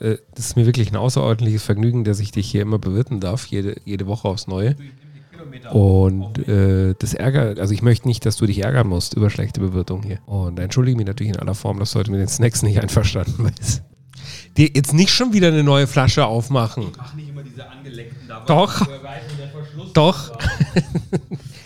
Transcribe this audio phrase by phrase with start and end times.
[0.00, 3.46] Äh, Das ist mir wirklich ein außerordentliches Vergnügen, dass ich dich hier immer bewirten darf,
[3.46, 4.76] jede, jede Woche aufs Neue.
[5.72, 9.60] Und äh, das ärgert, also ich möchte nicht, dass du dich ärgern musst über schlechte
[9.60, 10.18] Bewirtung hier.
[10.26, 13.50] Und entschuldige mich natürlich in aller Form, dass du heute mit den Snacks nicht einverstanden
[13.58, 13.82] bist.
[14.56, 16.88] Dir jetzt nicht schon wieder eine neue Flasche aufmachen.
[16.96, 18.44] Mach nicht immer diese angeleckten da.
[18.46, 18.86] Doch.
[19.94, 20.38] Doch.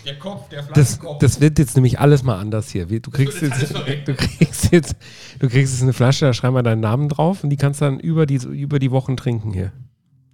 [0.05, 1.19] Der Kopf, der Das, Flaschenkopf.
[1.19, 2.89] das wird jetzt nämlich alles mal anders hier.
[2.89, 4.95] Wie- Du kriegst, jetzt du, kriegst jetzt,
[5.39, 7.85] du kriegst jetzt eine Flasche, da schreib mal deinen Namen drauf und die kannst du
[7.85, 9.71] dann über die, über die Wochen trinken hier.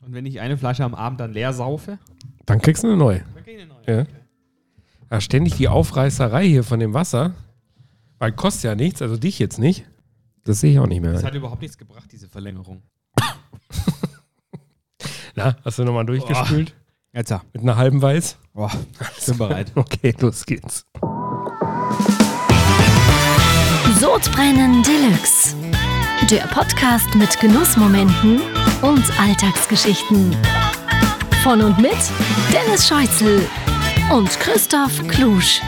[0.01, 1.99] Und wenn ich eine Flasche am Abend dann leer saufe,
[2.45, 3.19] Dann kriegst du eine neue.
[3.35, 3.97] dann krieg ich eine neue.
[3.99, 4.05] Ja.
[5.11, 7.33] Ja, ständig die Aufreißerei hier von dem Wasser.
[8.17, 9.85] Weil kostet ja nichts, also dich jetzt nicht.
[10.43, 11.23] Das sehe ich auch nicht Das mehr.
[11.23, 12.81] hat überhaupt nichts gebracht, diese Verlängerung.
[15.35, 16.75] Na, hast du nochmal durchgespült?
[17.13, 17.41] Jetzt ja.
[17.53, 18.37] Mit einer halben Weiß?
[18.59, 18.71] Boah,
[19.25, 19.71] bin bereit.
[19.75, 20.85] Okay, los geht's.
[24.01, 25.55] Sodbrennen Deluxe.
[26.29, 28.41] Der Podcast mit Genussmomenten
[28.81, 30.35] und Alltagsgeschichten.
[31.41, 31.95] Von und mit
[32.51, 33.47] Dennis Scheuzel
[34.11, 35.61] und Christoph Klusch.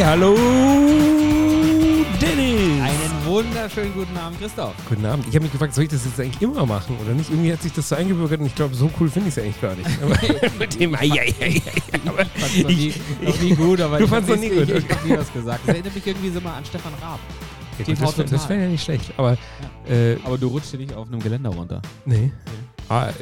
[0.00, 0.36] Hallo,
[3.36, 4.72] wunderschönen guten Abend, Christoph.
[4.88, 5.26] Guten Abend.
[5.28, 7.28] Ich habe mich gefragt, soll ich das jetzt eigentlich immer machen oder nicht?
[7.30, 9.60] Irgendwie hat sich das so eingebürgert und ich glaube, so cool finde ich es eigentlich
[9.60, 9.88] gar nicht.
[10.02, 12.16] Aber mit dem, ei, ei, ei, Ich noch
[12.68, 15.16] nie, ich- noch nie gut, aber Du hab noch nie gut, Ich, ich hab nie
[15.18, 15.60] was gesagt.
[15.66, 17.18] Das erinnert mich irgendwie so mal an Stefan Raab.
[17.78, 19.12] Ja, gut, das wäre ja nicht schlecht.
[19.18, 19.36] Aber
[19.86, 21.82] äh, Aber du rutschst dir nicht auf einem Geländer runter.
[22.06, 22.32] nee.
[22.88, 23.12] Ah, äh,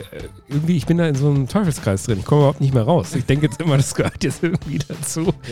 [0.47, 2.19] irgendwie, ich bin da in so einem Teufelskreis drin.
[2.19, 3.15] Ich komme überhaupt nicht mehr raus.
[3.15, 5.33] Ich denke jetzt immer, das gehört jetzt irgendwie dazu.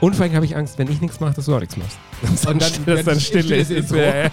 [0.00, 1.98] Und vor allem habe ich Angst, wenn ich nichts mache, dass du auch nichts machst.
[2.22, 3.70] Dass Und dann, dann- dass dann Stille ist.
[3.70, 3.96] Intro.
[3.96, 4.30] Ja, ja.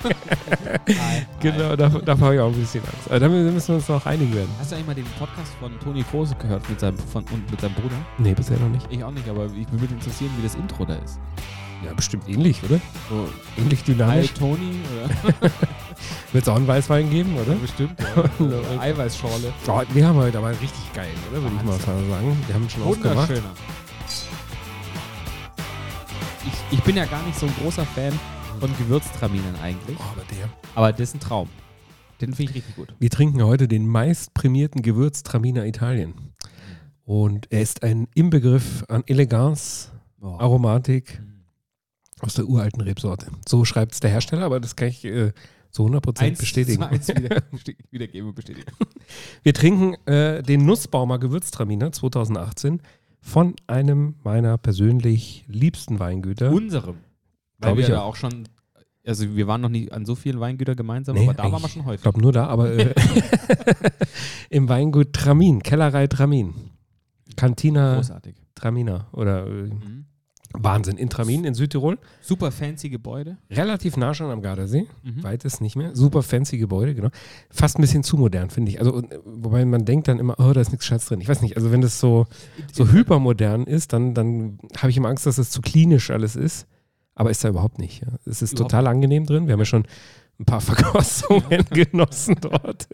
[1.40, 3.10] Genau, davor, davor habe ich auch ein bisschen Angst.
[3.10, 4.50] Aber da müssen wir uns noch einig werden.
[4.60, 7.62] Hast du eigentlich mal den Podcast von Toni Kroos gehört mit seinem, von, und mit
[7.62, 7.96] seinem Bruder?
[8.18, 8.86] Nee, bisher noch nicht.
[8.90, 11.20] Ich auch nicht, aber ich würde mich interessieren, wie das Intro da ist.
[11.86, 12.80] Ja, bestimmt ähnlich, oder?
[13.10, 13.28] So,
[13.62, 14.34] Ähnlich Hi dynamisch.
[14.34, 15.50] Toni oder?
[16.32, 17.54] Wird es auch einen Weißwein geben, oder?
[17.56, 18.00] bestimmt.
[18.00, 18.80] Ja.
[18.82, 19.54] Eiweißschorle.
[19.68, 21.42] Oh, wir haben heute aber richtig geil, oder?
[21.44, 22.38] Würde ich mal sagen.
[22.48, 23.30] Wir haben schon aufgemacht.
[23.30, 23.54] Wunderschöner.
[26.78, 28.12] Ich, bin ja gar nicht so ein großer Fan
[28.60, 29.98] von Gewürztraminen eigentlich.
[29.98, 30.50] Oh, aber der.
[30.76, 31.48] Aber das ist ein Traum.
[32.20, 32.94] Den finde ich richtig gut.
[33.00, 36.14] Wir trinken heute den meist prämierten Gewürztraminer Italien.
[37.06, 40.42] Und er ist ein Inbegriff an Eleganz, Boah.
[40.42, 41.22] Aromatik
[42.20, 43.28] aus der uralten Rebsorte.
[43.48, 45.32] So schreibt es der Hersteller, aber das kann ich äh,
[45.72, 46.84] zu 100% Eins bestätigen.
[46.84, 47.42] eins wieder,
[47.90, 48.70] wiedergeben und bestätigen.
[49.44, 52.82] Wir trinken äh, den Nussbaumer Gewürztraminer 2018
[53.28, 56.52] von einem meiner persönlich liebsten Weingüter.
[56.52, 56.98] Unserem.
[57.58, 58.16] Weil wir ich da auch.
[58.16, 58.48] schon,
[59.06, 61.68] also wir waren noch nie an so vielen Weingütern gemeinsam, Nee, aber da waren wir
[61.70, 62.02] schon Ich häufig.
[62.04, 62.94] glaube nur da, aber äh,
[64.52, 66.54] im Weingut Tramin, Kellerei Tramin.
[67.36, 68.36] Cantina Großartig.
[68.54, 70.06] Traminer oder äh, Mhm.
[70.64, 70.98] Wahnsinn.
[70.98, 71.98] In Tramin in Südtirol.
[72.22, 73.38] Super fancy Gebäude.
[73.50, 74.88] Relativ nah schon am Gardasee.
[75.04, 75.24] Mhm.
[75.24, 75.96] Weit ist nicht mehr.
[75.96, 77.10] Super fancy Gebäude, genau.
[77.50, 78.80] Fast ein bisschen zu modern, finde ich.
[78.80, 81.22] Also, äh, wobei man denkt dann immer, oh, da ist nichts Schatz drin.
[81.22, 82.28] Ich weiß nicht, also wenn das so,
[82.74, 86.68] so hypermodern ist, dann, dann habe ich immer Angst, dass es zu klinisch alles ist.
[87.16, 88.02] Aber ist da überhaupt nicht.
[88.02, 88.10] Ja.
[88.26, 89.48] Es ist Überhaupt total angenehm drin.
[89.48, 89.86] Wir haben ja schon
[90.40, 92.88] ein paar Verkostungen genossen dort.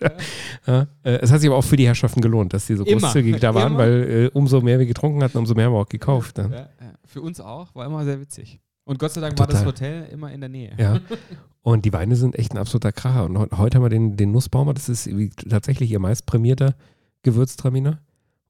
[0.67, 0.87] Ja.
[1.03, 3.53] Äh, Es hat sich aber auch für die Herrschaften gelohnt, dass sie so großzügig da
[3.55, 3.77] waren, Immer.
[3.79, 6.37] weil äh, umso mehr wir getrunken hatten, umso mehr haben wir auch gekauft.
[6.37, 6.69] Ja, ja.
[7.05, 8.59] Für uns auch, war immer sehr witzig.
[8.83, 9.61] Und Gott sei Dank war Total.
[9.63, 10.73] das Hotel immer in der Nähe.
[10.77, 10.99] Ja.
[11.63, 13.25] Und die Weine sind echt ein absoluter Kracher.
[13.25, 15.07] Und heu- heute haben wir den, den Nussbaumer, das ist
[15.49, 16.75] tatsächlich ihr meist prämierter
[17.23, 17.99] Gewürztraminer.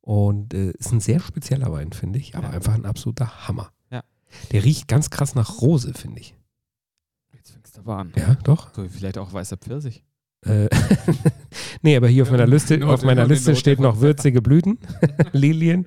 [0.01, 3.71] Und äh, ist ein sehr spezieller Wein, finde ich, aber einfach ein absoluter Hammer.
[4.53, 6.33] Der riecht ganz krass nach Rose, finde ich.
[7.85, 8.11] An.
[8.17, 8.73] Ja, doch.
[8.73, 10.03] So, vielleicht auch weißer Pfirsich.
[10.45, 10.69] Äh,
[11.81, 14.41] nee, aber hier auf meiner Liste, Note- auf meiner Note- Liste Note steht noch würzige
[14.41, 14.79] Blüten,
[15.33, 15.85] Lilien,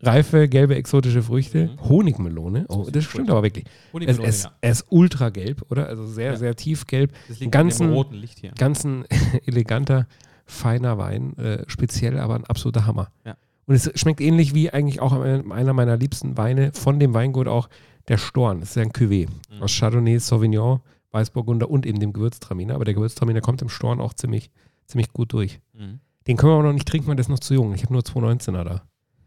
[0.00, 1.88] reife, gelbe, exotische Früchte, Mhm.
[1.88, 2.66] Honigmelone.
[2.68, 3.64] Oh, das stimmt aber wirklich.
[3.66, 4.52] Es, Honigmelone, es, ja.
[4.60, 5.88] er ist ultra gelb, oder?
[5.88, 6.36] Also sehr, Ja.
[6.36, 7.12] sehr tiefgelb.
[7.28, 8.52] Das liegt ganzen- an dem roten Licht hier.
[8.56, 9.04] ganz ein
[9.46, 10.06] eleganter,
[10.46, 13.10] feiner Wein, äh, speziell aber ein absoluter Hammer.
[13.26, 13.36] Ja.
[13.66, 17.68] Und es schmeckt ähnlich wie eigentlich auch einer meiner liebsten Weine von dem Weingut auch
[18.08, 18.60] der Storn.
[18.60, 19.62] Das ist ja ein Cuvée Mhm.
[19.62, 20.80] aus Chardonnay, Sauvignon,
[21.10, 22.74] Weißburgunder und eben dem Gewürztraminer.
[22.74, 24.50] Aber der Gewürztraminer kommt im Storn auch ziemlich,
[24.86, 25.60] ziemlich gut durch.
[25.74, 26.00] Mhm.
[26.26, 27.72] Den können wir aber noch nicht trinken, weil der ist noch zu jung.
[27.74, 28.82] Ich habe nur 219er da.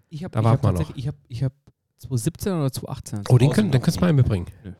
[0.09, 0.95] Ich habe Da ich warten hab wir noch.
[0.95, 1.53] ich habe ich hab
[1.97, 3.23] 2017 oder 2018.
[3.29, 4.45] Oh, den, können, den kannst du mal mitbringen.
[4.63, 4.75] Den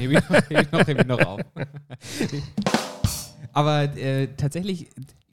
[0.00, 0.20] hebe ich,
[0.58, 1.40] ich, noch, heb ich noch auf.
[3.52, 4.88] Aber äh, tatsächlich,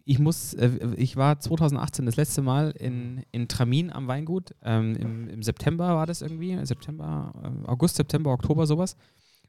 [0.06, 4.54] ich muss, äh, ich war 2018 das letzte Mal in, in Tramin am Weingut.
[4.62, 8.96] Ähm, im, Im September war das irgendwie, September, äh, August, September, Oktober, sowas.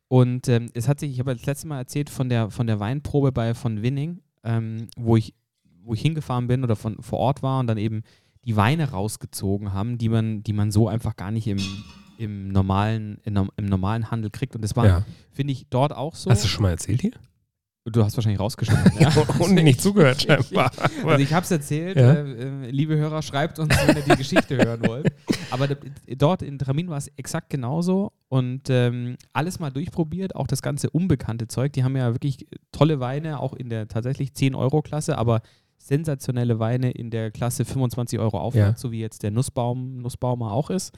[0.08, 2.78] Und ähm, es hat sich, ich habe das letzte Mal erzählt von der, von der
[2.78, 5.34] Weinprobe bei von Winning, ähm, wo, ich,
[5.82, 8.02] wo ich hingefahren bin oder von, vor Ort war und dann eben
[8.44, 11.58] die Weine rausgezogen haben, die man, die man so einfach gar nicht im,
[12.18, 14.54] im normalen, in, im normalen Handel kriegt.
[14.54, 15.04] Und das war, Ja.
[15.32, 16.30] finde ich, dort auch so.
[16.30, 17.12] Hast du schon mal erzählt hier?
[17.84, 18.92] Du hast wahrscheinlich rausgeschnitten.
[18.98, 19.10] ja.
[19.38, 20.70] Und nicht zugehört scheinbar.
[21.04, 22.12] Also ich habe es erzählt, Ja.
[22.12, 25.12] äh, äh, liebe Hörer, schreibt uns, wenn ihr die Geschichte hören wollt.
[25.50, 25.68] Aber
[26.16, 30.90] dort in Tramin war es exakt genauso und ähm, alles mal durchprobiert, auch das ganze
[30.90, 31.72] unbekannte Zeug.
[31.74, 35.42] Die haben ja wirklich tolle Weine, auch in der tatsächlich 10-Euro-Klasse, aber
[35.76, 40.70] sensationelle Weine in der Klasse 25 Euro aufwärts, so wie jetzt der Nussbaum, Nussbaumer auch
[40.70, 40.94] ist.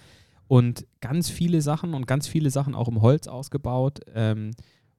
[0.48, 3.98] Und ganz viele Sachen und ganz viele Sachen auch im Holz ausgebaut.
[4.14, 4.52] Ähm,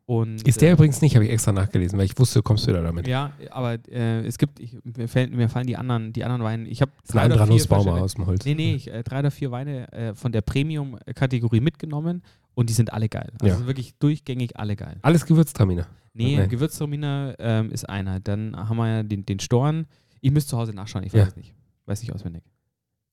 [0.09, 2.65] und, Ist der äh, übrigens nicht, habe ich extra nachgelesen, weil ich wusste, du kommst
[2.65, 3.07] wieder damit.
[3.07, 6.65] ja, aber äh, es gibt, ich, mir, fallen, mir fallen die anderen, die anderen Weine.
[6.69, 8.45] Ich habe ist ein anderer Nussbaumer aus dem Holz.
[8.45, 12.23] Nee, nee, ich, äh, drei oder vier Weine äh, von der Premium-Kategorie mitgenommen
[12.53, 13.33] und die sind alle geil.
[13.41, 13.67] Also Ja.
[13.67, 14.95] wirklich durchgängig alle geil.
[15.01, 15.87] Alles Gewürztraminer.
[16.13, 16.47] Nee, Nee.
[16.47, 18.21] Gewürztraminer ähm, ist einer.
[18.21, 19.87] Dann haben wir ja den, den Storn.
[20.21, 21.27] Ich müsste zu Hause nachschauen, ich weiß Ja.
[21.27, 21.53] es nicht.
[21.85, 22.43] Weiß nicht auswendig.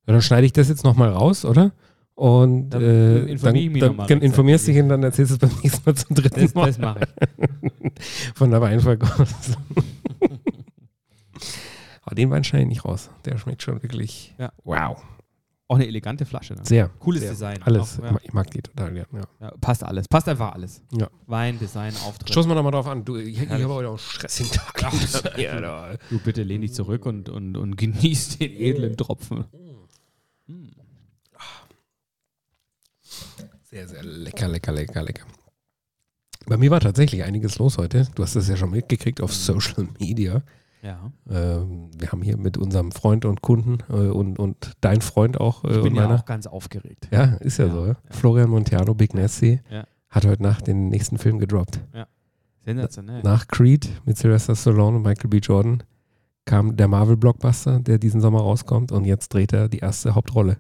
[0.07, 1.73] Ja, dann schneide ich das jetzt nochmal raus, oder?
[2.17, 5.35] Und Dann äh, dann, ich mich dann, mal dann informierst dich und dann erzählst du
[5.35, 6.67] es beim nächsten Mal zum dritten Das, Mal.
[6.67, 7.93] das mache ich.
[8.37, 9.63] Von der Weinverkostung.
[12.03, 13.11] Aber den Wein schneide ich nicht raus.
[13.25, 14.53] Der schmeckt schon wirklich Ja.
[14.63, 15.03] wow.
[15.67, 16.53] Auch eine elegante Flasche.
[16.55, 16.61] Ne?
[16.63, 16.91] Sehr.
[16.99, 17.31] Cooles sehr.
[17.31, 17.63] Design.
[17.63, 17.99] Alles.
[17.99, 18.17] Auch, ja.
[18.23, 18.95] Ich mag die total.
[18.97, 19.07] Ja.
[19.41, 20.07] Ja, passt alles.
[20.07, 20.83] Passt einfach alles.
[20.93, 21.09] Ja.
[21.27, 22.29] Wein, Design, Auftritt.
[22.31, 23.03] Stoßen wir nochmal drauf an.
[23.05, 24.75] Du, ich, ich habe heute auch stressigen Tag.
[26.11, 29.47] Du bitte lehn dich zurück und, und, und genieß den edlen Tropfen.
[33.63, 35.25] Sehr, sehr lecker, lecker, lecker, lecker.
[36.47, 38.07] Bei mir war tatsächlich einiges los heute.
[38.15, 40.43] Du hast das ja schon mitgekriegt auf Social Media.
[40.83, 41.11] Ja.
[41.31, 45.65] Ähm, wir haben hier mit unserem Freund und Kunden äh, und, und dein Freund auch
[45.65, 46.21] äh, Ich und bin ja meiner.
[46.21, 47.09] auch ganz aufgeregt.
[47.11, 47.81] Ja, ist ja, Ja, so.
[47.87, 47.93] Ja?
[47.93, 47.97] ja.
[48.11, 49.87] Florian Montiano, Big Nasty, Ja.
[50.11, 51.81] hat heute Nacht den nächsten Film gedroppt.
[52.67, 53.23] Sensationell.
[53.23, 55.39] Nach Creed mit Sylvester Stallone und Michael B.
[55.39, 55.83] Jordan
[56.47, 60.59] kam der Marvel-Blockbuster, der diesen Sommer rauskommt und jetzt dreht er die erste Hauptrolle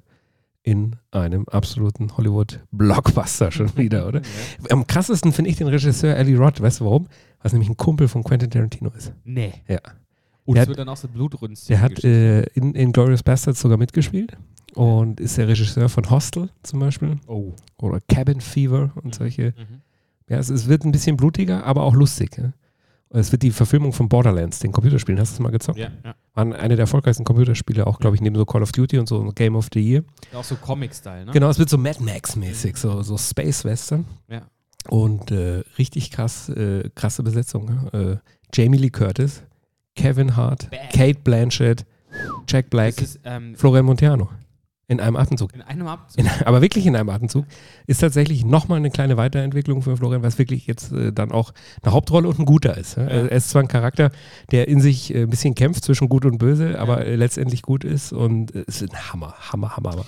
[0.64, 4.20] in einem absoluten Hollywood-Blockbuster schon wieder, oder?
[4.20, 4.70] Ja.
[4.70, 6.60] Am krassesten finde ich den Regisseur Eli Roth.
[6.60, 7.06] Weißt du warum?
[7.42, 9.12] Was nämlich ein Kumpel von Quentin Tarantino ist.
[9.24, 9.52] Nee.
[9.68, 9.78] Ja.
[10.46, 11.68] Und es hat- wird dann auch so blutrünstig.
[11.68, 14.36] Der hat äh, in, in Glorious Bastards sogar mitgespielt
[14.74, 17.52] und ist der Regisseur von Hostel zum Beispiel oh.
[17.78, 19.54] oder Cabin Fever und solche.
[19.56, 19.82] Mhm.
[20.28, 22.38] Ja, es, es wird ein bisschen blutiger, aber auch lustig.
[22.38, 22.52] Ja?
[23.20, 25.20] Es wird die Verfilmung von Borderlands, den Computerspielen.
[25.20, 25.78] Hast du das mal gezockt?
[25.78, 26.14] Ja, ja.
[26.34, 29.30] Waren eine der erfolgreichsten Computerspiele, auch glaube ich, neben so Call of Duty und so
[29.34, 30.02] Game of the Year.
[30.34, 31.32] Auch so Comic-Style, ne?
[31.32, 34.04] Genau, es wird so Mad Max-mäßig, so, so Space Western.
[34.28, 34.42] Ja.
[34.88, 37.88] Und äh, richtig krass, äh, krasse Besetzung.
[37.92, 38.16] Äh,
[38.52, 39.44] Jamie Lee Curtis,
[39.94, 40.80] Kevin Hart, Bam.
[40.92, 41.86] Kate Blanchett,
[42.48, 44.28] Jack Black, ist ähm, Florian Montiano.
[44.86, 45.54] In einem Atemzug.
[45.54, 46.18] in einem Abzug.
[46.18, 47.46] In, aber wirklich in einem Atemzug.
[47.86, 51.52] Ist tatsächlich nochmal eine kleine Weiterentwicklung für Florian, es wirklich jetzt äh, dann auch
[51.82, 52.96] eine Hauptrolle und ein guter ist.
[52.96, 53.04] Ja?
[53.04, 53.08] Ja.
[53.08, 54.10] Er ist zwar ein Charakter,
[54.50, 57.84] der in sich äh, ein bisschen kämpft zwischen Gut und Böse, aber äh, letztendlich gut
[57.84, 60.04] ist und äh, es ist ein Hammer, Hammer, Hammer, Hammer.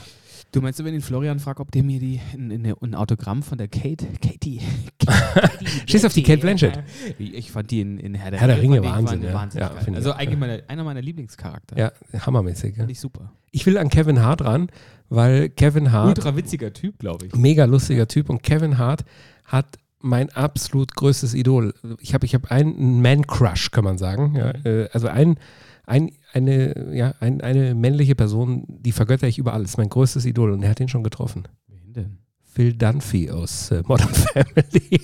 [0.53, 3.59] Du meinst, wenn ich den Florian fragt, ob der mir die, ein, ein, Autogramm von
[3.59, 4.61] der Kate, Katie,
[4.99, 6.83] Katie du auf die Kate Blanchett?
[7.19, 9.35] Ich, fand die in, in Herr der, Herr der Ringe, Wahnsinn, ja.
[9.35, 10.37] wahnsinnig Ja, Also eigentlich ja.
[10.37, 11.77] meine, einer meiner Lieblingscharakter.
[11.77, 11.93] Ja,
[12.25, 12.71] hammermäßig.
[12.71, 12.77] Ja.
[12.79, 13.33] Finde ich super.
[13.51, 14.69] Ich will an Kevin Hart ran,
[15.09, 17.35] weil Kevin Hart, Ultra witziger Typ, glaube ich.
[17.35, 19.05] mega lustiger Typ und Kevin Hart
[19.45, 21.75] hat mein absolut größtes Idol.
[22.01, 24.35] Ich habe ich hab einen Man-Crush, kann man sagen.
[24.37, 25.39] Ja, äh, also ein,
[25.87, 29.77] ein, eine, ja, ein, eine männliche Person, die vergötter ich über alles.
[29.77, 31.49] Mein größtes Idol und er hat ihn schon getroffen.
[31.67, 32.19] Wen denn?
[32.45, 35.01] Phil Dunphy aus äh, Modern Family.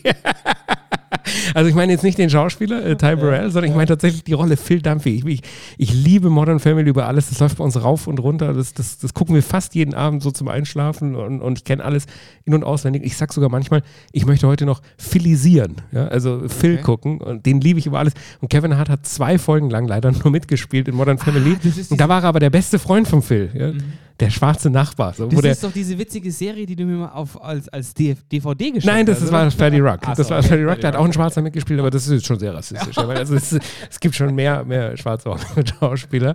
[1.55, 4.32] also ich meine jetzt nicht den Schauspieler, äh, Ty Burrell, sondern ich meine tatsächlich die
[4.32, 5.17] Rolle Phil Dunphy.
[5.17, 5.41] Ich, ich,
[5.79, 7.29] ich liebe Modern Family über alles.
[7.29, 8.53] Das läuft bei uns rauf und runter.
[8.55, 11.84] Das, das, das gucken wir fast jeden Abend so zum Einschlafen und, und ich kenne
[11.84, 12.06] alles
[12.44, 13.03] in- und auswendig.
[13.05, 13.82] Ich sag sogar manchmal,
[14.13, 15.77] ich möchte heute noch Philisieren.
[15.93, 16.08] Ja?
[16.08, 16.82] Also Phil Okay.
[16.82, 18.15] gucken und den liebe ich über alles.
[18.41, 21.56] Und Kevin Hart hat zwei Folgen lang leider nur mitgespielt in Modern Family.
[21.63, 23.51] das ist und da war er aber der beste Freund von Phil.
[23.55, 23.72] Ja?
[24.20, 25.15] Der schwarze Nachbar.
[25.15, 27.93] So, Das der, ist doch diese witzige Serie, die du mir mal auf, als, als
[27.93, 29.25] DVD geschickt Nein, das, hast.
[29.25, 30.01] das war Fatty Rock.
[30.03, 30.48] Ach das so, war okay.
[30.48, 31.13] Fatty Rock, da hat Fatty auch ein.
[31.13, 32.97] Schwarzer mitgespielt, aber das ist jetzt schon sehr rassistisch.
[32.97, 33.53] ja, also es,
[33.91, 36.35] es gibt schon mehr, mehr schwarze Hollywood-Schauspieler.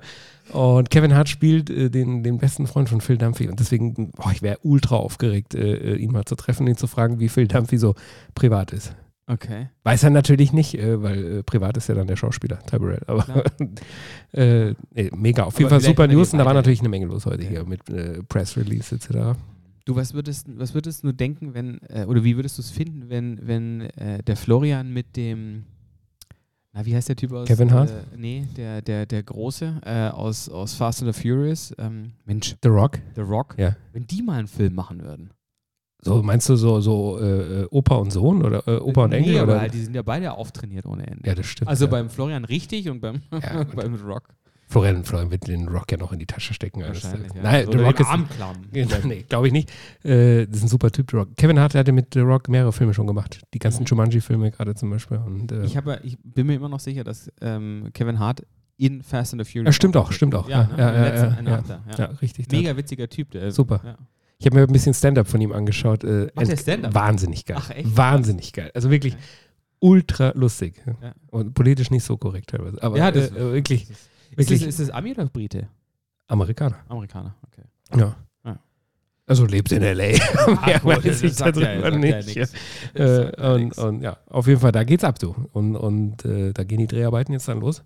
[0.51, 3.49] Und Kevin Hart spielt äh, den, den besten Freund von Phil Dunphy.
[3.49, 6.87] Und deswegen, boah, ich wäre ultra aufgeregt, äh, äh, ihn mal zu treffen, ihn zu
[6.87, 7.95] fragen, wie Phil Dunphy so
[8.33, 8.95] privat ist.
[9.29, 9.67] Okay.
[9.83, 13.01] Weiß er natürlich nicht, äh, weil äh, privat ist ja dann der Schauspieler, Ty Burrell.
[13.07, 13.25] Aber
[14.31, 14.73] äh,
[15.13, 15.43] mega.
[15.43, 17.49] Auf jeden Aber Fall super News und da war natürlich eine Menge los heute Ja.
[17.49, 17.81] hier mit
[18.29, 19.37] Press Release etc.
[19.87, 23.07] Du, was würdest, was würdest du denken, wenn, äh, oder wie würdest du es finden,
[23.07, 25.63] wenn, wenn äh, der Florian mit dem,
[26.73, 27.47] na, wie heißt der Typ aus?
[27.47, 27.89] Kevin Hart?
[27.89, 32.57] Äh, nee, der, der, der Große äh, aus, aus Fast and the Furious, ähm, Mensch,
[32.61, 32.99] The Rock.
[33.15, 33.77] The Rock, Ja.
[33.93, 35.31] wenn die mal einen Film machen würden.
[36.01, 39.37] So, meinst du so, so äh, Opa und Sohn oder äh, Opa und nee, Enkel?
[39.39, 39.61] aber Oder?
[39.61, 41.25] halt, die sind ja beide auftrainiert ohne Ende.
[41.29, 41.69] Ja, das stimmt.
[41.69, 41.91] also ja.
[41.91, 43.75] beim Florian richtig und beim, Ja, gut.
[43.77, 44.27] beim Rock.
[44.69, 46.83] Florian wird den Rock ja noch in die Tasche stecken.
[46.83, 47.03] alles.
[47.03, 47.41] Wahrscheinlich, ja.
[47.41, 48.07] Nein, The Rock ist.
[49.05, 49.69] Nee, glaube ich nicht.
[50.03, 51.29] Äh, das ist ein super Typ, The Rock.
[51.37, 53.41] Kevin Hart hatte mit The Rock mehrere Filme schon gemacht.
[53.53, 55.17] Die ganzen Jumanji-Filme gerade zum Beispiel.
[55.17, 58.43] Und, äh, Ich, hab, ich bin mir immer noch sicher, dass ähm, Kevin Hart
[58.77, 59.67] in Fast and the Furious.
[59.67, 60.47] ja, stimmt auch, stimmt auch.
[60.49, 61.41] Ja, Ja, ne?
[61.47, 62.51] ja, ja, richtig.
[62.51, 63.31] Mega witziger Typ.
[63.31, 63.97] Der, Super.
[64.37, 66.03] Ich habe mir ein bisschen Stand-up von ihm angeschaut.
[66.03, 66.93] Äh, Macht der Stand-up?
[66.93, 67.57] Wahnsinnig geil.
[67.59, 67.97] Ach, echt?
[67.97, 68.69] Wahnsinnig geil.
[68.75, 69.17] Also wirklich
[69.79, 70.75] ultra lustig.
[71.31, 72.81] Und politisch nicht so korrekt teilweise.
[72.83, 74.65] Aber Ja, das- äh, wirklich Ist es, Wirklich?
[74.65, 75.67] ist es Ami oder Brite?
[76.27, 76.77] Amerikaner.
[76.87, 77.63] Amerikaner, okay.
[77.99, 78.15] Ja.
[78.45, 78.59] Ja.
[79.25, 80.03] Also lebt in L.A.
[80.65, 82.37] Mehr gut, weiß das ich darüber ja nicht.
[82.37, 82.53] Das
[82.93, 85.35] Äh, und, ja, auf jeden Fall, da geht's ab, du.
[85.51, 87.83] Und, und äh, da gehen die Dreharbeiten jetzt dann los.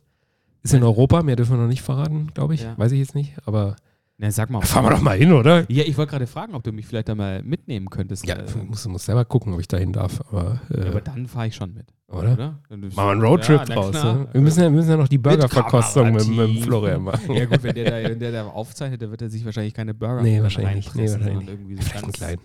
[0.64, 2.68] Ist in Europa, mehr dürfen wir noch nicht verraten, glaube ich.
[2.78, 3.34] Weiß ich jetzt nicht.
[3.46, 3.76] Aber
[4.22, 4.60] Ne, sag mal.
[4.60, 5.66] da fahren wir doch mal hin, oder?
[5.68, 8.28] Ja, ich wollte gerade fragen, ob du mich vielleicht da mal mitnehmen könntest.
[8.28, 10.22] Ja, äh, ich muss, muss selber gucken, ob ich da hin darf.
[10.30, 11.88] Aber, äh, aber dann fahre ich schon mit.
[12.08, 12.34] oder?
[12.34, 12.60] Oder?
[12.70, 13.94] Machen wir einen Roadtrip Ja, na draus.
[13.94, 14.28] Ne?
[14.32, 17.34] Wir, müssen ja, wir müssen ja noch die Burgerverkostung mit, mit, Florian machen.
[17.34, 19.96] Ja gut, wenn der, da, wenn der da aufzeichnet, dann wird er sich wahrscheinlich keine
[19.96, 20.96] Burger Nee, wahrscheinlich nicht.
[20.96, 22.42] Nee, wahrscheinlich irgendwie so Vielleicht einen ganz kleinen.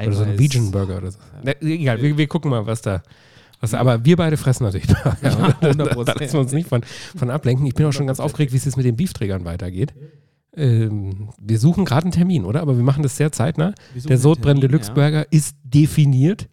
[0.00, 1.18] Oder so ein Eiweiß- Vegan Burger oder so.
[1.18, 1.40] Ja.
[1.42, 3.02] Na, egal, wir, wir gucken mal, was da.
[3.58, 5.16] Was da aber wir beide fressen natürlich Burger.
[5.20, 6.04] Ja, da, 100%.
[6.04, 6.84] da lassen wir uns nicht von,
[7.16, 7.66] von ablenken.
[7.66, 9.92] Ich bin auch schon ganz aufgeregt, wie es jetzt mit den Beefträgern weitergeht.
[10.58, 12.60] Ähm, wir suchen gerade einen Termin, oder?
[12.60, 13.72] Aber wir machen das sehr zeitnah.
[13.94, 14.94] Der Sodbrennen Deluxe ja.
[14.94, 16.48] Burger ist definiert.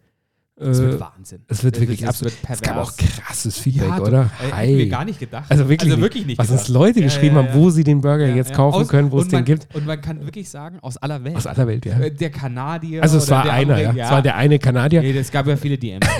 [0.57, 1.41] Äh, wird Wahnsinn.
[1.49, 2.31] es wird wirklich das absolut.
[2.41, 4.31] wird Es gab auch krasses Feedback, Ja, oder?
[4.41, 4.67] Äh, Hi.
[4.67, 5.43] hätten wir gar nicht gedacht.
[5.49, 6.01] Also wirklich, also nicht.
[6.03, 6.69] wirklich nicht was uns.
[6.69, 7.55] Leute Ja, geschrieben ja, haben, ja.
[7.55, 8.55] wo sie den Burger Ja, jetzt ja.
[8.55, 9.67] kaufen Aus- können, wo es den gibt.
[9.75, 11.35] Und man kann wirklich sagen, aus aller Welt.
[11.35, 11.99] Aus aller Welt, ja.
[11.99, 13.03] Äh, Der Kanadier.
[13.03, 13.91] Also es war einer, ja.
[14.05, 15.01] Es war der eine Kanadier.
[15.01, 16.07] Nee, es gab ja viele DMs.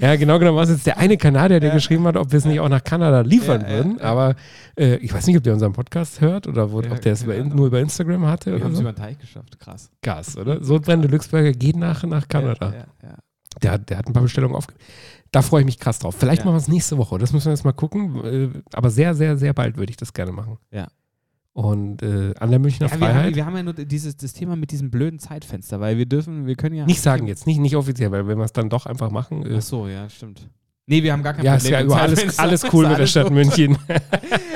[0.00, 2.44] Ja, genau genommen war es jetzt der eine Kanadier, der geschrieben hat, ob wir es
[2.44, 3.98] nicht auch nach Kanada liefern Ja, ja, würden.
[3.98, 4.04] ja.
[4.04, 4.34] Aber
[4.76, 7.24] äh, ich weiß nicht, ob der unseren Podcast hört oder wo, Ja, ob der es
[7.26, 8.82] nur über Instagram hatte Wir haben es so.
[8.82, 9.58] über den Teich geschafft.
[9.58, 9.90] Krass.
[10.02, 10.62] Gas, oder?
[10.62, 12.72] So brennende Luxburger geht nach, nach Kanada.
[12.72, 13.16] Ja, ja.
[13.62, 14.84] Der, hat- der hat ein paar Bestellungen aufgegeben.
[15.30, 16.14] Da freue ich mich krass drauf.
[16.18, 17.18] Vielleicht machen wir es nächste Woche.
[17.18, 18.24] Das müssen wir jetzt mal gucken.
[18.24, 20.58] Äh, aber sehr, sehr, sehr bald würde ich das gerne machen.
[20.70, 20.88] Ja.
[21.54, 23.26] Und äh, an der Münchner Ja, wir, Freiheit.
[23.26, 26.46] haben, wir haben ja nur dieses das Thema mit diesem blöden Zeitfenster, weil wir dürfen,
[26.46, 26.86] wir können ja.
[26.86, 29.44] nicht sagen jetzt, nicht, nicht offiziell, weil wenn wir es dann doch einfach machen.
[29.44, 30.48] Äh, Ach so, ja, stimmt.
[30.86, 31.72] Nee, wir haben gar kein ja, ist Problem.
[31.74, 33.30] ja mit über alles, alles Ist cool mit der Stadt.
[33.30, 33.78] München.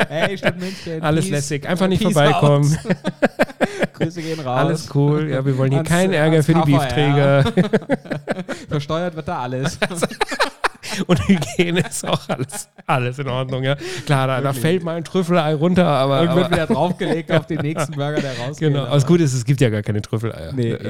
[0.09, 1.03] Hey, Stadt München.
[1.03, 1.67] Alles lässig.
[1.69, 2.79] Einfach nicht vorbeikommen.
[3.97, 4.59] Grüße gehen raus.
[4.59, 5.29] Alles cool.
[5.31, 6.73] Ja, wir wollen hier Ans- keinen Ärger für die.
[6.73, 7.45] Beefträger.
[8.69, 9.79] Versteuert wird da alles.
[11.09, 13.65] Und Hygiene ist auch alles, alles in Ordnung.
[13.65, 13.75] Ja.
[14.07, 16.21] Klar, da, da fällt mal ein Trüffelei runter, aber.
[16.23, 18.69] Und wird wieder draufgelegt auf den nächsten Burger, der rausgeht.
[18.69, 18.85] genau.
[18.85, 20.53] Aber das Gute ist, es gibt ja gar keine Trüffeleier.
[20.53, 20.77] Nee, Ja.
[20.79, 20.89] eben,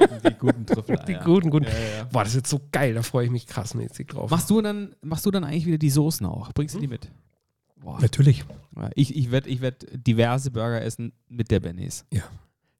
[0.00, 0.98] eben die guten Trüffel.
[1.06, 1.66] Die guten, guten.
[1.66, 2.04] Ja, ja.
[2.10, 4.30] Boah, das ist jetzt so geil, da freue ich mich krassmäßig drauf.
[4.30, 6.50] Machst du dann, machst du dann eigentlich wieder die Soßen auch?
[6.54, 7.10] Bringst du die mit?
[7.76, 8.00] Boah.
[8.00, 8.44] Natürlich.
[8.94, 12.06] Ich, ich werde ich werd diverse Burger essen mit der Benny's.
[12.10, 12.22] Ja.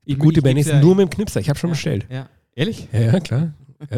[0.04, 1.40] Ich, Gute ich ja- nur mit dem Knipser.
[1.40, 2.06] Ich habe schon ja, bestellt.
[2.10, 2.28] Ja.
[2.54, 2.88] Ehrlich?
[2.92, 3.54] Ja, ja, klar.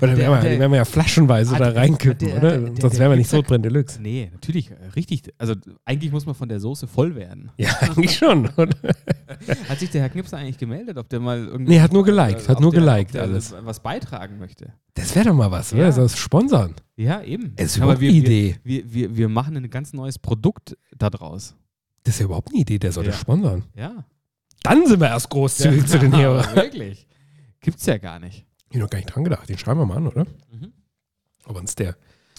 [0.00, 2.58] Oder werden wir, der- werden wir ja flaschenweise Ah, da der- reinkippen, der- oder?
[2.58, 4.00] der- Sonst der wären wir nicht so drin Deluxe.
[4.02, 4.70] Nee, natürlich.
[4.70, 5.22] äh, Richtig.
[5.38, 5.54] Also
[5.84, 7.50] eigentlich muss man von der Soße voll werden.
[7.58, 8.48] Ja, eigentlich schon.
[8.56, 8.76] Oder?
[9.68, 11.74] Hat sich der Herr Knipser eigentlich gemeldet, ob der mal irgendwie.
[11.74, 13.54] Nee, hat nur geliked, hat ob nur der- geliked der alles.
[13.62, 14.72] Was beitragen möchte.
[14.94, 15.82] Das wäre doch mal was, oder?
[15.88, 15.90] Ja.
[15.92, 16.74] Das Sponsern.
[16.96, 17.52] Ja, eben.
[17.56, 18.56] Es ist Aber überhaupt wir, eine Idee.
[18.64, 21.54] Wir, wir, wir, machen ein ganz neues Produkt daraus.
[22.04, 23.16] Das ist ja überhaupt eine Idee, der sollte Ja.
[23.16, 23.64] sponsern.
[23.76, 24.04] Ja.
[24.62, 27.06] Dann sind wir erst großzügig zu den aber Wirklich.
[27.60, 28.46] Gibt's ja gar nicht.
[28.70, 29.48] Ich habe noch gar nicht dran gedacht.
[29.48, 30.24] Den schreiben wir mal an, oder?
[30.50, 30.72] Mhm.
[31.44, 31.96] Aber uns der.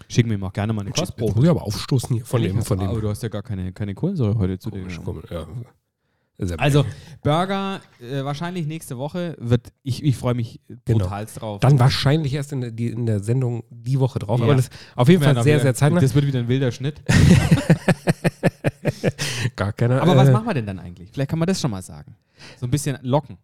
[0.10, 1.34] Schicken wir ihm auch gerne mal eine Kostprobe.
[1.36, 2.66] muss ich aber aufstoßen hier von Ehrlich, dem.
[2.66, 4.86] Von du- dem Aber du hast ja gar keine, keine Kohlensäure heute zu dir.
[5.30, 5.48] Ja.
[6.40, 6.84] Ja Also,
[7.22, 9.72] Burger äh, wahrscheinlich nächste Woche wird.
[9.84, 11.06] Ich, ich freue mich Genau.
[11.06, 11.60] brutalst drauf.
[11.62, 14.40] dann wahrscheinlich erst in der, die, in der Sendung die Woche drauf.
[14.40, 14.46] Ja.
[14.46, 16.00] Aber das auf jeden Ja, Fall sehr, wieder- sehr zeitnah.
[16.02, 17.02] Das wird wieder ein wilder Schnitt.
[19.56, 20.02] Gar keine.
[20.02, 21.10] Aber äh, was machen wir denn dann eigentlich?
[21.12, 22.16] Vielleicht kann man das schon mal sagen.
[22.60, 23.38] So ein bisschen locken.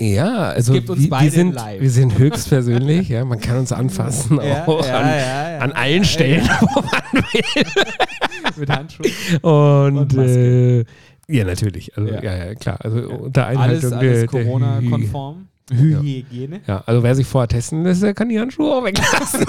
[0.00, 1.80] Ja, also wir, wir, sind, live.
[1.80, 3.08] wir sind höchstpersönlich.
[3.08, 7.24] ja, man kann uns anfassen auch an, ja, an allen Stellen, wo man
[8.56, 9.10] Mit Handschuhen.
[9.42, 10.84] Und, Und äh,
[11.28, 11.96] ja, natürlich.
[11.96, 12.22] Also, ja.
[12.22, 12.36] Ja.
[12.36, 12.78] ja, klar.
[12.80, 15.48] Also unter Alles, Einhaltung der, alles der Corona-konform.
[15.72, 16.60] Hygiene.
[16.66, 19.46] Ja, also wer sich vorher testen lässt, der kann die Handschuhe auch weglassen.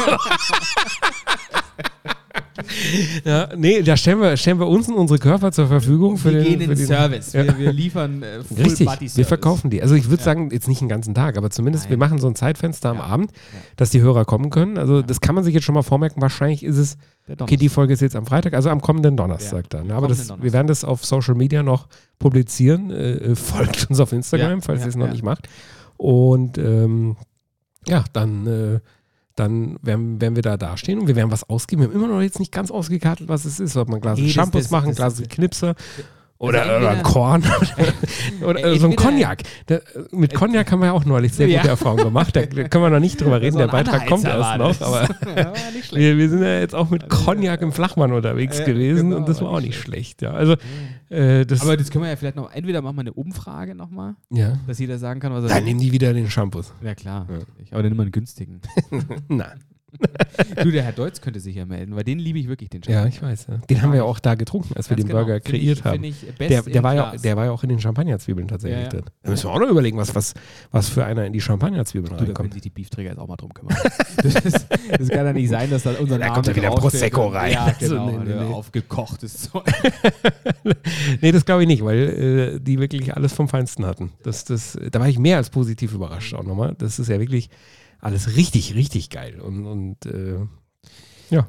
[3.24, 6.44] Ja, nee, da stellen wir, stellen wir uns und unsere Körper zur Verfügung für wir
[6.44, 7.34] den, gehen für in den Service.
[7.34, 7.44] Ja.
[7.44, 9.28] Wir, wir liefern äh, Full Richtig, Body wir Service.
[9.28, 9.82] verkaufen die.
[9.82, 10.26] Also ich würde Ja.
[10.26, 12.10] sagen, jetzt nicht den ganzen Tag, aber zumindest wir Nein.
[12.10, 13.02] machen so ein Zeitfenster am.
[13.02, 13.32] Abend,
[13.78, 14.78] dass die Hörer kommen können.
[14.78, 16.22] Also das kann man sich jetzt schon mal vormerken.
[16.22, 16.98] Wahrscheinlich ist es,
[17.40, 19.92] okay, die Folge ist jetzt am Freitag, also am kommenden Donnerstag dann.
[19.92, 21.88] Aber das, kommenden wir werden das auf Social Media noch
[22.20, 22.90] publizieren.
[22.92, 25.48] Äh, äh, folgt uns auf Instagram, falls ihr es noch nicht macht.
[25.98, 27.16] Und ähm,
[27.88, 28.80] ja, dann, äh,
[29.36, 31.82] dann werden, werden wir da dastehen und wir werden was ausgeben.
[31.82, 33.76] Wir haben immer noch jetzt nicht ganz ausgekartet, was es ist.
[33.78, 35.76] Ob man Glas Nee, das- Shampoos das- machen, Glas Knipser
[36.46, 37.44] Oder, Also oder ein Korn.
[38.42, 39.44] oder äh, so ein Cognac.
[39.68, 39.80] Da,
[40.12, 41.60] mit Cognac haben wir ja auch neulich sehr Ja.
[41.60, 42.36] gute Erfahrungen gemacht.
[42.36, 43.54] Da, da können wir noch nicht drüber reden.
[43.54, 44.82] So Der Beitrag kommt erst noch.
[44.82, 45.02] Aber
[45.38, 45.96] ja, schlecht.
[45.96, 49.30] wir, wir sind ja jetzt auch mit Cognac im Flachmann unterwegs Ja, gewesen genau, und
[49.30, 50.22] das war auch nicht nicht schlecht.
[50.22, 50.32] Ja.
[50.32, 50.56] Also,
[51.10, 54.14] äh, das, Aber das können wir ja vielleicht noch, entweder machen wir eine Umfrage nochmal,
[54.30, 54.60] ja.
[54.68, 56.72] dass jeder sagen kann, was er Dann nehmen die wieder den Shampoos.
[56.84, 57.38] Ja klar, Ja.
[57.72, 58.62] aber dann immer einen günstigen.
[59.28, 59.54] Na,
[60.64, 63.06] du, der Herr Deutz könnte sich ja melden, weil den liebe ich wirklich, den ja,
[63.06, 63.48] ich weiß.
[63.50, 63.58] Ja.
[63.58, 65.20] Den haben wir ja auch da getrunken, als wir den genau.
[65.20, 66.14] Burger Find kreiert ich, haben.
[66.40, 69.06] Der, der, war ja, der war ja auch in den Champagnerzwiebeln tatsächlich Ja, drin.
[69.24, 70.34] Da müssen wir auch noch überlegen, was, was,
[70.72, 72.54] was für einer in die Champagnerzwiebeln Du, da können reinkommt.
[72.54, 73.76] sich die Beefträger jetzt auch mal drum kümmern.
[74.18, 76.72] das, ist, das kann ja nicht sein, dass da unser Da Name kommt ja wieder
[76.72, 77.52] Prosecco rein.
[77.54, 78.12] Ja, Also, genau.
[78.12, 78.54] nee, nee, nee.
[78.54, 79.64] Aufgekochtes Zeug.
[81.22, 84.12] Nee, das glaube ich nicht, weil äh, die wirklich alles vom Feinsten hatten.
[84.24, 86.76] Das, das, da war ich mehr als positiv überrascht auch nochmal.
[86.78, 87.50] Das ist ja wirklich
[88.06, 89.40] alles richtig, richtig geil.
[89.42, 90.46] Und, und äh,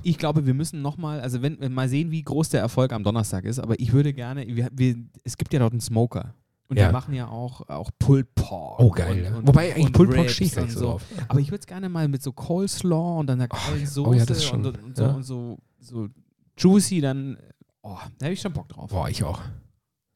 [0.03, 3.05] Ich glaube, wir müssen nochmal, also wenn, wenn mal sehen, wie groß der Erfolg am
[3.05, 6.35] Donnerstag ist, aber ich würde gerne, wir, wir, es gibt ja dort einen Smoker.
[6.69, 6.87] Und Ja.
[6.89, 8.81] wir machen ja auch, auch Pulled Pork.
[8.81, 9.19] oh geil.
[9.19, 9.37] Und, ja.
[9.37, 10.87] und, Wobei eigentlich Pulled Pork stehe ich nicht so so.
[10.87, 11.05] drauf.
[11.29, 13.87] Aber ich würde es gerne mal mit so Coleslaw und dann einer geilen ja.
[13.87, 14.65] Soße Oh ja, das schon.
[14.67, 15.11] und, und, so, Ja.
[15.11, 16.09] und so, so
[16.59, 17.37] juicy, dann,
[17.83, 18.91] oh, da habe ich schon Bock drauf.
[18.91, 19.41] Boah, ich auch.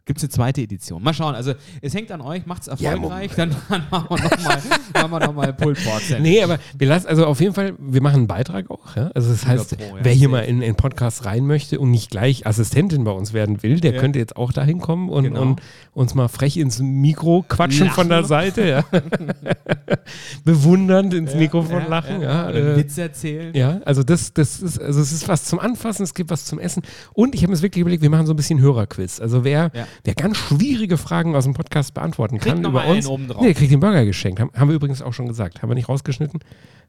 [0.07, 1.03] Gibt es eine zweite Edition?
[1.03, 1.35] Mal schauen.
[1.35, 1.53] Also,
[1.83, 5.55] es hängt an euch, macht es Ja, erfolgreich, dann, dann machen wir nochmal noch mal
[5.77, 6.19] Sandwich.
[6.21, 8.97] Nee, aber wir lassen, also auf jeden Fall, wir machen einen Beitrag auch.
[8.97, 9.11] Ja?
[9.15, 12.11] Also das heißt, Pro, ja, wer hier mal in den Podcast rein möchte und nicht
[12.11, 14.01] gleich Assistentin bei uns werden will, der Ja.
[14.01, 15.43] könnte jetzt auch dahin kommen und, Genau.
[15.43, 15.61] und
[15.93, 17.95] uns mal frech ins Mikro quatschen Lachen.
[17.95, 18.67] von der Seite.
[18.67, 18.85] Ja.
[20.45, 22.23] Bewundernd ins Ja, Mikrofon ja, lachen.
[22.23, 22.51] ja.
[22.51, 23.55] Ja, äh, Witz erzählen.
[23.55, 26.59] Ja, also das, das ist, also es ist was zum Anfassen, es gibt was zum
[26.59, 26.83] Essen.
[27.13, 29.21] Und ich habe mir wirklich überlegt, wir machen so ein bisschen Hörerquiz.
[29.21, 29.87] Also wer, Ja.
[30.05, 33.41] Wer ganz schwierige Fragen aus dem Podcast beantworten Kriegt kann über uns, oben drauf.
[33.41, 34.41] nee, der kriegt den Burger geschenkt.
[34.41, 35.63] Haben, haben wir übrigens auch schon gesagt.
[35.63, 36.41] Haben wir nicht rausgeschnitten.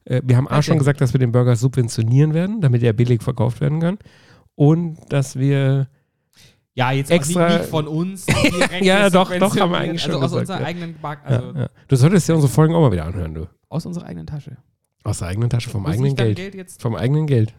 [0.05, 0.79] Äh, wir haben A schon Okay.
[0.79, 3.98] gesagt, dass wir den Burger subventionieren werden, damit er billig verkauft werden kann.
[4.55, 5.88] Und dass wir
[6.74, 8.25] Ja, jetzt Extra- nicht, nicht von uns.
[8.81, 10.65] Ja, doch, doch, haben wir eigentlich schon Also aus gesagt, unserer ja.
[10.67, 11.67] eigenen Back, also ja, ja.
[11.88, 13.48] Du solltest ja unsere Folgen auch mal wieder anhören, du.
[13.70, 14.58] aus unserer eigenen Tasche.
[15.03, 16.38] Aus der eigenen Tasche, vom Muss eigenen Geld.
[16.38, 16.81] Geld jetzt?
[16.81, 17.53] Vom eigenen Geld.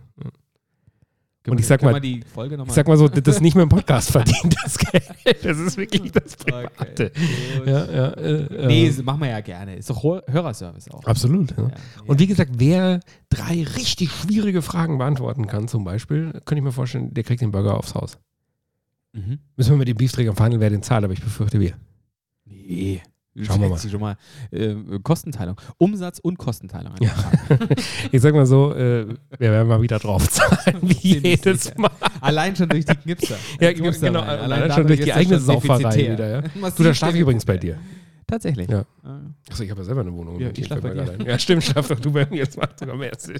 [1.45, 3.63] Können ich sag mal- die Folge noch Ich sag mal so, das ist nicht mit
[3.63, 5.05] dem Podcast verdient, das Geld.
[5.43, 7.11] Das ist wirklich das Private.
[7.11, 7.71] Okay.
[7.71, 9.75] Ja, ja, äh, Nee, äh, das machen wir ja gerne.
[9.77, 11.05] Ist doch Hör- Hörerservice auch.
[11.05, 11.51] absolut.
[11.57, 11.71] Ja.
[12.07, 16.73] Und wie gesagt, wer drei richtig schwierige Fragen beantworten kann, zum Beispiel, könnte ich mir
[16.73, 18.19] vorstellen, der kriegt den Burger aufs Haus.
[19.13, 19.41] Mhm.
[19.57, 21.75] Müssen wir mit dem Beefträger verhandeln, wer den zahlt, aber ich befürchte wir.
[22.45, 23.03] Nee.
[23.41, 23.79] Schauen wir mal.
[23.79, 24.17] Schon mal
[24.51, 25.59] äh, Kostenteilung.
[25.79, 26.93] Umsatz und Kostenteilung.
[27.01, 27.15] Ja.
[28.11, 29.07] Ich sag mal so, äh,
[29.39, 31.75] wir werden mal wieder drauf zahlen, wie jedes.
[31.77, 31.91] Mal.
[32.21, 33.37] Allein schon durch die Knipser.
[33.61, 34.39] Ja, Knipser genau, rein.
[34.41, 36.71] allein schon durch die eigene Sauferei wieder, ja.
[36.77, 37.79] Du, da schlafe ich übrigens bei dir.
[38.27, 38.69] Tatsächlich.
[38.69, 38.85] Ja.
[39.03, 39.21] Ah.
[39.51, 40.41] Achso, ich habe ja selber eine Wohnung.
[40.41, 41.09] Ja, ich dem schlaf bei dir.
[41.09, 41.25] rein.
[41.27, 42.39] Ja, stimmt, schlaf doch du bei mir.
[42.39, 43.37] Jetzt macht sogar mehr Sinn.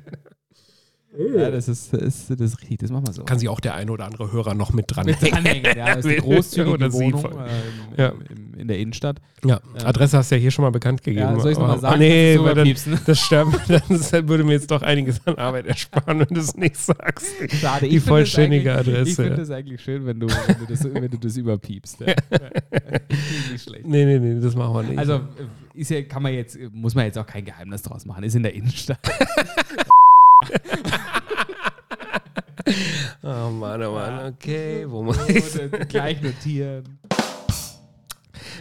[1.37, 2.79] Ja, das ist, das ist, das ist richtig.
[2.79, 3.25] Das machen wir so.
[3.25, 5.77] Kann sich auch der eine oder andere Hörer noch mit dran dranhängen.
[5.77, 8.13] Ja, das ist eine großzügige Wohnung ähm, Ja.
[8.57, 9.21] in der Innenstadt.
[9.45, 9.87] Ja, Ja.
[9.87, 11.21] Adresse hast du ja hier schon mal bekannt gegeben.
[11.35, 11.95] Ja, soll ich nochmal Aber- sagen?
[11.97, 16.21] Oh, nee, weil dann, das sterben, das würde mir jetzt doch einiges an Arbeit ersparen,
[16.21, 17.27] wenn du es nicht sagst.
[17.61, 17.89] Schade.
[17.89, 21.11] Die vollständige das Adresse, Ich finde das eigentlich schön, wenn du, wenn du, das, wenn
[21.11, 22.01] du das überpiepst.
[22.01, 22.07] Ja.
[23.53, 23.87] nicht schlecht.
[23.87, 24.99] Nee, nee, nee, das machen wir nicht.
[24.99, 25.21] Also äh,
[25.75, 28.25] ist ja, kann man jetzt, muss man jetzt auch kein Geheimnis draus machen.
[28.25, 28.99] Ist in der Innenstadt.
[33.23, 34.85] oh Mann, oh Mann, okay.
[34.87, 35.45] Wo muss ich
[35.89, 36.85] gleich notieren.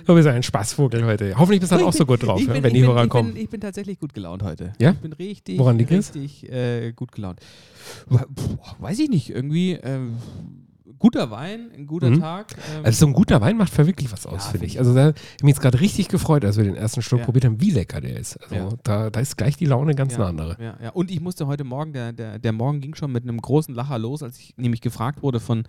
[0.05, 1.35] Du bist ein Spaßvogel heute.
[1.37, 3.09] Hoffentlich bist du dann auch so gut drauf, ja, bin, wenn die bin, Hörer ich
[3.09, 3.33] kommen.
[3.33, 4.73] Bin, ich bin tatsächlich gut gelaunt heute.
[4.79, 4.91] Ja?
[4.91, 7.39] Ich bin richtig, Woran liegt richtig äh, gut gelaunt.
[8.09, 8.25] Boah,
[8.79, 10.17] weiß ich nicht, irgendwie ähm,
[11.01, 12.19] guter Wein, ein guter Mhm.
[12.19, 12.55] Tag.
[12.77, 14.79] Ähm, Also so ein guter Wein macht für wirklich was aus, Ja, finde ich.
[14.79, 17.25] Also da habe ich mich jetzt gerade richtig gefreut, als wir den ersten Schluck Ja.
[17.25, 18.37] probiert haben, wie lecker der ist.
[18.43, 18.69] Also Ja.
[18.83, 20.57] da, da ist gleich die Laune ganz eine andere.
[20.61, 20.89] Ja.
[20.91, 23.97] Und ich musste heute Morgen, der, der, der Morgen ging schon mit einem großen Lacher
[23.99, 25.63] los, als ich nämlich gefragt wurde von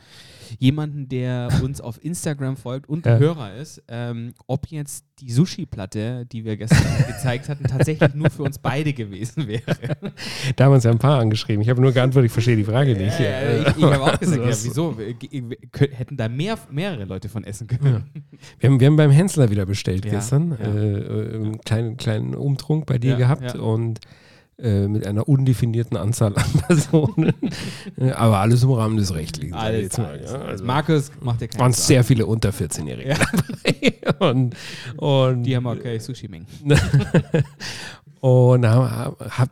[0.59, 6.45] jemandem, der uns auf Instagram folgt und Hörer ist, ähm, ob jetzt die Sushi-Platte, die
[6.45, 9.63] wir gestern gezeigt hatten, tatsächlich nur für uns beide gewesen wäre.
[10.57, 11.63] Da haben uns ja ein paar angeschrieben.
[11.63, 13.19] Ich habe nur geantwortet, ich verstehe die Frage nicht.
[13.21, 14.97] Ja, ja, ich ich habe auch gesagt, ja, Was- wieso?
[15.93, 18.05] Hätten da mehr, mehrere Leute von essen können.
[18.59, 20.53] Wir haben, wir haben beim Hensler wieder bestellt gestern.
[20.53, 24.01] Äh, äh, einen kleinen, kleinen Umtrunk bei dir gehabt und
[24.63, 27.33] äh, mit einer undefinierten Anzahl an Personen.
[27.99, 29.55] Äh, Aber alles im Rahmen des Rechtlichen.
[29.55, 30.37] Alles, mal, alles, ja.
[30.39, 30.49] alles.
[30.51, 33.17] Also Markus macht ja waren keinen sehr viele unter 14-Jährige Ja.
[33.17, 34.31] dabei.
[34.31, 34.55] und,
[34.97, 36.47] und, Die haben okay Sushi-Mengen.
[38.21, 38.65] und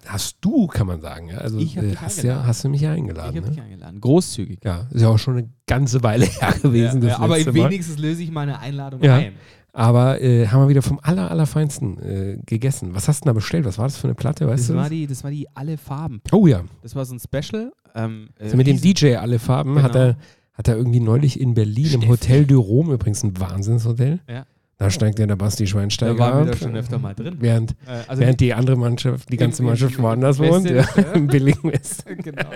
[0.07, 2.47] hast du, kann man sagen, ja, also äh, hast, ja, eingeladen.
[2.47, 3.37] hast du mich ja Ich eingeladen.
[3.37, 3.51] habe Ne?
[3.53, 4.01] dich eingeladen.
[4.01, 4.61] Großzügig.
[4.65, 7.03] Ja, ist ja auch schon eine ganze Weile her gewesen.
[7.03, 9.33] Ja, ja, aber wenigstens löse ich meine Einladung ein.
[9.73, 12.95] Aber äh, haben wir wieder vom aller, allerfeinsten äh, gegessen.
[12.95, 13.65] Was hast du denn da bestellt?
[13.65, 14.47] Was war das für eine Platte?
[14.47, 14.91] Weißt Das du war, das?
[14.91, 16.21] die, das war die Alle Farben.
[16.33, 16.63] Oh ja.
[16.83, 17.73] Das war so ein Special.
[17.95, 20.05] Ähm, äh, Also mit dem DJ alle Farben hat Genau.
[20.07, 20.17] er
[20.55, 22.07] Hat er irgendwie neulich in Berlin im Steffi.
[22.09, 24.21] Hotel du Rome, übrigens ein Wahnsinnshotel.
[24.29, 24.45] Ja.
[24.81, 27.37] Da steigt ja der Basti Schweinsteiger Da waren wir ab, schon öfter mal drin.
[27.39, 31.13] Während, Äh, also während die andere Mannschaft, die ganze Mannschaft woanders wohnt, ja, ja.
[31.13, 32.17] im billigen Westen.
[32.23, 32.49] genau.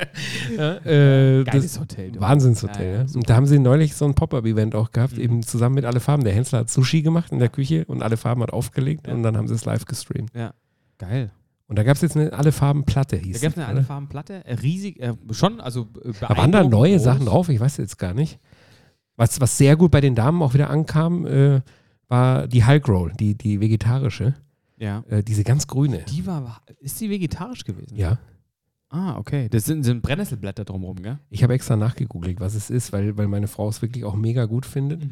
[0.57, 2.13] Ja, äh, Geiles das Hotel.
[2.19, 2.87] Wahnsinnshotel.
[2.87, 5.21] Ja, Ja, ja, Und da haben sie neulich so ein Pop-Up-Event auch gehabt, Mhm.
[5.23, 6.25] eben zusammen mit alle Farben.
[6.25, 9.13] Der Hensler hat Sushi gemacht in der Küche und alle Farben hat aufgelegt Ja.
[9.13, 10.31] und dann haben sie es live gestreamt.
[10.97, 11.31] Geil.
[11.67, 13.71] Und da gab es jetzt eine alle Farben Platte, hieß Da gab es eine die,
[13.71, 13.79] oder?
[13.81, 14.47] alle-Farben-Platte.
[14.47, 17.03] Äh, riesig, äh, schon, also äh, Da waren da neue groß.
[17.03, 18.39] Sachen drauf, ich weiß jetzt gar nicht.
[19.17, 21.61] Was, was sehr gut bei den Damen auch wieder ankam, äh,
[22.09, 24.35] war die Hulk Roll, die, die vegetarische,
[24.77, 25.05] Ja.
[25.09, 26.05] äh, diese ganz grüne.
[26.11, 27.97] Die war, ist die vegetarisch gewesen?
[27.97, 28.19] Ja,
[28.91, 29.49] Ah, okay.
[29.49, 31.19] Das sind, sind Brennnesselblätter drumherum, gell?
[31.29, 34.45] ich habe extra nachgegoogelt, was es ist, weil, weil meine Frau es wirklich auch mega
[34.45, 35.03] gut findet.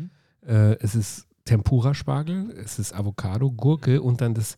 [0.47, 4.57] Äh, es ist Tempura-Spargel, es ist Avocado, Gurke und dann das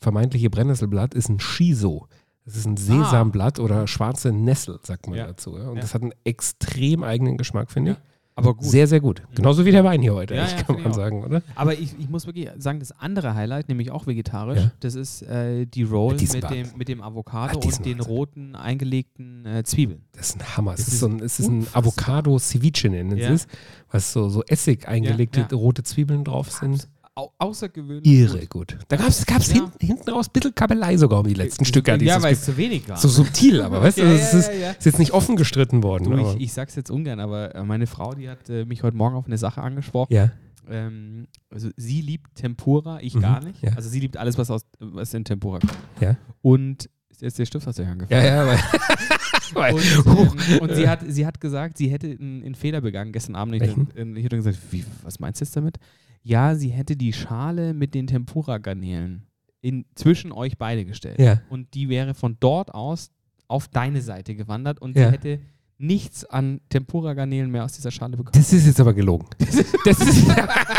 [0.00, 2.06] vermeintliche Brennnesselblatt ist ein Shiso.
[2.46, 5.26] Das ist ein Sesamblatt oder schwarze Nessel, sagt man Ja.
[5.26, 5.58] dazu.
[5.58, 5.68] Ja?
[5.68, 5.82] Und Ja.
[5.82, 7.98] das hat einen extrem eigenen Geschmack, finde ich.
[8.34, 8.64] Aber gut.
[8.64, 9.22] Sehr, sehr gut.
[9.34, 10.94] Genauso wie der Wein hier heute, Ja, ja, kann man auch.
[10.94, 11.42] sagen, oder?
[11.54, 14.70] Aber ich, ich muss wirklich sagen, das andere Highlight, nämlich auch vegetarisch, Ja.
[14.80, 18.12] das ist äh, die Roll mit, dem, mit dem Avocado sind und den Wahnsinn.
[18.14, 20.02] roten eingelegten äh, Zwiebeln.
[20.12, 20.72] Das ist ein Hammer.
[20.74, 21.66] Es ist, so ein, es ist ein.
[21.72, 23.46] Avocado-Ceviche nennen sie es,
[23.90, 26.88] was so, so Essig eingelegte rote Zwiebeln drauf sind.
[27.14, 28.06] Au außergewöhnlich.
[28.10, 28.78] Irre gut.
[28.88, 29.54] Da gab es Ja.
[29.54, 31.94] hinten, hinten raus ein bisschen Kabelei sogar um die letzten Stücke.
[32.02, 32.96] Ja, weil es zu wenig war.
[32.96, 36.04] so subtil, aber weißt du, Ja, ja, ist, ja, ist jetzt nicht offen gestritten worden.
[36.10, 38.96] Du, ich, ich sag's jetzt ungern, aber äh, meine Frau, die hat äh, mich heute
[38.96, 40.12] Morgen auf eine Sache angesprochen.
[40.14, 40.32] ja,
[40.70, 43.62] Ähm, also sie liebt Tempura, ich Mhm, gar nicht.
[43.76, 45.74] Also sie liebt alles, was aus was in Tempura kommt.
[46.00, 46.16] Ja.
[46.40, 48.24] Und ist jetzt der Stift aus der Hand gefallen.
[48.24, 48.58] ja, ja,
[49.52, 53.12] weil, Und, ähm, und sie, hat, sie hat gesagt, sie hätte einen, einen Fehler begangen
[53.12, 53.56] gestern Abend.
[53.56, 53.60] Ich,
[53.94, 55.76] dann- ich habe dann gesagt, wie, was meinst du jetzt damit?
[56.22, 59.26] Ja, sie hätte die Schale mit den Tempura-Garnelen
[59.60, 61.18] in, zwischen euch beide gestellt.
[61.18, 61.40] ja.
[61.50, 63.10] Und die wäre von dort aus
[63.48, 65.06] auf deine Seite gewandert und Ja.
[65.06, 65.40] sie hätte
[65.82, 68.32] nichts an Tempura-Garnelen mehr aus dieser Schale bekommen.
[68.34, 69.26] Das ist jetzt aber gelogen.
[69.84, 70.28] Das ist,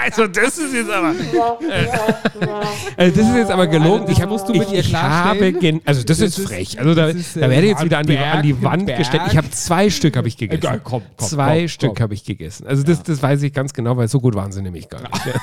[0.01, 1.13] also das ist jetzt aber.
[2.97, 4.05] Also das ist jetzt aber gelogen.
[4.07, 5.53] Also ich musst du ich, mit ihr ich klarstellen.
[5.55, 6.79] habe gen also das, Das ist frech.
[6.79, 8.99] Also da, ist, da äh, werde ich jetzt wieder an die, an die Wand Berg.
[8.99, 9.23] gestellt.
[9.27, 10.59] Ich habe zwei Stück habe ich gegessen.
[10.63, 12.65] Egal, komm, komm, zwei komm, Stück habe ich gegessen.
[12.65, 15.25] Also das, das weiß ich ganz genau, weil so gut waren sie nämlich gar nicht.
[15.25, 15.33] Ja.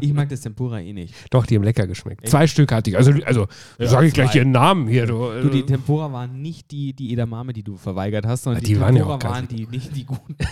[0.00, 1.14] Ich mag das Tempura eh nicht.
[1.30, 2.28] Doch, die haben lecker geschmeckt.
[2.28, 2.96] Zwei Stück hatte ich.
[2.96, 3.46] Also, also
[3.78, 5.06] sage ich gleich ihren Namen hier.
[5.06, 8.66] Du, Du, die Tempura waren nicht die, die Edamame, die du verweigert hast, sondern Ah,
[8.66, 10.36] die, die waren ja Tempura waren die nicht die guten.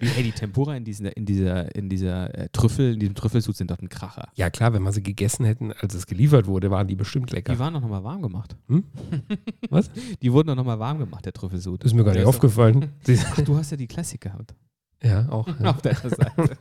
[0.00, 3.70] Hey, die Tempura in, diesen, in dieser, in dieser äh, Trüffel, in diesem Trüffelsud sind
[3.70, 4.28] doch ein Kracher.
[4.34, 7.52] ja klar, wenn wir sie gegessen hätten, als es geliefert wurde, waren die bestimmt lecker.
[7.52, 8.56] Die waren doch nochmal warm gemacht.
[8.68, 8.84] Hm?
[9.70, 9.90] Was?
[10.22, 11.84] Die wurden doch nochmal warm gemacht, der Trüffelsud.
[11.84, 12.90] Das ist mir gar nicht aufgefallen.
[13.30, 14.54] Ach, du hast ja die Klassik gehabt.
[15.02, 15.46] ja, auch.
[15.60, 15.70] Ja.
[15.70, 16.56] Auf deiner Seite.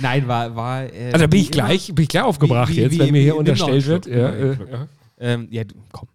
[0.00, 0.54] Nein, war.
[0.54, 2.98] war äh, Also da bin ich gleich, bin ich gleich aufgebracht Wie- wie- jetzt, wie-
[3.00, 4.06] wenn mir hier unterstellt wird.
[4.06, 4.88] Ja, äh, ja.
[5.18, 6.08] Ähm, ja, komm,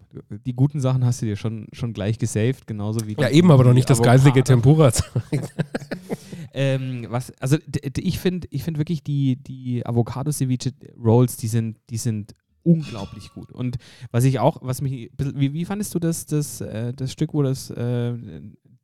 [0.45, 3.63] die guten Sachen hast du dir schon, schon gleich gesaved, genauso wie ja, eben, aber
[3.63, 4.43] noch nicht das geistige.
[4.43, 4.91] Tempura.
[6.55, 7.57] Ähm, was, also
[7.97, 10.71] ich finde ich find wirklich die, die Avocado Ceviche
[11.03, 13.51] Rolls, die sind, die sind unglaublich gut.
[13.51, 13.77] Und
[14.11, 17.41] was ich auch, was mich, wie, wie fandest du das, das, äh, das Stück, wo
[17.41, 18.13] das, äh,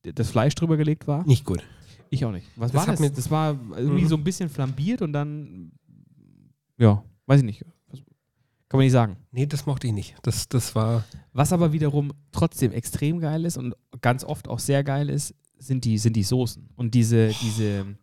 [0.01, 1.23] das Fleisch drüber gelegt war?
[1.27, 1.63] Nicht gut.
[2.09, 2.47] Ich auch nicht.
[2.55, 3.13] Was Das war das?
[3.13, 4.07] das war irgendwie Mhm.
[4.07, 5.71] so ein bisschen flambiert und dann,
[6.79, 7.63] ja, weiß ich nicht.
[8.69, 9.17] Kann man nicht sagen.
[9.31, 10.15] Nee, das mochte ich nicht.
[10.21, 11.03] Das, das war.
[11.33, 15.85] Was aber wiederum trotzdem extrem geil ist und ganz oft auch sehr geil ist, sind
[15.85, 16.69] die, sind die Soßen.
[16.75, 17.97] Und diese, diese,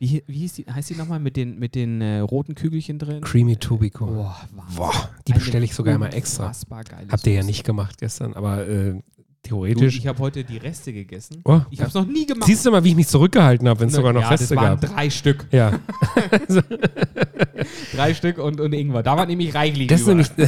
[0.00, 3.20] wie, wie hieß die, heißt die nochmal mit den, mit den äh, roten Kügelchen drin?
[3.20, 4.06] Creamy Tubico.
[4.06, 4.36] Boah.
[4.76, 6.52] Boah, die bestelle ich sogar immer extra.
[7.08, 9.00] Habt ihr ja nicht gemacht gestern, aber äh,
[9.42, 9.98] Du, theoretisch.
[9.98, 11.40] ich habe heute die Reste gegessen.
[11.44, 12.46] oh, Ich habe es noch nie gemacht.
[12.46, 14.64] siehst du mal, wie ich mich zurückgehalten habe, wenn es sogar noch ja, Reste das
[14.64, 14.90] waren gab?
[14.94, 15.46] drei Stück.
[15.50, 15.80] Ja,
[17.94, 19.02] Drei Stück und, und Ingwer.
[19.02, 19.88] Da war nämlich reichlich.
[19.88, 20.28] das ist nämlich.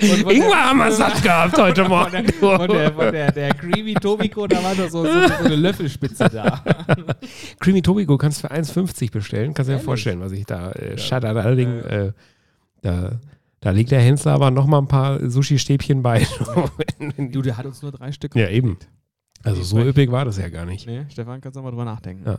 [0.00, 2.26] Und von Ingwer haben wir satt gehabt heute Von Morgen.
[2.26, 5.54] der, von der, von der, der Creamy Tobico, da war doch so, so, so eine
[5.54, 6.64] Löffelspitze da.
[7.60, 9.54] Creamy Tobico kannst du für 1,50 bestellen.
[9.54, 12.12] Kannst du dir vorstellen, was ich da äh, Shatterding, äh,
[12.80, 13.12] da,
[13.62, 16.26] da legt der Hensler aber noch mal ein paar Sushi-Stäbchen bei.
[17.18, 18.36] Du, der hat uns nur drei Stück.
[18.36, 18.76] ja, eben.
[19.44, 20.86] Also so üppig war das ja gar nicht.
[20.86, 22.24] Nee, Stefan, kannst du mal drüber nachdenken.
[22.24, 22.38] Ja.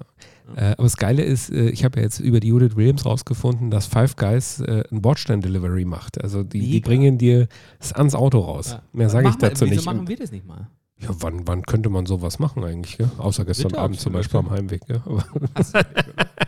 [0.56, 3.70] Äh, aber das Geile ist, äh, ich habe ja jetzt über die Judith Williams rausgefunden,
[3.72, 6.22] dass Five Guys äh, ein Bordstein-Delivery macht.
[6.24, 8.72] Also die, die bringen dir es ans Auto raus.
[8.72, 8.84] Ja.
[8.94, 9.86] Mehr sage ich Machen wir- dazu wieso nicht.
[9.86, 10.70] machen wir das nicht mal?
[11.04, 12.98] Ja, wann, wann könnte man sowas machen eigentlich?
[12.98, 13.10] Gell?
[13.18, 14.82] Außer gestern Mittags Abend zum Beispiel am Heimweg.
[14.88, 15.02] Gell?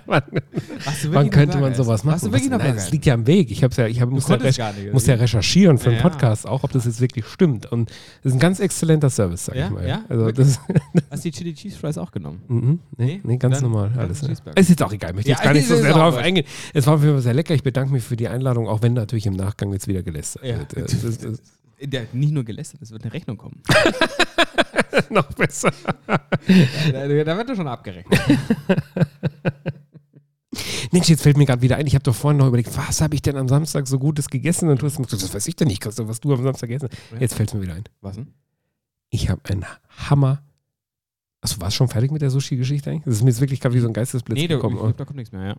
[0.06, 0.24] Du, wann
[1.14, 2.32] wann könnte man sowas machen?
[2.32, 3.50] Was- noch Nein, das liegt ja am Weg.
[3.52, 4.62] Ich, hab's ja, ich hab, muss, ja nicht.
[4.94, 6.02] muss ja recherchieren für den Ja.
[6.04, 7.66] Podcast auch, ob das jetzt wirklich stimmt.
[7.72, 7.90] Und
[8.24, 9.66] das ist ein ganz exzellenter Service, sag Ja?
[9.66, 9.88] ich mal.
[9.88, 10.06] Ja?
[10.08, 10.60] Also das,
[11.12, 12.42] Hast du die Chili Cheese Fries auch genommen?
[12.48, 12.80] Mhm.
[12.98, 13.38] Nee, Nee?
[13.38, 13.92] ganz Dann- normal.
[13.98, 14.22] Alles.
[14.24, 15.10] Ist jetzt auch egal.
[15.10, 16.46] Ich möchte jetzt gar nicht so sehr drauf eingehen.
[16.74, 17.54] Es war auf jeden Fall sehr lecker.
[17.56, 20.44] Ich bedanke mich für die Einladung, auch wenn natürlich im Nachgang jetzt wieder gelästert
[20.76, 20.94] wird.
[21.88, 23.62] Der, nicht nur gelästert, es wird eine Rechnung kommen.
[25.10, 25.72] Noch besser.
[26.08, 26.18] da,
[27.08, 28.20] da, da wird er schon abgerechnet.
[30.92, 33.14] Mensch, jetzt fällt mir gerade wieder ein, ich habe doch vorhin noch überlegt, was habe
[33.16, 34.70] ich denn am Samstag so Gutes gegessen?
[34.70, 36.88] Und du hast gesagt, das weiß ich denn nicht, Christoph, was du am Samstag gegessen
[37.12, 37.22] hast.
[37.22, 37.84] Jetzt fällt es mir wieder ein.
[38.02, 38.34] Was denn?
[39.10, 39.66] Ich habe einen
[40.10, 40.42] Hammer.
[41.42, 43.04] Achso, warst du schon fertig mit der Sushi-Geschichte eigentlich?
[43.04, 44.78] Das ist mir jetzt wirklich gerade wie so ein Geistesblitz Nee, gekommen.
[44.78, 45.56] glaub, da kommt nichts mehr, ja.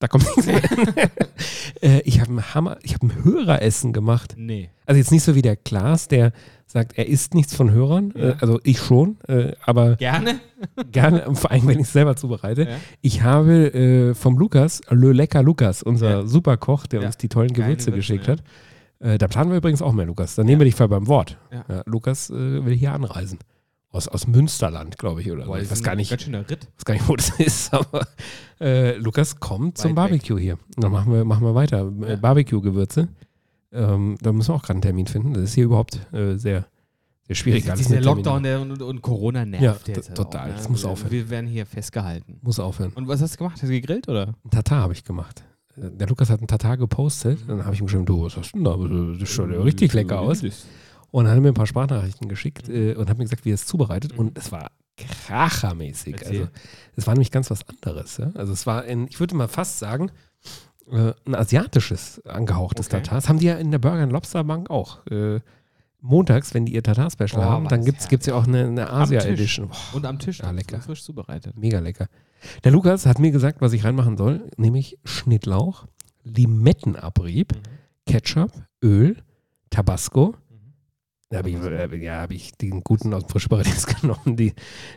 [0.00, 0.60] Da kommt nichts mehr.
[1.82, 4.34] äh, ich habe einen Hammer, ich habe ein Höreressen gemacht.
[4.36, 4.70] Nee.
[4.86, 6.32] Also jetzt nicht so wie der Klaas, der
[6.66, 8.12] sagt, er isst nichts von Hörern.
[8.16, 8.30] Ja.
[8.30, 10.40] Äh, also ich schon, äh, aber Gerne?
[10.92, 12.62] gerne, vor allem wenn ich es selber zubereite.
[12.62, 12.76] Ja.
[13.02, 16.26] Ich habe äh, vom Lukas, Le Lecker Lukas, unser Ja.
[16.26, 17.06] Superkoch, der Ja.
[17.06, 18.42] uns die tollen Gewürze Würze, geschickt hat.
[18.98, 20.34] Äh, da planen wir übrigens auch mehr, Lukas.
[20.34, 21.38] Dann nehmen wir dich voll beim Wort.
[21.86, 23.38] Lukas äh, will hier anreisen.
[23.94, 25.50] Aus, aus Münsterland, glaube ich, oder so.
[25.50, 26.66] Boah, Ich das weiß ist gar nicht, Ganz schöner Ritt.
[26.76, 28.06] weiß gar nicht, wo das ist, aber
[28.60, 30.20] äh, Lukas kommt zum Weit weg.
[30.22, 30.58] Barbecue hier.
[30.76, 31.90] Dann machen wir, machen wir weiter.
[32.02, 32.16] Äh, Ja.
[32.16, 33.08] Barbecue-Gewürze.
[33.72, 35.34] Ähm, da müssen wir auch gerade einen Termin finden.
[35.34, 36.66] Das ist hier überhaupt äh, sehr,
[37.26, 37.62] sehr schwierig.
[37.62, 38.04] Dieser mit Terminen.
[38.04, 40.08] Lockdown der, und, und Corona nervt Ja, jetzt.
[40.08, 40.50] halt total.
[40.50, 41.10] Auch, Das muss aufhören.
[41.12, 42.38] Wir werden hier festgehalten.
[42.42, 42.92] Muss aufhören.
[42.94, 43.54] Und was hast du gemacht?
[43.54, 44.34] Hast du gegrillt oder?
[44.44, 45.44] Ein Tatar habe ich gemacht.
[45.76, 47.38] Äh, Der Lukas hat einen Tatar gepostet.
[47.46, 49.18] Dann habe ich ihm geschrieben, du, was hast du denn da?
[49.20, 50.42] Das schaut ja richtig lecker aus.
[51.14, 53.66] Und hat mir ein paar Sprachnachrichten geschickt äh, und hat mir gesagt, wie er es
[53.66, 54.18] zubereitet.
[54.18, 56.16] Und es war krachermäßig.
[56.16, 56.40] Erzähl.
[56.40, 56.52] Also
[56.96, 58.16] es war nämlich ganz was anderes.
[58.16, 58.32] Ja?
[58.34, 60.10] Also es war, ein, ich würde mal fast sagen,
[60.90, 62.96] äh, ein asiatisches angehauchtes Okay.
[62.96, 63.14] Tatar.
[63.18, 65.06] Das haben die ja in der Burger Lobster Bank auch.
[65.06, 65.38] Äh,
[66.00, 68.90] montags, wenn die ihr Tatar-Special Boah, haben, dann gibt es ja auch eine, eine.
[68.90, 69.70] Asia-Edition.
[69.92, 70.80] Und am Tisch Ja, lecker.
[70.80, 71.56] frisch zubereitet.
[71.56, 72.08] Mega lecker.
[72.64, 75.86] Der Lukas hat mir gesagt, was ich reinmachen soll, nämlich Schnittlauch,
[76.24, 77.52] Limettenabrieb,
[78.04, 78.50] Ketchup,
[78.82, 79.22] Öl,
[79.70, 80.34] Tabasco.
[81.30, 84.52] Da habe ich, äh, ja, hab ich den guten aus dem Frischparadies genommen, die,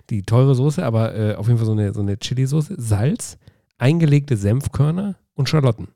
[0.09, 3.37] die teure Soße, aber äh, auf jeden Fall so eine, so eine Chili-Soße, Salz,
[3.77, 5.89] eingelegte Senfkörner und Schalotten.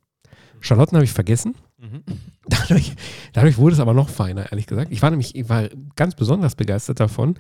[0.62, 1.56] Schalotten habe ich vergessen.
[1.78, 2.04] Mhm.
[2.48, 2.94] Dadurch,
[3.34, 4.92] dadurch wurde es aber noch feiner, ehrlich gesagt.
[4.92, 7.36] Ich war nämlich ich war ganz besonders begeistert davon,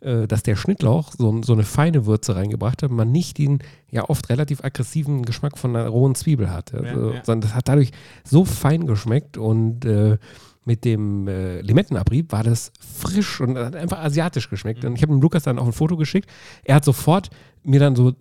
[0.00, 4.08] äh, dass der Schnittlauch so, so eine feine Würze reingebracht hat, man nicht den ja
[4.08, 6.74] oft relativ aggressiven Geschmack von einer rohen Zwiebel hat.
[6.74, 7.24] Also, ja.
[7.24, 7.92] Sondern das hat dadurch
[8.24, 10.18] so fein geschmeckt und äh,
[10.64, 14.82] mit dem äh, Limettenabrieb war das frisch und hat einfach asiatisch geschmeckt.
[14.82, 14.90] Mhm.
[14.90, 16.30] Und ich habe dem Lukas dann auch ein Foto geschickt.
[16.64, 17.30] Er hat sofort
[17.62, 18.12] mir dann so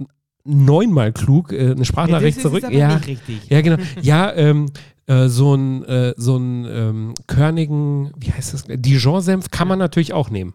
[0.43, 2.63] neunmal klug äh, eine Sprachnachricht ist zurück.
[2.69, 3.49] ja, richtig.
[3.49, 3.77] ja, genau.
[4.01, 4.67] Ja, ähm,
[5.05, 8.65] äh, so ein äh, so ein ähm, körnigen, wie heißt das?
[8.67, 10.53] Dijon-Senf kann man natürlich auch nehmen.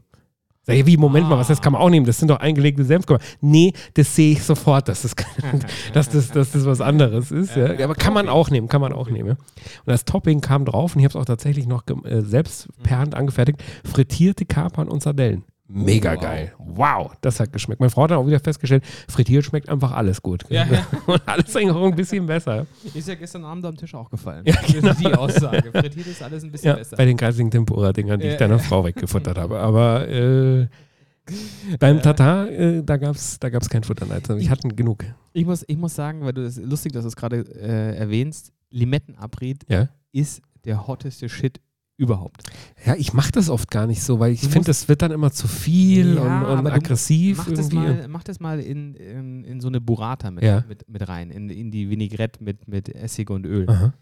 [0.69, 2.05] Sag ich, wie, Moment mal, was das kann man auch nehmen?
[2.05, 3.25] Das sind doch eingelegte Senfkörner.
[3.41, 5.17] Nee, das sehe ich sofort, dass das,
[5.95, 7.57] dass das, dass das was anderes ist.
[7.57, 7.83] Ja.
[7.83, 9.31] Aber kann man auch nehmen, kann man auch nehmen.
[9.31, 9.35] Ja.
[9.35, 12.99] Und das Topping kam drauf und ich habe es auch tatsächlich noch äh, selbst per
[12.99, 13.65] Hand angefertigt.
[13.83, 15.45] Frittierte Kapern und Sardellen.
[15.71, 16.21] Mega Wow.
[16.23, 16.53] geil.
[16.59, 17.79] Wow, das hat geschmeckt.
[17.81, 20.45] Meine Frau hat dann auch wieder festgestellt, frittiert schmeckt einfach alles gut.
[20.49, 20.87] Ja, ja.
[21.07, 22.67] Und alles eigentlich auch ein bisschen besser.
[22.95, 24.45] Ist ja gestern Abend am Tisch auch gefallen.
[24.47, 25.71] Ja, Das ist die Aussage.
[25.71, 26.97] Frittiert ist alles ein bisschen Ja, besser.
[26.97, 28.63] bei den geistigen Tempura-Dingern, die Ja, ich deiner ja.
[28.63, 29.59] Frau weggefuttert habe.
[29.61, 30.69] Aber äh,
[31.79, 34.29] beim Tatar, äh, da gab es da gab's kein Futterneid.
[34.39, 35.05] Ich hatte genug.
[35.35, 38.53] Ich muss, ich muss sagen, weil du das lustig, dass du es gerade äh, erwähnst,
[38.71, 41.61] Limettenabrieb Ja, ist der hotteste Shit
[41.99, 42.43] überhaupt.
[42.87, 45.31] ja ich mache das oft gar nicht so, weil ich finde, das wird dann immer
[45.33, 49.61] zu viel Ja, und, und aggressiv Mach das mal, mach das mal in, in, in
[49.61, 50.65] so eine Burrata mit, Ja.
[50.69, 53.69] mit, mit rein, in, in die Vinaigrette mit, mit Essig und Öl.
[53.69, 53.93] Aha.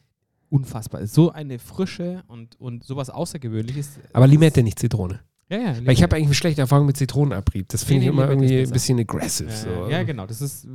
[0.51, 1.07] Unfassbar.
[1.07, 3.99] So eine Frische und, und sowas Außergewöhnliches.
[4.13, 5.21] Aber Limette, nicht Zitrone.
[5.49, 5.77] Ja, ja.
[5.85, 7.69] Weil ich habe eigentlich eine schlechte Erfahrung mit Zitronenabrieb.
[7.69, 9.49] Das finde Nee, ich nee, immer irgendwie ein bisschen aggressive.
[9.51, 9.91] Ja, so.
[9.91, 10.27] ja, genau.
[10.27, 10.67] Das ist.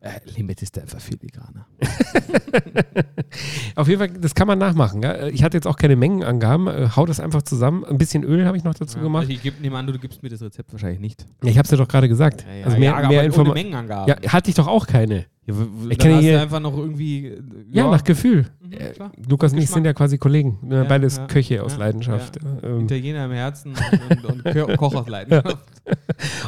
[0.00, 1.66] Äh, Limette ist da einfach filigraner.
[3.76, 5.02] Auf jeden Fall, das kann man nachmachen.
[5.02, 5.26] Ja?
[5.28, 6.68] Ich hatte jetzt auch keine Mengenangaben.
[6.68, 7.84] Äh, Hau das einfach zusammen.
[7.84, 9.26] Ein bisschen Öl habe ich noch dazu Ja, gemacht.
[9.28, 11.26] Ich geb, nehme an, du gibst mir das Rezept wahrscheinlich nicht.
[11.42, 12.44] Ja, ich habe es ja doch gerade gesagt.
[12.48, 13.08] Ja, ja, also mehr, ja, aber
[13.44, 13.54] mehr.
[13.54, 14.14] Mengenangaben.
[14.22, 15.26] Ja, hatte ich doch auch keine.
[15.46, 15.54] Ja,
[15.90, 17.26] Ich hast hier- einfach noch irgendwie.
[17.26, 18.46] äh, Ja, nach Gefühl.
[18.62, 18.92] Mhm, Äh.
[19.28, 20.58] Lukas und ich sind ja quasi Kollegen.
[20.62, 20.76] Ne?
[20.76, 22.38] Ja, Beides ja, Köche aus ja, Leidenschaft.
[22.42, 22.68] Ja.
[22.68, 23.74] Ähm, Italiener im Herzen
[24.10, 25.58] und, und, und Ko- Koch aus Leidenschaft.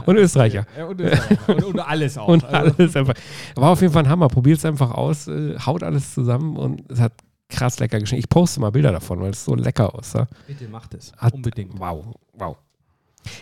[0.07, 0.67] Und Österreicher.
[0.79, 1.49] Ja, und, Österreicher.
[1.57, 2.29] und, und alles auch.
[2.29, 3.15] Und Also, alles einfach.
[3.55, 4.29] War auf jeden Fall ein Hammer.
[4.29, 7.13] Probiert es einfach aus, äh, haut alles zusammen und es hat
[7.51, 8.25] krass lecker geschmeckt.
[8.25, 10.27] Ich poste mal Bilder davon, weil es so lecker aussah.
[10.47, 11.13] bitte macht es.
[11.19, 11.79] Hat- Unbedingt.
[11.79, 12.57] Wow, wow.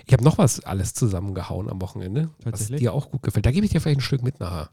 [0.06, 3.46] Ich habe noch was alles zusammengehauen am Wochenende, was dir auch gut gefällt.
[3.46, 4.68] Da gebe ich dir vielleicht ein Stück mit nachher.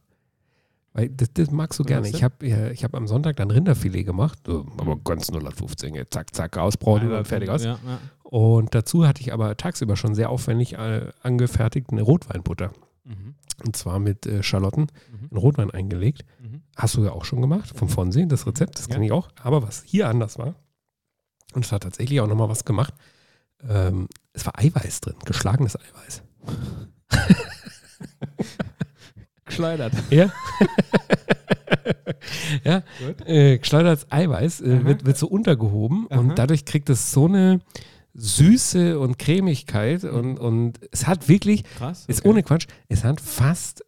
[0.94, 2.08] Weil das, das magst du gerne.
[2.10, 6.14] Ich habe ja, ich hab am Sonntag dann Rinderfilet gemacht, so, aber ganz 015, jetzt
[6.14, 7.64] zack, zack, ausbrauen und fertig aus.
[7.64, 8.00] Ja, ja.
[8.24, 12.72] Und dazu hatte ich aber tagsüber schon sehr aufwendig äh, angefertigt eine Rotweinbutter.
[13.06, 13.36] Mhm.
[13.66, 15.28] Und zwar mit äh, Schalotten Mhm.
[15.32, 16.26] in Rotwein eingelegt.
[16.42, 16.62] Mhm.
[16.76, 18.94] Hast du ja auch schon gemacht, vom Fonsi, das Rezept, das Ja.
[18.96, 19.30] kann ich auch.
[19.42, 20.56] Aber was hier anders war,
[21.54, 22.94] und es hat tatsächlich auch nochmal was gemacht,
[23.68, 26.24] ähm, es war Eiweiß drin, geschlagenes Eiweiß.
[29.52, 29.94] Geschleudert.
[30.10, 30.32] Ja.
[32.64, 32.84] ja,
[33.26, 36.20] äh, geschleudertes Eiweiß äh, wird, wird so untergehoben Aha.
[36.20, 37.60] und dadurch kriegt es so eine,
[38.14, 42.04] Süße und Cremigkeit und, und es hat wirklich, Krass.
[42.08, 43.86] ist ohne Quatsch, es hat fast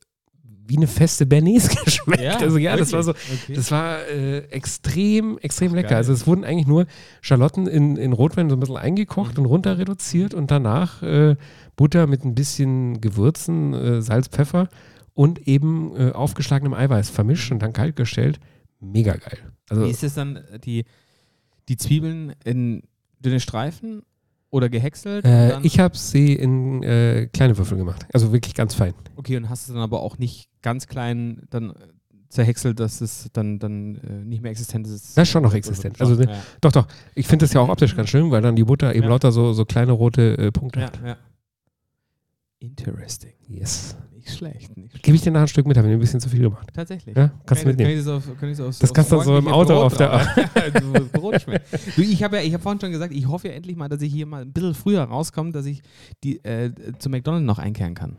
[0.66, 2.22] wie eine feste Bernays geschmeckt.
[2.24, 3.54] Ja, also ja, das war so, Okay.
[3.54, 5.90] das war äh, extrem, extrem Ach, lecker.
[5.90, 5.98] geil.
[5.98, 6.86] Also es wurden eigentlich nur
[7.20, 9.44] Schalotten in, in Rotwein so ein bisschen eingekocht Mhm.
[9.44, 11.36] und runter reduziert und danach äh,
[11.76, 14.70] Butter mit ein bisschen Gewürzen, äh, Salz, Pfeffer
[15.14, 18.40] und eben äh, aufgeschlagenem Eiweiß vermischt und dann kalt gestellt.
[18.80, 19.38] Mega geil.
[19.70, 20.86] Also Wie ist es dann, äh, die,
[21.70, 22.84] die Zwiebeln in
[23.20, 24.02] dünne Streifen
[24.50, 25.26] oder gehäckselt?
[25.26, 28.06] äh, ich habe sie in äh, kleine Würfel gemacht.
[28.14, 28.94] Also wirklich ganz fein.
[29.16, 31.74] okay, und hast es dann aber auch nicht ganz klein dann äh,
[32.30, 35.16] zerhäckselt, dass es dann, dann äh, nicht mehr existent ist.
[35.16, 36.02] Das ist schon noch existent.
[36.02, 36.42] Also, ja.
[36.62, 36.88] Doch, doch.
[37.14, 39.10] Ich finde das ja auch optisch ganz schön, weil dann die Butter eben Ja.
[39.10, 41.00] lauter so, so kleine rote äh, Punkte ja, hat.
[41.06, 41.18] ja.
[42.60, 43.34] Interesting.
[43.48, 43.96] Yes.
[44.26, 45.04] Nicht schlecht, nicht schlecht.
[45.04, 46.70] Gebe ich dir nachher ein Stück mit, habe ich ein bisschen zu viel gemacht.
[46.74, 47.16] Tatsächlich.
[47.16, 48.06] Ja, kannst du Kann ich- mitnehmen.
[48.06, 50.28] Kann auf, kann ich das, kannst du dann so im Auto Brot auf der-
[50.82, 51.32] Du.
[51.96, 54.02] Du, ich habe ja, ich habe vorhin schon gesagt, ich hoffe ja endlich mal, dass
[54.02, 55.82] ich hier mal ein bisschen früher rauskomme, dass ich
[56.24, 58.18] die, äh, zu McDonald's noch einkehren kann.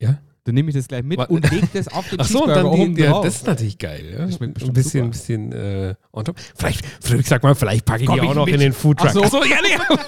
[0.00, 0.18] Ja?
[0.44, 2.64] Dann nehme ich das gleich mit und leg das auf den Ach so, und dann
[2.64, 3.24] oben die, ja, drauf.
[3.26, 4.14] das ist natürlich geil.
[4.18, 4.24] Ja?
[4.26, 5.10] Das schmeckt ein bisschen, super.
[5.10, 6.36] bisschen äh, on top.
[6.56, 8.54] Vielleicht, ich sag mal, vielleicht packe ich Komm die auch noch mit?
[8.54, 9.10] in den Foodtruck.
[9.14, 9.44] Ach so.
[9.44, 9.96] ja, nee.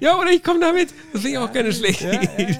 [0.00, 0.92] ja, oder ich komme damit.
[1.12, 2.10] Das finde ich auch keine schlechte.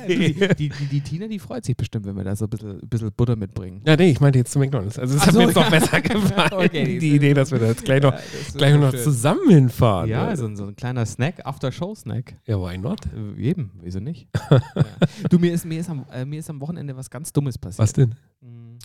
[0.07, 0.49] Idee.
[0.57, 2.89] Die, die, die Tina, die freut sich bestimmt, wenn wir da so ein bisschen, ein
[2.89, 3.81] bisschen Butter mitbringen.
[3.87, 4.99] Ja, nee, ich meinte jetzt zu McDonalds.
[4.99, 5.63] Also, es hat so, mir jetzt ja.
[5.63, 8.21] noch besser gefallen, Okay, die Idee, dass wir da jetzt gleich noch, Ja,
[8.57, 9.01] gleich noch schön.
[9.03, 10.09] zusammen hinfahren.
[10.11, 10.37] Ja, ne?
[10.37, 12.37] so, ein- so ein kleiner Snack, After-Show-Snack.
[12.47, 13.01] ja, why not?
[13.07, 14.29] Äh, Eben, wieso nicht?
[14.51, 14.61] ja.
[15.31, 17.79] Du, mir ist, mir, ist am, äh, mir ist am Wochenende was ganz Dummes passiert.
[17.79, 18.15] Was denn?
[18.41, 18.77] Mm,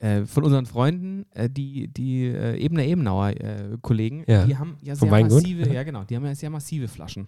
[0.00, 4.46] Äh, von unseren Freunden, äh, die, die äh, Ebener Ebenauer äh, Kollegen, Ja.
[4.46, 5.42] die haben ja Vom sehr Weingut?
[5.42, 7.26] massive, ja genau, die haben ja sehr massive Flaschen.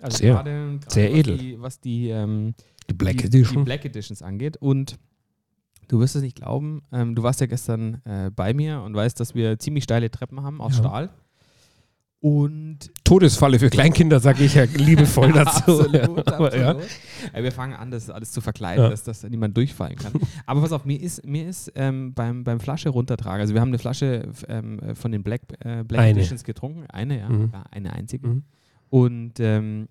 [0.00, 0.32] Also Sehr.
[0.34, 1.38] gerade, gerade Sehr was edel.
[1.38, 2.54] Die, was die, ähm,
[2.88, 4.56] Die Black die, die Black Editions angeht.
[4.58, 4.98] Und
[5.88, 9.18] du wirst es nicht glauben, ähm, du warst ja gestern äh, bei mir und weißt,
[9.20, 10.78] dass wir ziemlich steile Treppen haben aus Ja.
[10.84, 11.10] Stahl.
[12.26, 15.80] Und Todesfalle für Kleinkinder, sage ich ja liebevoll dazu.
[15.82, 16.02] absolut, ja.
[16.38, 16.82] absolut.
[17.32, 18.90] Ja, wir fangen an, das alles zu verkleiden, Ja.
[18.90, 20.12] dass, dass niemand durchfallen kann.
[20.44, 23.68] Aber pass auf, mir ist, mir ist ähm, beim, beim Flasche runtertragen, also wir haben
[23.68, 26.18] eine Flasche ähm, äh, von den Black, äh, Black Eine.
[26.18, 27.50] Editions getrunken, eine, ja, Mhm.
[27.52, 28.26] ja eine einzige.
[28.26, 28.42] Mhm.
[28.90, 29.88] Und, ähm,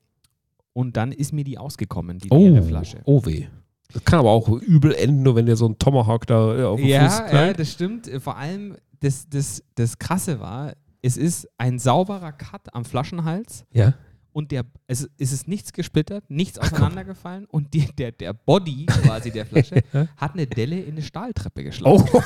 [0.73, 2.97] und dann ist mir die ausgekommen, die Oh, Flasche.
[3.05, 3.45] oh weh.
[3.93, 6.81] Das kann aber auch übel enden, nur wenn dir so ein Tomahawk da äh, auf
[6.81, 7.59] den Fuß Ja, ja, knallt.
[7.59, 8.09] das stimmt.
[8.19, 10.73] Vor allem, das, das, das Krasse war,
[11.05, 13.93] es ist ein sauberer Cut am Flaschenhals Ja.
[14.33, 19.29] und der, es, es ist nichts gesplittert, nichts auseinandergefallen und die, der, der Body quasi
[19.29, 19.83] der Flasche
[20.17, 22.03] hat eine Delle in eine Stahltreppe geschlagen.
[22.11, 22.21] Oh,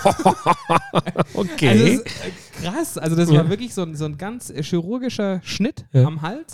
[1.34, 1.68] okay.
[1.70, 2.04] Also äh,
[2.62, 6.54] krass, also das war wirklich so ein, so ein ganz äh, chirurgischer Schnitt am Hals.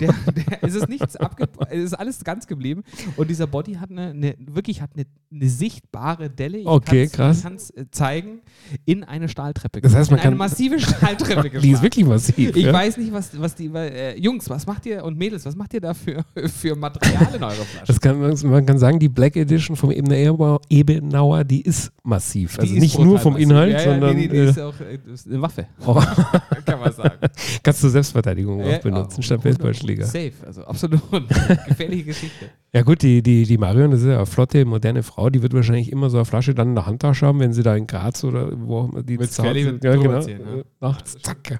[0.00, 2.82] Der, der, es ist nichts abge es ist alles ganz geblieben
[3.16, 6.58] und dieser Body hat eine, eine wirklich hat eine, eine sichtbare Delle.
[6.58, 7.38] Ich Okay, krass.
[7.38, 8.40] Ich kann es zeigen
[8.84, 9.80] in eine Stahltreppe.
[9.80, 11.62] Das heißt, man in eine kann- massive Stahltreppe geschlagen.
[11.62, 12.56] die ist wirklich massiv.
[12.56, 15.74] Ich weiß nicht, was, was die, äh, Jungs, was macht ihr und Mädels, was macht
[15.74, 18.00] ihr da für, für Material in eurer Flasche?
[18.00, 22.58] Kann, man- kann sagen, die Black Edition vom Ebener Ebenauer, die ist massiv.
[22.58, 23.48] Also Die ist nicht nur vom massiv.
[23.50, 24.98] Inhalt, ja, ja, sondern nee, nee, die äh, ist auch äh,
[25.42, 25.94] eine Waffe, oh,
[26.66, 27.18] kann man sagen.
[27.62, 30.06] kannst du Selbstverteidigung Ja, auch benutzen oh, statt hundert- Baseballschläger.
[30.06, 31.02] Safe, also absolut.
[31.68, 32.50] Gefährliche Geschichte.
[32.72, 35.52] Ja gut, die, die, die Marion, das ist ja eine flotte, moderne Frau, die wird
[35.54, 38.24] wahrscheinlich immer so eine Flasche dann in der Handtasche haben, wenn sie da in Graz
[38.24, 39.44] oder wo auch immer die sind.
[39.44, 40.20] wenn ja, genau.
[40.20, 40.40] ziehen.
[40.40, 41.58] Äh, Nachts, zack.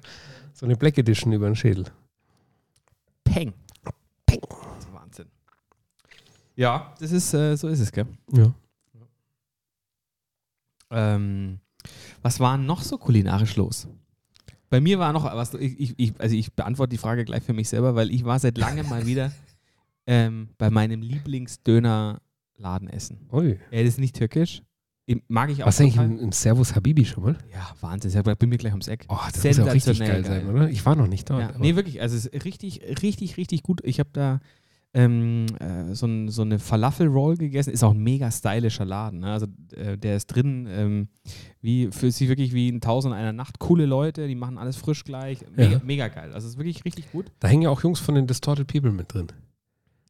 [0.53, 1.85] So eine Black Edition über den Schädel.
[3.23, 3.53] Peng.
[4.25, 4.41] Peng.
[4.91, 5.25] Wahnsinn.
[6.55, 8.05] Ja, das ist, äh, so ist es, gell?
[8.31, 8.53] Ja.
[10.91, 11.59] Ähm,
[12.23, 13.87] was war noch so kulinarisch los?
[14.69, 17.53] Bei mir war noch was, ich, ich, ich, also ich beantworte die Frage gleich für
[17.53, 19.31] mich selber, weil ich war seit langem mal wieder
[20.07, 23.19] ähm, bei meinem Lieblingsdönerladen essen.
[23.31, 23.59] Ui.
[23.71, 24.63] Er ist nicht türkisch.
[25.05, 25.69] Ich- Mag ich auch.
[25.69, 27.37] Du eigentlich im, im Servus Habibi schon mal?
[27.53, 28.11] Ja, Wahnsinn.
[28.11, 29.05] Ja bei mir gleich ums Eck.
[29.09, 30.55] Oh, das muss ja richtig Sensationell geil sein, geil.
[30.55, 30.69] oder?
[30.69, 31.41] Ich war noch nicht dort.
[31.41, 32.01] Ja, nee, wirklich.
[32.01, 33.81] Also es ist richtig, richtig, richtig gut.
[33.83, 34.39] Ich habe da
[34.95, 37.71] ähm, äh, so, ein, so eine Falafel-Roll gegessen.
[37.71, 39.19] Ist auch ein mega stylischer Laden.
[39.21, 39.31] Ne?
[39.31, 41.07] Also äh, der ist drin, ähm,
[41.61, 43.57] wie für sich wirklich wie in Tausend einer Nacht.
[43.59, 45.39] Coole Leute, die machen alles frisch gleich.
[45.55, 45.81] Mega, Ja.
[45.83, 46.31] mega geil.
[46.33, 47.25] Also es ist wirklich richtig gut.
[47.39, 49.27] Da hängen ja auch Jungs von den Distorted People mit drin.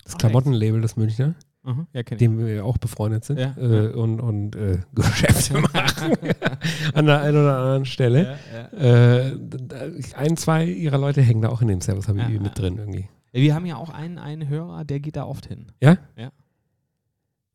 [0.04, 2.18] Das Ach, Klamottenlabel, das Münchner, Aha, ja, ich.
[2.18, 3.92] dem wir auch befreundet sind Ja, äh, ja.
[3.96, 6.12] und, und äh, Geschäfte machen
[6.94, 8.38] an der einen oder anderen Stelle.
[8.78, 9.32] Äh,
[10.18, 13.08] ein, zwei ihrer Leute hängen da auch in dem Servus Habibi Ja, mit drin irgendwie.
[13.34, 15.66] Wir haben ja auch einen, einen Hörer, der geht da oft hin.
[15.82, 15.98] Ja?
[16.16, 16.32] Ja.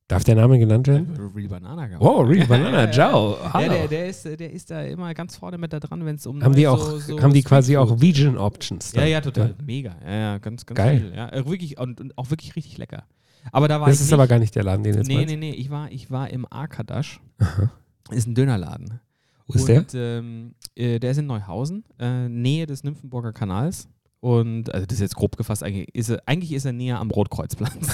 [0.08, 1.14] Darf der Name genannt werden?
[1.36, 1.86] Real Banana.
[1.86, 2.00] ich.
[2.00, 2.92] Wow, Real Banana, Ja, ja, ja.
[2.92, 3.36] ciao.
[3.42, 3.72] Ja, Hallo.
[3.72, 6.42] der, der, ist, der ist da immer ganz vorne mit da dran, wenn es um
[6.42, 8.92] haben die neue auch, so, haben die quasi auch Vegan Options?
[8.92, 9.10] Ja, dann?
[9.10, 9.54] ja, total.
[9.64, 9.94] Mega.
[10.04, 11.00] Ja, ja, ganz, ganz Geil.
[11.00, 11.14] viel.
[11.14, 13.04] Ja, äh, wirklich, und, und auch wirklich richtig lecker.
[13.52, 15.30] Aber da war Das ist nicht, aber gar nicht der Laden, den jetzt Nee, meinst.
[15.34, 15.52] nee, nee.
[15.52, 17.20] Ich war, ich war im Arkadasch.
[17.38, 17.70] Aha.
[18.10, 19.00] Ist ein Dönerladen.
[19.46, 19.80] Wo ist der?
[19.80, 23.88] und, Ähm, äh, der ist in Neuhausen, äh, Nähe des Nymphenburger Kanals.
[24.20, 27.10] Und also das ist jetzt grob gefasst, eigentlich ist er, eigentlich ist er näher am
[27.10, 27.74] Rotkreuzplatz.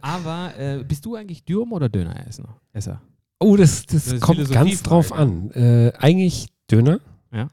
[0.00, 2.56] Aber äh, bist du eigentlich Dürüm oder Döneresser?
[2.72, 3.02] Esser?
[3.38, 5.50] Oh, das, das, Das kommt ganz drauf an.
[5.50, 7.00] Äh, eigentlich Döner.
[7.32, 7.50] Ja.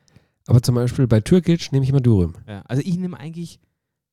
[0.47, 2.34] Aber zum Beispiel bei Türkisch nehme ich immer Dürüm.
[2.47, 2.62] Ja.
[2.62, 3.59] Also ich nehme eigentlich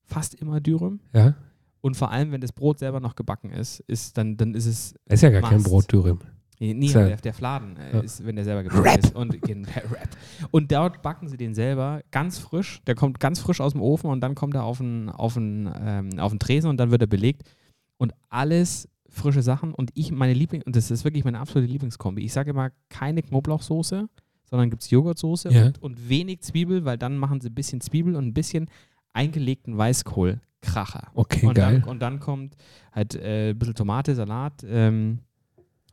[0.05, 1.01] fast immer Dürüm.
[1.12, 1.34] Ja.
[1.80, 4.94] Und vor allem, wenn das Brot selber noch gebacken ist, ist dann, dann ist es.
[5.07, 5.68] Das ist ja gar kein Must.
[5.68, 6.18] Brot Dürüm.
[6.61, 8.00] Nee, der, der Fladen äh, Ja.
[8.00, 8.98] ist, wenn der selber gebacken Rap.
[9.04, 9.14] ist.
[9.14, 9.38] Und,
[10.50, 12.80] und dort backen sie den selber ganz frisch.
[12.86, 15.70] Der kommt ganz frisch aus dem Ofen und dann kommt er auf den, auf den,
[15.80, 17.42] ähm, auf den Tresen und dann wird er belegt.
[17.96, 19.72] Und alles frische Sachen.
[19.72, 22.22] Und ich, meine Liebling, und das ist wirklich meine absolute Lieblingskombi.
[22.24, 24.09] Ich sage immer keine Knoblauchsoße,
[24.44, 25.66] sondern gibt es Joghurtsoße Ja.
[25.66, 28.68] und, und wenig Zwiebel, weil dann machen sie ein bisschen Zwiebel und ein bisschen
[29.12, 30.40] eingelegten Weißkohl.
[30.61, 31.09] Kracher.
[31.14, 31.80] Okay, und, geil.
[31.80, 32.56] Dann, und dann kommt
[32.92, 34.64] halt äh, ein bisschen Tomate, Salat.
[34.68, 35.20] Ähm,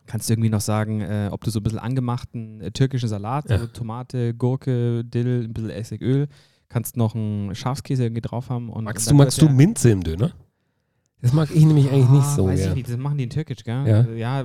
[0.08, 3.49] kannst du irgendwie noch sagen, äh, ob du so ein bisschen angemachten äh, türkischen Salat,
[3.49, 3.56] Ja.
[3.56, 6.28] also Tomate, Gurke, Dill, ein bisschen Essigöl.
[6.70, 8.70] Kannst noch einen Schafskäse irgendwie drauf haben.
[8.70, 10.32] Und, Magst und du, magst du Minze im Döner?
[11.22, 12.45] Das mag ich nämlich eigentlich nicht so.
[12.47, 12.70] Weiß Ja.
[12.70, 13.88] ich nicht, das machen die in Türkisch, gell?
[13.88, 14.01] Ja.
[14.01, 14.41] Äh, ja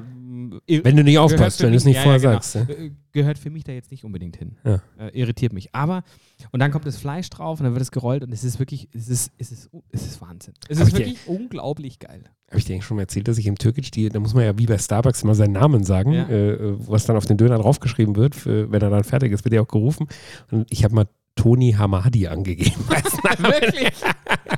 [0.66, 2.32] ir- Wenn du nicht aufpasst, wenn du es nicht ja, ja, vorher genau.
[2.40, 2.54] sagst.
[2.54, 2.62] Ja.
[2.62, 4.56] Äh, Gehört für mich da jetzt nicht unbedingt hin.
[4.64, 4.80] Ja.
[4.98, 5.74] Äh, irritiert mich.
[5.74, 6.04] Aber,
[6.52, 8.88] und dann kommt das Fleisch drauf und dann wird es gerollt und es ist wirklich,
[8.94, 10.54] es ist, es ist, es ist Wahnsinn.
[10.68, 12.24] Es ist ich dir- wirklich unglaublich geil.
[12.48, 14.44] Habe ich dir eigentlich schon mal erzählt, dass ich im Türkisch, die, da muss man
[14.44, 16.28] ja wie bei Starbucks immer seinen Namen sagen, Ja.
[16.28, 19.54] äh, was dann auf den Döner draufgeschrieben wird, für, wenn er dann fertig ist, wird
[19.54, 20.08] er auch gerufen.
[20.50, 22.74] Und ich habe mal Toni Hamadi angegeben.
[22.88, 23.92] Wirklich?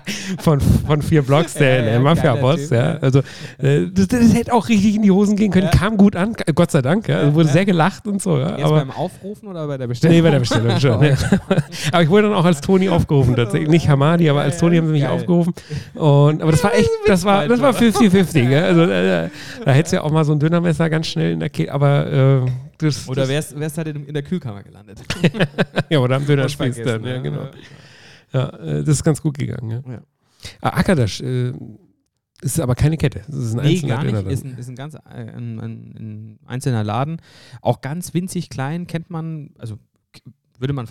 [0.38, 2.70] von, von vier Blocks, der, Ja, ja, der Mafia-Boss.
[2.70, 2.98] Ja.
[3.00, 3.20] Also,
[3.58, 5.70] äh, das, das hätte auch richtig in die Hosen gehen können.
[5.70, 7.08] Kam gut an, äh, Gott sei Dank.
[7.08, 8.38] Also wurde sehr gelacht und so.
[8.38, 8.56] Ja.
[8.56, 10.16] Jetzt Aber, beim Aufrufen oder bei der Bestellung?
[10.16, 11.02] nee, bei der Bestellung schon.
[11.02, 11.16] ja.
[11.92, 13.68] Aber ich wurde dann auch als Toni aufgerufen, tatsächlich.
[13.68, 15.10] Nicht Hamadi, aber als Toni haben sie mich geil.
[15.10, 15.54] aufgerufen.
[15.94, 18.48] Und, aber das war echt, das war, das war 50-50.
[18.48, 18.62] Ja.
[18.62, 19.28] Also, äh,
[19.64, 22.42] da hättest du ja auch mal so ein Dönermesser ganz schnell in der Kehle, aber
[22.44, 25.00] äh, das, Oder wärst, wärst halt in, in der Kühlkammer gelandet.
[25.88, 27.04] ja, oder am Dönerspieß dann.
[27.04, 27.20] Ja, ja.
[27.20, 27.42] genau.
[27.42, 27.50] Ja,
[28.40, 29.70] äh, das ist ganz gut gegangen.
[29.70, 29.92] Ja.
[29.92, 30.02] Ja.
[30.60, 31.52] Ah, Akadash äh,
[32.40, 33.22] ist aber keine Kette.
[33.28, 34.26] Das ist ein Nee, einzelner gar Döner nicht.
[34.26, 34.32] dann.
[34.32, 37.18] Ist ein, ist ein ganz äh, ein, ein, ein einzelner Laden.
[37.60, 39.78] Auch ganz winzig klein, kennt man, also
[40.58, 40.86] würde man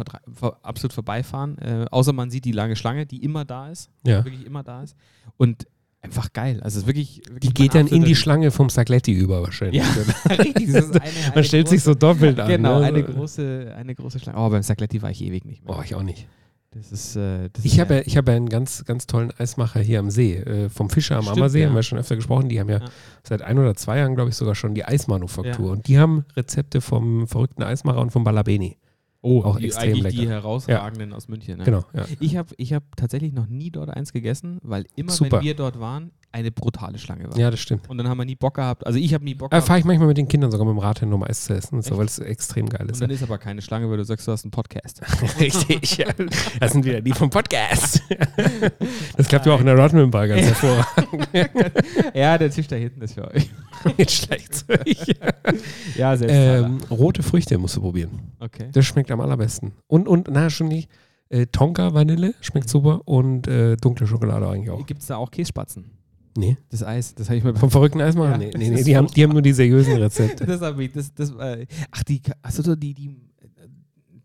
[0.64, 4.24] absolut vorbeifahren, äh, außer man sieht die lange Schlange, die immer da ist, ja.
[4.26, 4.96] wirklich immer da ist.
[5.38, 5.66] Und
[6.02, 6.62] einfach geil.
[6.64, 9.82] Also es ist wirklich, wirklich Die geht dann in die Schlange vom Sagletti über wahrscheinlich.
[9.84, 10.76] Ja, richtig.
[10.76, 12.48] Eine, eine Man stellt sich so große- doppelt an.
[12.50, 12.86] Genau, ne?
[12.88, 14.40] eine große, eine große Schlange.
[14.40, 15.78] Oh, beim Sagletti war ich ewig nicht mehr.
[15.78, 16.28] Oh, ich auch nicht.
[16.74, 19.82] Das ist, äh, das Ich ist habe ja- ich habe einen ganz, ganz tollen Eismacher
[19.82, 20.36] hier am See.
[20.36, 21.68] Äh, vom Fischer am Stimmt, Ammersee ja.
[21.68, 22.48] haben wir schon öfter gesprochen.
[22.48, 22.86] Die haben ja, Ja.
[23.28, 25.70] seit ein oder zwei Jahren, glaube ich, sogar schon die Eismanufaktur.
[25.72, 28.78] Und die haben Rezepte vom verrückten Eismacher und vom Balabeni.
[29.24, 30.32] oh, auch die, extrem eigentlich die lecker.
[30.32, 31.60] herausragenden aus München.
[31.60, 31.64] Ne?
[31.66, 31.84] Genau.
[32.20, 35.38] Ich habe ich hab tatsächlich noch nie dort eins gegessen, weil immer, Super.
[35.38, 37.38] wenn wir dort waren, eine brutale Schlange war.
[37.38, 37.90] Ja, das stimmt.
[37.90, 38.86] Und dann haben wir nie Bock gehabt.
[38.88, 39.68] Also ich habe nie Bock Da gehabt.
[39.68, 41.76] fahre ich manchmal mit den Kindern sogar mit dem Rad hin, um Eis zu essen,
[41.76, 43.02] und so, weil es extrem geil Und ist.
[43.02, 45.02] dann ist aber keine Schlange, weil du sagst, du hast einen Podcast.
[45.40, 46.08] Richtig, ja.
[46.60, 48.02] Das sind wieder die vom Podcast.
[49.18, 51.28] Das klappt ja auch in der Rodman Bar ganz hervorragend.
[52.14, 53.50] ja, der Tisch da hinten ist für euch.
[53.98, 54.66] Nicht schlecht.
[54.70, 55.16] euch.
[55.96, 56.34] Ja, selbst.
[56.36, 58.32] ähm, rote Früchte musst du probieren.
[58.40, 58.70] okay.
[58.72, 59.74] Das schmeckt am allerbesten.
[59.88, 60.90] Und, und na, schon nicht.
[61.30, 64.86] Äh, Tonka Vanille schmeckt super und äh, dunkle Schokolade eigentlich auch.
[64.86, 65.92] Gibt es da auch Kässpatzen?
[66.38, 66.58] Nee.
[66.70, 68.32] Das Eis, das habe ich mir Vom verrückten Eismacher?
[68.32, 70.46] Ja, nee, nee, nee die, haben, die haben nur die seriösen Rezepte.
[70.52, 73.18] Das habe ich, das, das, äh, ach, die, achso, die, die,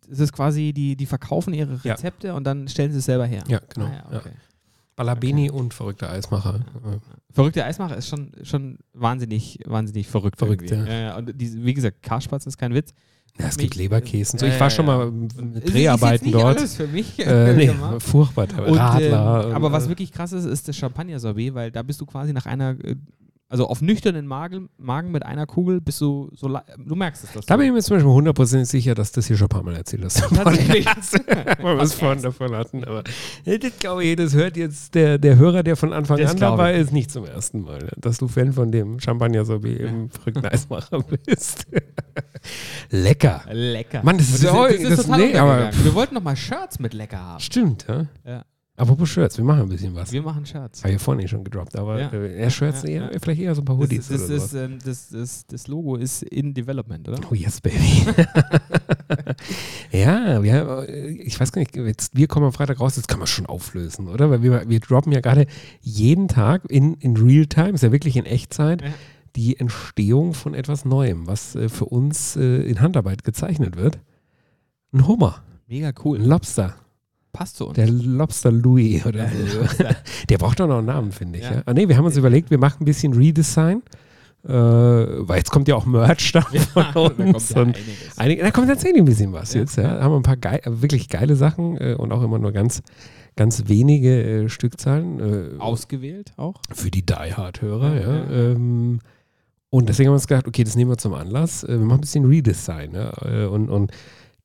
[0.08, 1.94] das ist quasi, die, die verkaufen ihre Ja.
[1.94, 3.42] Rezepte und dann stellen sie es selber her.
[3.48, 3.86] Ja, genau.
[3.86, 4.22] Ah, ja, ja.
[4.96, 5.04] Okay.
[5.04, 6.56] Balabeni und verrückter Eismacher.
[6.56, 6.98] Äh,
[7.32, 10.38] Verrückte Eismacher ist schon, schon wahnsinnig, wahnsinnig verrückt.
[10.38, 10.86] Verrückt, ja.
[10.86, 11.16] ja.
[11.16, 12.92] Und die, wie gesagt, Karspatz ist kein Witz.
[13.38, 14.46] Ja, es gibt Leberkäse so.
[14.46, 16.58] Ich war schon mal mit Dreharbeiten jetzt nicht dort.
[16.58, 17.18] Alles für mich.
[17.18, 18.46] Äh, nee, furchtbar.
[18.66, 19.48] Und, Radler.
[19.48, 22.32] und, aber was äh, wirklich krass ist, ist das Champagner-Sorbet, weil da bist du quasi
[22.32, 22.96] nach einer, äh,
[23.48, 27.32] also auf nüchternen Magen, Magen mit einer Kugel bist du so, du merkst es.
[27.32, 29.62] Dass Da bin ich mir zum Beispiel hundertprozentig sicher, dass das hier schon ein paar
[29.62, 30.18] Mal erzählt hast.
[30.34, 30.84] Tatsächlich.
[31.66, 32.84] Wir es vorhin davon hatten.
[32.84, 33.04] Aber
[33.44, 36.38] äh, das glaube ich, das hört jetzt der, der Hörer, der von Anfang Das an
[36.38, 40.10] dabei ist, nicht zum ersten Mal, dass du Fan von dem Champagner so wie im
[40.10, 41.66] verrückten Eismacher bist.
[42.90, 43.42] Lecker.
[43.50, 44.02] Lecker.
[44.02, 45.70] Mann, das ist das, ja- das ist das- total nee, aber-.
[45.84, 47.40] Wir wollten noch mal Shirts mit lecker haben.
[47.40, 48.06] Stimmt, ja.
[48.24, 48.44] Ja.
[48.78, 50.12] Apropos Shirts, wir machen ein bisschen was.
[50.12, 50.84] Wir machen Shirts.
[50.84, 52.12] Habe ich vorhin eh schon gedroppt, aber Ja.
[52.12, 53.18] äh, Shirts, Ja, eher, ja.
[53.22, 54.08] vielleicht eher so ein paar Das, Hoodies.
[54.08, 54.64] das, oder ist, sowas.
[54.70, 57.18] ähm, das, das, das Logo ist in Development, oder?
[57.30, 58.04] Oh yes, baby.
[59.92, 63.18] ja, wir, äh, ich weiß gar nicht, jetzt, wir kommen am Freitag raus, das kann
[63.18, 64.30] man schon auflösen, oder?
[64.30, 65.46] Weil wir, wir droppen ja gerade
[65.80, 68.88] jeden Tag in, in Real-Time, ist ja wirklich in Echtzeit, Ja.
[69.36, 73.98] die Entstehung von etwas Neuem, was äh, für uns äh, in Handarbeit gezeichnet wird.
[74.92, 76.18] Ein Hummer, Mega ein cool.
[76.18, 76.74] Lobster,
[77.36, 77.74] Passt zu uns.
[77.76, 79.84] der Lobster Louis oder so.
[80.28, 81.44] Der braucht doch noch einen Namen, finde ich.
[81.44, 81.56] Ja.
[81.56, 81.62] Ja.
[81.66, 83.82] Ah, nee, wir haben uns überlegt, wir machen ein bisschen Redesign.
[84.44, 86.40] Äh, weil jetzt kommt ja auch Merch da
[86.72, 87.50] von da kommt uns.
[87.50, 87.66] ja
[88.16, 89.76] einige, da kommt tatsächlich ein bisschen was Ja, jetzt.
[89.76, 90.00] Ja.
[90.00, 92.80] Haben wir ein paar geil, wirklich geile Sachen äh, und auch immer nur ganz,
[93.34, 95.56] ganz wenige äh, Stückzahlen.
[95.56, 96.60] Äh, Ausgewählt auch.
[96.72, 98.30] für die Die Hard-Hörer, Ja.
[98.52, 99.00] Ähm,
[99.68, 101.64] und deswegen haben wir uns gedacht, okay, das nehmen wir zum Anlass.
[101.64, 103.90] Äh, wir machen ein bisschen Redesign äh, und, und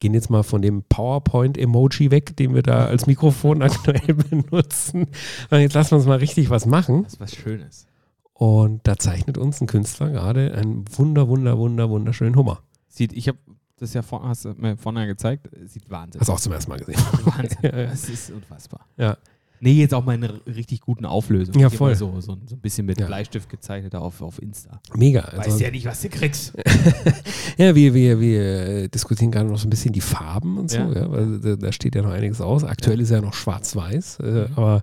[0.01, 5.07] gehen jetzt mal von dem PowerPoint-Emoji weg, den wir da als Mikrofon aktuell benutzen.
[5.49, 7.03] Und jetzt lassen wir uns mal richtig was machen.
[7.03, 7.87] Das ist was Schönes.
[8.33, 12.63] Und da zeichnet uns ein Künstler gerade einen wunder, wunder, wunder, wunderschönen Hummer.
[12.89, 13.37] Sieht, ich habe
[13.77, 15.47] das ja vor, hast du mir vorne gezeigt.
[15.65, 16.19] Sieht Wahnsinn.
[16.19, 16.99] Hast du auch zum ersten Mal gesehen.
[17.23, 17.71] Wahnsinn.
[17.71, 18.87] Das ist unfassbar.
[18.97, 19.17] Ja.
[19.63, 21.53] Nee, jetzt auch mal in einer richtig guten Auflösung.
[21.59, 21.93] Ja, voll.
[21.95, 23.05] So, so, so ein bisschen mit Ja.
[23.05, 24.81] Bleistift gezeichnet auf, auf Insta.
[24.95, 25.21] Mega.
[25.35, 26.53] Weißt Also, ja nicht, was du kriegst.
[27.57, 30.77] ja, wir, wir, wir äh, diskutieren gerade noch so ein bisschen die Farben und so.
[30.79, 30.91] Ja.
[30.93, 31.07] Ja.
[31.41, 32.63] da, da steht ja noch einiges aus.
[32.63, 34.47] Aktuell ist ja noch schwarz-weiß, äh, Mhm.
[34.55, 34.81] aber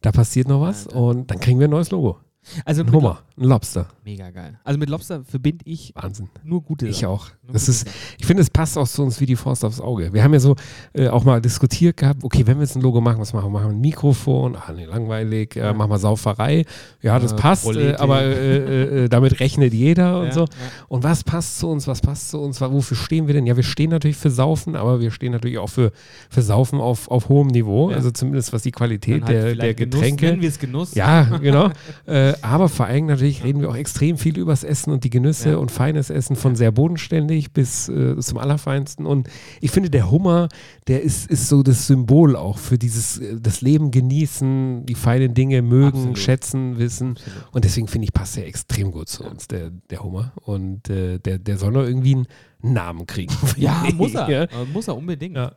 [0.00, 2.18] da passiert noch was Ja, und dann kriegen wir ein neues Logo.
[2.64, 3.86] Also Ein mit Hummer, ein Lobster.
[4.04, 4.58] Mega geil.
[4.64, 6.28] Also mit Lobster verbinde ich Wahnsinn.
[6.44, 7.28] nur gute Ich auch.
[7.42, 7.92] Nur Das ist, Sachen.
[8.18, 10.12] ich finde, es passt auch zu uns wie die Faust aufs Auge.
[10.12, 10.54] Wir haben ja so
[10.92, 13.50] äh, auch mal diskutiert gehabt, okay, wenn wir jetzt ein Logo machen, was machen wir?
[13.50, 14.56] Machen wir ein Mikrofon?
[14.56, 15.56] Ah, nee, langweilig.
[15.56, 15.72] Äh.
[15.72, 16.64] Machen wir Sauferei?
[17.02, 20.40] Ja, das Äh, passt, äh, aber äh, äh, damit rechnet jeder und Ja, so.
[20.42, 20.46] ja.
[20.88, 21.86] Und was passt zu uns?
[21.86, 22.60] Was passt zu uns?
[22.60, 23.46] Wofür stehen wir denn?
[23.46, 25.92] Ja, wir stehen natürlich für Saufen, aber wir stehen natürlich auch für,
[26.30, 27.90] für Saufen auf, auf hohem Niveau.
[27.90, 27.96] Ja.
[27.96, 30.26] Also zumindest was die Qualität halt der, der vielleicht Genuss, Getränke.
[30.26, 30.94] Nennen wir es Genuss.
[30.94, 31.70] Ja, genau.
[32.34, 35.50] äh, aber vor allem natürlich reden wir auch extrem viel übers Essen und die Genüsse
[35.50, 35.56] Ja.
[35.56, 39.06] und feines Essen von sehr bodenständig bis äh, zum Allerfeinsten.
[39.06, 39.28] Und
[39.60, 40.48] ich finde, der Hummer,
[40.86, 45.34] der ist, ist so das Symbol auch für dieses äh, das Leben genießen, die feinen
[45.34, 46.18] Dinge mögen, Absolut.
[46.18, 47.10] schätzen, wissen.
[47.12, 47.44] Absolut.
[47.52, 50.32] Und deswegen finde ich, passt er extrem gut zu uns, der, der Hummer.
[50.42, 52.26] Und äh, der, der soll noch irgendwie einen
[52.62, 53.34] Namen kriegen.
[53.56, 54.28] Ja, muss er.
[54.30, 54.46] Ja.
[54.72, 55.36] Muss er unbedingt.
[55.36, 55.52] Ja.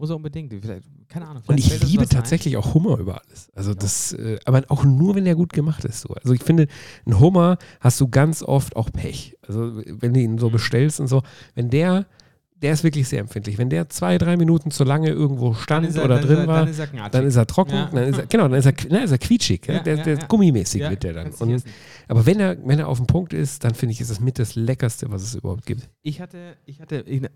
[0.00, 0.50] Muss er unbedingt.
[0.62, 1.42] Vielleicht, keine Ahnung.
[1.46, 2.16] Und ich liebe was ein.
[2.16, 3.50] tatsächlich auch Hummer über alles.
[3.54, 6.00] Also das, äh, aber auch nur, wenn der gut gemacht ist.
[6.00, 6.14] So.
[6.14, 6.68] Also ich finde,
[7.04, 9.36] ein Hummer hast du ganz oft auch Pech.
[9.46, 11.22] Also wenn du ihn so bestellst und so,
[11.54, 12.06] wenn der,
[12.62, 13.58] der ist wirklich sehr empfindlich.
[13.58, 16.68] Wenn der zwei, drei Minuten zu lange irgendwo stand er, oder drin er, war, Dann
[16.68, 17.90] ist er dann ist er trocken, Ja.
[17.92, 19.66] dann ist er, genau, dann ist er, dann ist er quietschig.
[19.66, 21.30] Ja, der, ja, der gummimäßig wird der dann.
[21.38, 21.64] Und,
[22.08, 24.38] aber wenn er, wenn er auf dem Punkt ist, dann finde ich, ist es mit
[24.38, 25.88] das Leckerste, was es überhaupt gibt.
[26.02, 27.30] Ich hatte, ich, hatte eine,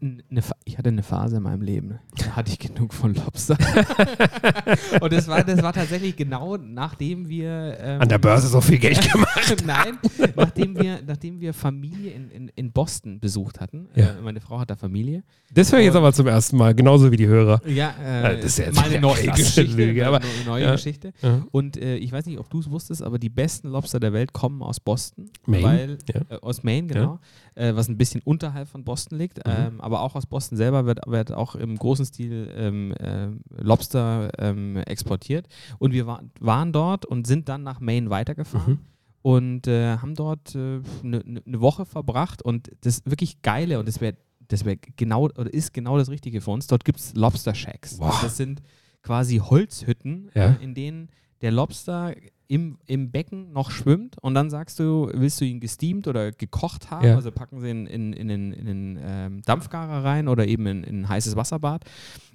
[0.65, 3.57] ich hatte eine Phase in meinem Leben, da hatte ich genug von Lobster.
[5.01, 7.77] Und das war, das war tatsächlich genau nachdem wir.
[7.81, 9.57] Ähm, An der Börse so viel Geld gemacht.
[9.67, 9.99] Nein,
[10.37, 13.89] nachdem wir, nachdem wir Familie in, in, in Boston besucht hatten.
[13.95, 15.14] Äh, meine Frau hat da Familie.
[15.53, 17.61] Das höre ich jetzt aber zum ersten Mal, genauso wie die Hörer.
[17.67, 19.63] Ja, äh, Ja, das ist ja jetzt meine eine neue Geschichte.
[19.63, 20.73] Lüge, aber- eine neue ja.
[20.73, 21.13] Geschichte.
[21.23, 21.47] Ja.
[21.53, 24.33] Und äh, ich weiß nicht, ob du es wusstest, aber die besten Lobster der Welt
[24.33, 25.31] kommen aus Boston.
[25.47, 26.21] Maine, Weil, ja.
[26.37, 27.21] äh, aus Maine, genau.
[27.55, 29.39] Äh, was ein bisschen unterhalb von Boston liegt.
[29.47, 29.53] Mhm.
[29.57, 33.29] Ähm, aber auch aus Boston selber wird, wird auch im großen Stil ähm, äh,
[33.63, 35.47] Lobster ähm, exportiert.
[35.79, 38.73] Und wir war, waren dort und sind dann nach Maine weitergefahren.
[38.73, 38.79] Mhm.
[39.23, 44.03] Und äh, haben dort eine ne, ne Woche verbracht und das wirklich Geile und das
[44.03, 44.17] wäre
[44.49, 46.67] das wäre genau oder ist genau das Richtige für uns.
[46.67, 48.01] Dort gibt es Lobster Shacks.
[48.01, 48.63] Also das sind
[49.03, 50.53] quasi Holzhütten, Ja.
[50.53, 51.09] äh, in denen
[51.43, 52.15] der Lobster
[52.47, 56.91] im, im Becken noch schwimmt und dann sagst du, willst du ihn gesteamt oder gekocht
[56.91, 57.07] haben?
[57.07, 57.17] Ja.
[57.17, 60.85] Also packen sie ihn in, in, in, in den ähm, Dampfgarer rein oder eben in,
[60.85, 61.85] in ein heißes Wasserbad.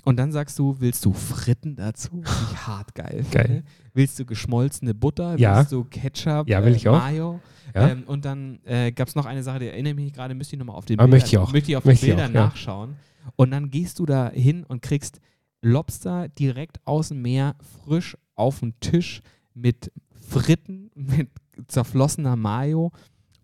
[0.06, 2.24] Und dann sagst du, willst du Fritten dazu?
[2.24, 3.24] Ich hart geil.
[3.32, 3.46] Geil.
[3.46, 3.64] finde.
[3.94, 5.38] Willst du geschmolzene Butter?
[5.38, 5.60] Ja.
[5.60, 6.48] Willst du Ketchup?
[6.50, 6.98] Ja, will äh, ich auch.
[6.98, 7.40] Mayo?
[7.76, 7.90] Ja.
[7.90, 10.60] Ähm, und dann äh, gab es noch eine Sache, die erinnere mich gerade, müsste ich
[10.60, 11.54] nochmal auf den Ah, Bildern, möchte ich auch.
[11.54, 12.48] möchte ich auf Möchte den auch, Bildern ja.
[12.48, 12.96] nachschauen.
[13.36, 15.20] Und dann gehst du da hin und kriegst
[15.62, 19.22] Lobster direkt aus dem Meer, frisch auf den Tisch
[19.62, 21.30] mit Fritten, mit
[21.68, 22.92] zerflossener Mayo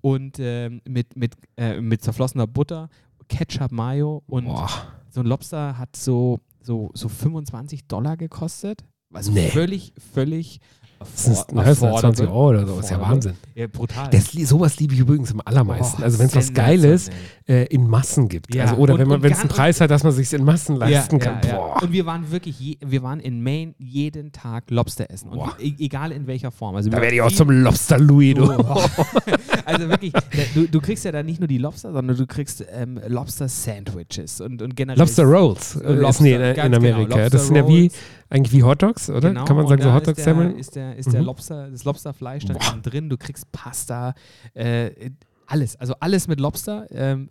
[0.01, 2.89] und ähm, mit, mit, äh, mit zerflossener Butter,
[3.27, 4.69] Ketchup, Mayo und Boah.
[5.09, 8.83] so ein Lobster hat so, so, so 25 Dollar gekostet.
[9.13, 9.49] Also Nee.
[9.49, 10.59] völlig, völlig
[10.99, 12.27] Das ist ein 20 affordable.
[12.29, 12.79] Euro oder so.
[12.79, 13.01] ist ja.
[13.01, 13.33] Wahnsinn.
[13.53, 14.09] Ja, brutal.
[14.09, 16.01] Das, sowas liebe ich übrigens am allermeisten.
[16.01, 17.09] Oh, also wenn es was Geiles
[17.47, 18.53] äh, in Massen gibt.
[18.55, 20.31] Ja, Also, oder und- wenn man und wenn es einen Preis hat, dass man sich
[20.33, 21.39] in Massen leisten kann.
[21.43, 21.55] Ja, ja.
[21.57, 21.83] Boah.
[21.83, 25.29] Und wir waren wirklich, je, wir waren in Maine jeden Tag Lobster essen.
[25.29, 25.55] Und Boah.
[25.59, 26.75] e egal in welcher Form.
[26.75, 28.35] Also Da werde ich auch zum Lobster Louis.
[28.35, 28.51] Du.
[28.51, 28.83] Oh.
[29.65, 30.13] also wirklich,
[30.53, 34.61] du, du kriegst ja da nicht nur die Lobster, sondern du kriegst ähm, Lobster-Sandwiches und,
[34.61, 34.99] und generell.
[34.99, 37.15] Lobster Rolls äh, Lobster, nee, in, ganz in genau, Amerika.
[37.15, 37.91] das Lobster sind ja wie,
[38.29, 39.29] eigentlich wie Hotdogs, oder?
[39.29, 41.25] Genau, Kann man sagen, so da Hotdogs ist der, ist der, ist der Mhm.
[41.27, 42.79] Lobster, das Lobsterfleisch dann Boah.
[42.81, 44.13] drin, du kriegst Pasta,
[44.53, 45.11] äh,
[45.47, 46.87] alles, also alles mit Lobster.
[46.91, 47.29] Ähm,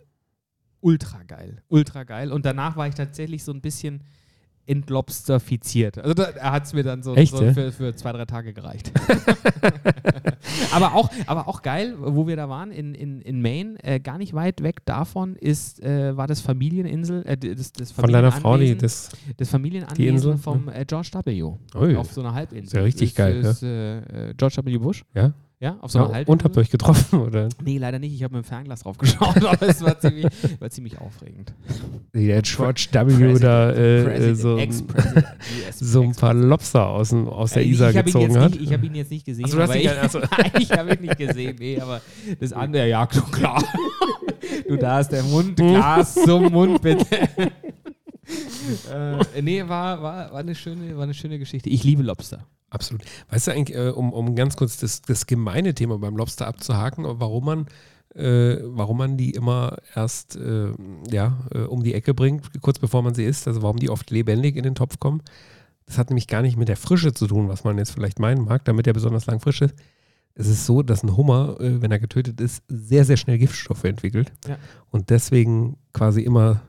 [0.81, 2.31] ultra geil, ultra geil.
[2.31, 4.03] Und danach war ich tatsächlich so ein bisschen
[4.67, 5.97] entlobsterfiziert.
[5.97, 7.53] Also da, er hat es mir dann so, Echt, so ja?
[7.53, 8.91] für, für zwei, drei Tage gereicht.
[10.71, 14.17] aber, auch, aber auch geil, wo wir da waren, in, in, in Maine, äh, gar
[14.17, 18.57] nicht weit weg davon ist, äh, war das Familieninsel, äh, das, das Von deiner Frau,
[18.57, 19.09] die das.
[19.37, 21.43] das Familienanwesen Die Insel, vom äh, George W.
[21.75, 21.95] Ui.
[21.95, 22.65] auf so einer Halbinsel.
[22.65, 24.77] Ist ja richtig ist, geil, Ist, äh, äh, George W.
[24.77, 25.03] Bush.
[25.13, 25.33] Ja?
[25.65, 26.31] Ja, auf so einer Ja, Halbinsel.
[26.31, 27.49] und habt ihr euch getroffen, oder?
[27.63, 28.13] Nee, leider nicht.
[28.13, 30.27] Ich habe mit dem Fernglas drauf geschaut, aber es war ziemlich,
[30.59, 31.55] war ziemlich aufregend.
[32.13, 33.39] Der George W.
[33.39, 38.39] da äh, äh, so, ein paar Lobster aus, dem, aus der Isar hab ihn gezogen
[38.39, 38.51] hat.
[38.51, 39.45] Nicht, ich habe ihn jetzt nicht gesehen.
[39.47, 40.19] Ach so, aber ich, gar- ach so.
[40.19, 41.99] Nein, ich habe ihn nicht gesehen, nee, aber
[42.39, 43.63] das andere, ja, klar.
[44.67, 47.07] Du darfst der Mund, Glas zum Mund, bitte.
[48.93, 51.71] äh, nee, war, war, war, eine schöne, war eine schöne Geschichte.
[51.71, 52.45] Ich liebe Lobster.
[52.75, 53.03] Absolut.
[53.29, 57.05] Weißt du eigentlich, äh, um, um ganz kurz das, das gemeine Thema beim Lobster abzuhaken,
[57.07, 57.65] warum man,
[58.13, 60.73] äh, warum man die immer erst äh,
[61.09, 64.11] ja, äh, um die Ecke bringt, kurz bevor man sie isst, also warum die oft
[64.11, 65.21] lebendig in den Topf kommen.
[65.85, 68.43] Das hat nämlich gar nicht mit der Frische zu tun, was man jetzt vielleicht meinen
[68.43, 69.75] mag, damit er besonders lang frisch ist.
[70.33, 73.85] Es ist so, dass ein Hummer, äh, wenn er getötet ist, sehr, sehr schnell Giftstoffe
[73.85, 74.33] entwickelt.
[74.45, 74.57] Ja.
[74.91, 76.61] Und deswegen quasi immer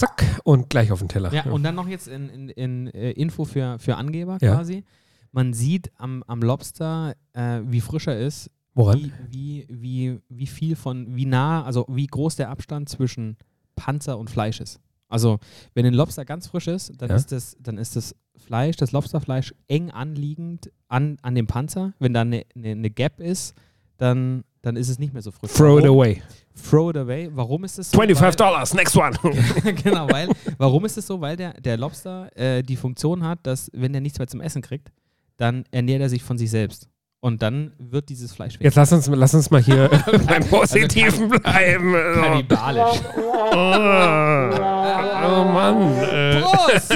[0.00, 1.32] zack und gleich auf den Teller.
[1.32, 4.54] Ja, und dann noch jetzt in, in, in äh, Info für, für Angeber Ja.
[4.56, 4.84] quasi.
[5.32, 8.98] Man sieht am, am Lobster, äh, wie frisch er ist, Woran?
[8.98, 13.36] wie, wie, wie, wie viel von, wie nah, also wie groß der Abstand zwischen
[13.76, 14.80] Panzer und Fleisch ist.
[15.08, 15.38] Also,
[15.74, 17.16] wenn ein Lobster ganz frisch ist, dann, Ja.
[17.16, 21.92] ist, das, dann ist das Fleisch, das Lobsterfleisch eng anliegend an, an dem Panzer.
[21.98, 23.54] Wenn da eine, eine, eine Gap ist,
[23.98, 25.52] dann, dann ist es nicht mehr so frisch.
[25.52, 26.22] Throw it away.
[26.62, 27.28] Throw it away.
[27.32, 27.96] Warum ist es so?
[27.98, 29.16] 25 Dollars, next one.
[29.82, 31.20] Genau, weil, warum ist es so?
[31.20, 34.62] Weil der, der Lobster äh, die Funktion hat, dass, wenn er nichts mehr zum Essen
[34.62, 34.90] kriegt,
[35.36, 36.88] dann ernährt er sich von sich selbst.
[37.22, 38.64] Und dann wird dieses Fleisch weg.
[38.64, 39.90] Jetzt lass uns, lass uns mal hier
[40.26, 41.94] beim Positiven bleiben.
[42.14, 43.00] Kannibalisch.
[43.14, 43.20] Oh,
[43.52, 45.92] oh Mann.
[45.98, 46.40] Äh.
[46.40, 46.94] Prost!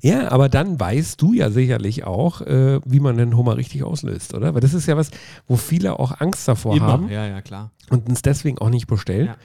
[0.00, 4.32] Ja, aber dann weißt du ja sicherlich auch, äh, wie man den Hummer richtig auslöst,
[4.32, 4.54] oder?
[4.54, 5.10] Weil das ist ja was,
[5.46, 7.70] wo viele auch Angst davor haben Ja, ja, klar.
[7.90, 9.26] und uns deswegen auch nicht bestellen.
[9.26, 9.36] Ja.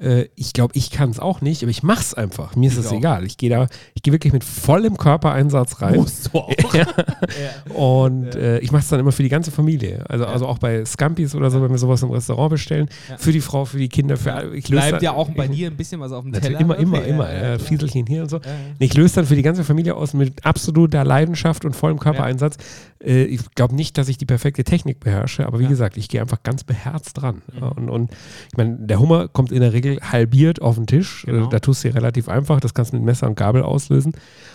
[0.00, 2.56] Äh, ich glaube, ich kann es auch nicht, aber ich mache es einfach.
[2.56, 3.24] Mir ist Ich es egal.
[3.26, 5.96] Ich gehe da, ich gehe wirklich mit vollem Körpereinsatz rein.
[5.96, 6.50] Musst du auch.
[6.72, 7.74] Ja.
[7.74, 10.04] Und äh, ich mache es dann immer für die ganze Familie.
[10.08, 12.88] Also, also auch bei Scampis oder so, wenn wir sowas im Restaurant bestellen.
[13.08, 13.16] Ja.
[13.18, 14.54] Für die Frau, für die Kinder, für alle.
[14.56, 16.58] Ich Bleibt da- ja auch bei dir ein bisschen was auf dem Teller.
[16.60, 16.82] immer, ne?
[16.82, 17.28] immer, immer.
[17.32, 17.68] Ja, Ja, ja, klar.
[17.68, 18.38] Fieselchen hier und so.
[18.38, 18.54] Ja, ja.
[18.80, 22.56] Ich löse dann für die ganze Familie aus mit absoluter Leidenschaft und vollem Körpereinsatz.
[23.04, 25.68] Äh, ich glaube nicht, dass ich die perfekte Technik beherrsche, aber wie Ja.
[25.70, 27.42] gesagt, ich gehe einfach ganz beherzt dran.
[27.54, 27.62] Mhm.
[27.62, 28.10] Und, und
[28.50, 31.24] ich meine, der Hummer kommt in der Regel halbiert auf den Tisch.
[31.26, 31.46] Genau.
[31.46, 32.60] Äh, Da tust du relativ einfach.
[32.60, 34.12] Das kannst du mit Messer und Gabel auslösen.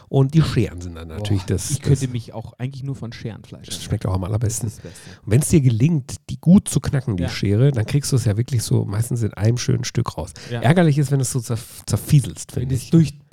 [0.10, 1.70] Und die Scheren sind dann natürlich Boah, das.
[1.72, 4.70] Ich könnte das, mich auch eigentlich nur von Scherenfleisch das schmeckt auch am allerbesten.
[4.70, 7.30] Und wenn es dir gelingt, die gut zu knacken, die Ja.
[7.30, 10.32] Schere, dann kriegst du es ja wirklich so meistens in einem schönen Stück raus.
[10.50, 10.62] Ja.
[10.62, 12.90] Ärgerlich ist, wenn es so zerf zerfieselst, Wenn finde es ich.
[12.92, 13.27] durchpresst.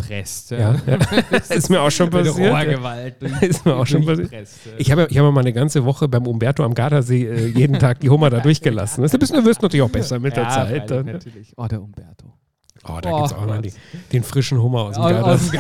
[0.51, 0.99] Ja, ja.
[1.49, 2.38] ist mir auch schon passiert.
[2.38, 2.51] ja.
[2.51, 3.22] Rohrgewalt.
[3.22, 4.30] Durch, Ist mir auch schon passiert.
[4.32, 4.40] ja.
[4.78, 8.01] Ich habe ich hab mal eine ganze Woche beim Umberto am Gardasee äh, jeden Tag
[8.01, 9.03] die Hummer da durchgelassen.
[9.03, 10.68] Das ist ein bisschen, du wirst natürlich auch besser mit der ja, Zeit.
[10.68, 11.12] freilich, Dann, ne?
[11.14, 11.53] natürlich.
[11.57, 12.34] Oh, der Umberto.
[12.87, 13.62] Oh, da Oh gibt es auch noch
[14.12, 15.03] den frischen Hummer aus dem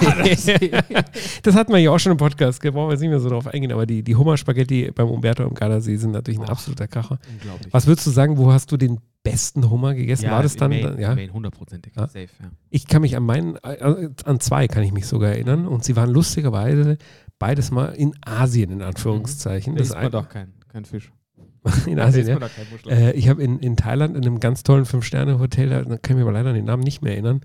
[0.00, 0.70] Gardasee.
[1.42, 3.28] das hatten wir ja auch schon im Podcast, gell, brauchen wir jetzt nicht mehr so
[3.28, 6.52] drauf eingehen, aber die, die Hummerspaghetti beim Umberto am Gardasee sind natürlich ein Oh.
[6.52, 7.18] absoluter Kracher.
[7.32, 7.72] Unglaublich.
[7.72, 10.30] Was würdest du sagen, wo hast du den besten Hummer gegessen?
[10.30, 10.70] War das im dann?
[10.70, 11.12] Main, ja?
[11.14, 11.94] im hundertprozentig.
[11.96, 12.06] Ja.
[12.06, 12.50] Safe, ja.
[12.70, 15.96] Ich kann mich an meinen, äh, an zwei kann ich mich sogar erinnern und sie
[15.96, 16.98] waren lustigerweise
[17.38, 19.74] beides mal in Asien, in Anführungszeichen.
[19.74, 21.10] Da Das man ein- doch kein, kein Fisch.
[21.86, 22.38] in Asien, ja.
[22.88, 26.22] Äh, ich habe in, in Thailand in einem ganz tollen Fünf-Sterne-Hotel, da kann ich mir
[26.22, 27.40] aber leider an den Namen nicht mehr erinnern,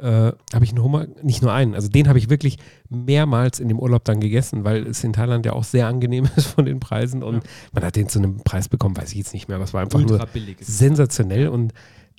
[0.00, 2.56] äh, habe ich einen Hummer, nicht nur einen, also den habe ich wirklich
[2.88, 6.46] mehrmals in dem Urlaub dann gegessen, weil es in Thailand ja auch sehr angenehm ist
[6.48, 7.40] von den Preisen und Ja.
[7.72, 9.82] man hat den zu einem Preis bekommen, weiß ich jetzt nicht mehr, aber es war
[9.82, 10.56] einfach Ultra nur billig.
[10.60, 11.72] sensationell und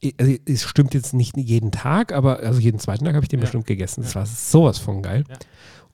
[0.04, 3.30] i- also es stimmt jetzt nicht jeden Tag, aber also jeden zweiten Tag habe ich
[3.30, 3.44] den Ja.
[3.44, 4.04] bestimmt gegessen.
[4.04, 5.24] Das war sowas von geil.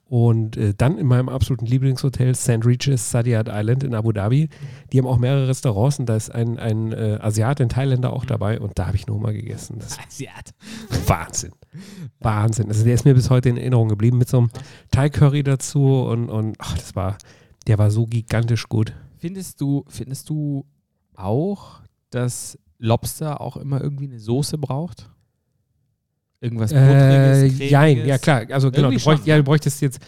[0.09, 2.65] Und äh, dann in meinem absoluten Lieblingshotel St.
[2.65, 4.49] Regis Sadyat Island in Abu Dhabi.
[4.91, 8.23] Die haben auch mehrere Restaurants und da ist ein, ein äh, Asiat, ein Thailänder auch
[8.23, 9.79] dabei und da habe ich nur mal gegessen.
[9.79, 10.53] Das Asiat.
[11.07, 11.51] Wahnsinn.
[12.19, 12.69] Wahnsinn.
[12.69, 14.49] Also der ist mir bis heute in Erinnerung geblieben mit so einem
[14.91, 17.17] Thai-Curry dazu und, und ach, das war,
[17.67, 18.93] der war so gigantisch gut.
[19.17, 20.65] Findest du, findest du
[21.15, 21.81] auch,
[22.11, 25.09] dass Lobster auch immer irgendwie eine Soße braucht?
[26.39, 26.75] Irgendwas Äh,
[27.49, 28.43] Buttriges, jein, ja klar.
[28.51, 29.41] Also genau, du, schon, ja, ne?
[29.41, 29.99] du bräuchtest jetzt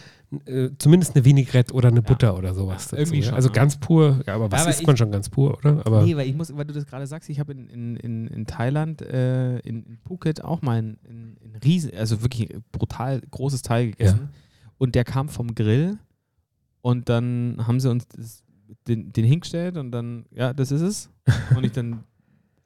[0.46, 2.84] äh, zumindest eine Vinaigrette oder eine Butter oder sowas.
[2.84, 3.24] Ja, dazu, irgendwie ja.
[3.26, 3.54] schon, also ja.
[3.54, 5.84] ganz pur, ja, aber was aber isst ich- man schon ganz pur, oder?
[5.84, 8.26] Aber Nee, weil ich muss, weil du das gerade sagst, ich habe in, in, in,
[8.28, 13.20] in Thailand, äh, in, in Phuket auch mal ein, ein, ein riesen, also wirklich brutal
[13.28, 14.28] großes Teil gegessen.
[14.78, 15.98] Und der kam vom Grill
[16.80, 18.44] und dann haben sie uns das,
[18.86, 21.10] den, den hingestellt und dann, ja, das ist es.
[21.56, 22.04] Und ich dann,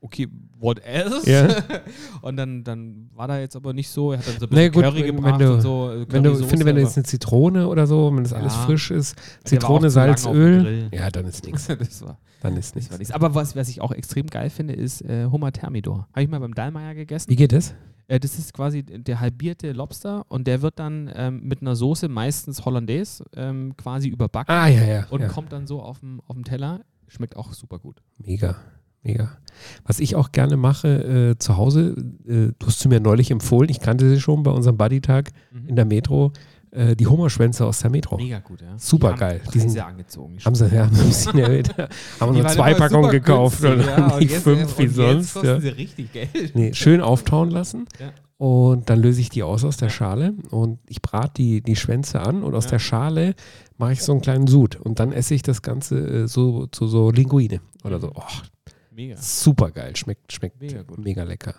[0.04, 0.28] okay,
[0.60, 1.28] what else?
[1.30, 1.48] Ja.
[2.22, 4.72] Und dann, dann war da jetzt aber nicht so, er hat dann so ein bisschen
[4.72, 5.90] gut, Curry wenn- gebracht wenn du- und so.
[5.90, 8.60] äh, wenn du, finde, wenn jetzt eine Zitrone oder so, wenn das alles Ja.
[8.62, 11.66] frisch ist, Zitrone, Salz, Öl, ja, dann ist nichts.
[12.42, 13.10] Dann ist nichts.
[13.10, 16.06] Aber was, was ich auch extrem geil finde, ist äh, Hummer Thermidor.
[16.12, 17.30] Habe ich mal beim Dallmayr gegessen.
[17.30, 17.74] Wie geht das?
[18.06, 22.06] Äh, das ist quasi der halbierte Lobster und der wird dann ähm, mit einer Soße,
[22.08, 25.06] meistens Hollandaise, ähm, quasi überbacken Ah, ja, ja.
[25.08, 26.80] und kommt dann so auf dem Teller.
[27.08, 28.02] Schmeckt auch super gut.
[28.18, 28.56] Mega,
[29.04, 29.30] mega.
[29.86, 31.94] Was ich auch gerne mache äh, zu Hause,
[32.26, 35.30] äh, du hast sie mir neulich empfohlen, ich kannte sie schon bei unserem Buddy-Tag
[35.66, 36.32] in der Metro,
[36.72, 38.16] äh, die Hummerschwänze aus der Metro.
[38.16, 38.76] Mega gut, ja.
[38.76, 39.40] Super Die haben geil.
[39.54, 40.36] Die sind- angezogen.
[40.44, 41.70] Haben sie ja ein bisschen erhöht.
[42.20, 45.14] Haben nur zwei Packungen gekauft günstig, und ja, nicht jetzt- fünf wie und sonst.
[45.26, 45.60] Jetzt kosten Ja.
[45.60, 46.54] sie richtig Geld.
[46.56, 47.86] Nee, schön auftauen lassen.
[48.00, 48.10] Ja.
[48.36, 52.20] Und dann löse ich die aus aus der Schale und ich brate die, die Schwänze
[52.20, 52.70] an und aus Ja.
[52.72, 53.34] der Schale
[53.78, 56.88] mache ich so einen kleinen Sud und dann esse ich das Ganze äh, so zu
[56.88, 58.10] so, Linguine oder so.
[58.12, 58.22] Oh,
[58.94, 59.16] Mega.
[59.16, 61.28] super geil, schmeckt, schmeckt Mega mega, gut.
[61.28, 61.54] lecker.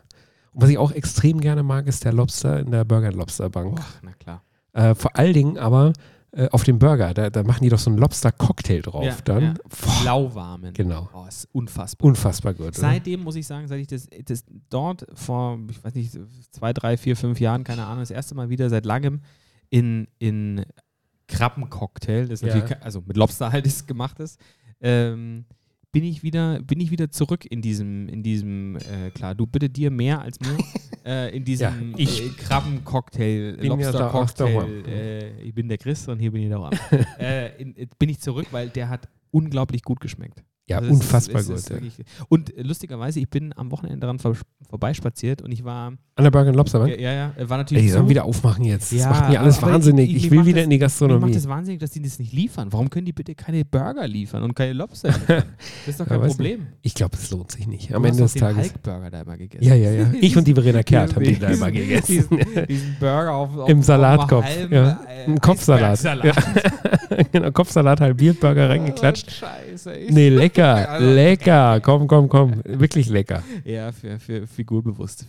[0.51, 3.79] Und was ich auch extrem gerne mag, ist der Lobster in der Burger Lobster Bank.
[3.79, 4.43] Och, na klar.
[4.73, 5.91] Äh, vor allen Dingen aber
[6.31, 9.15] äh, auf dem Burger, da, da machen die doch so einen Lobster Cocktail drauf Ja,
[9.23, 9.43] dann.
[9.43, 10.03] ja.
[10.03, 10.73] Lauwarmen.
[10.73, 11.09] Genau.
[11.13, 12.07] Oh, ist unfassbar.
[12.07, 12.67] unfassbar gut.
[12.67, 12.73] oder?
[12.79, 16.17] Seitdem muss ich sagen, seit ich das, das dort vor, ich weiß nicht,
[16.51, 19.21] zwei, drei, vier, fünf Jahren, keine Ahnung, das erste Mal wieder seit langem
[19.69, 20.65] in, in
[21.27, 22.63] Krabbencocktail, das Ja.
[22.81, 24.39] also mit Lobster halt ist gemacht ist,
[24.81, 25.45] ähm,
[25.95, 29.69] bin ich wieder, bin ich wieder zurück in diesem, in diesem, äh, klar, du bitte
[29.69, 30.57] dir mehr als mir,
[31.05, 36.33] äh, in diesem Ja, ich äh, Krabbencocktail, Lobstercocktail, äh, ich bin der Chris und hier
[36.33, 36.77] bin ich der Juan.
[37.17, 40.43] äh, bin ich zurück, weil der hat unglaublich gut geschmeckt.
[40.67, 41.55] Ja, Also es ist- unfassbar es gut.
[41.57, 41.77] ist ja.
[42.29, 44.35] Und äh, lustigerweise, ich bin am Wochenende daran vor,
[44.69, 46.91] vorbeispaziert und ich war, An der Burger Lobster Bank?
[46.99, 48.91] ja, ja, ja, war Ey, natürlich die sollen wieder aufmachen jetzt.
[48.91, 50.09] Das Ja, macht mir alles wahnsinnig.
[50.09, 51.33] ich- Ich, mir will macht wieder das- in die Mir macht Gastronomie.
[51.33, 52.71] das wahnsinnig, dass die das nicht liefern.
[52.73, 55.43] Warum können die bitte keine Burger liefern und keine Lobster liefern?
[55.85, 56.67] Das ist doch kein Ja, Problem.
[56.81, 57.91] Ich glaube, es lohnt sich nicht.
[57.91, 58.63] Du Am hast Ende doch des den Tages.
[58.73, 59.63] Hulk-Burger da immer gegessen.
[59.63, 60.11] Ja, ja, ja.
[60.21, 62.25] Ich und die Verena Kehrt haben den da immer gegessen.
[62.29, 64.45] Diesen, diesen Burger auf, auf Im Salatkopf.
[64.71, 64.99] ja.
[65.07, 65.99] äh, Ein Kopfsalat.
[67.31, 69.27] Genau, Kopfsalat, halbiert, Burger reingeklatscht.
[69.27, 69.93] Oh, Scheiße.
[69.95, 71.79] Ich- Nee, lecker, Also- lecker.
[71.81, 72.61] Komm, komm, komm.
[72.65, 73.43] Wirklich lecker.
[73.63, 75.25] Ja, für, für Figurbewusste.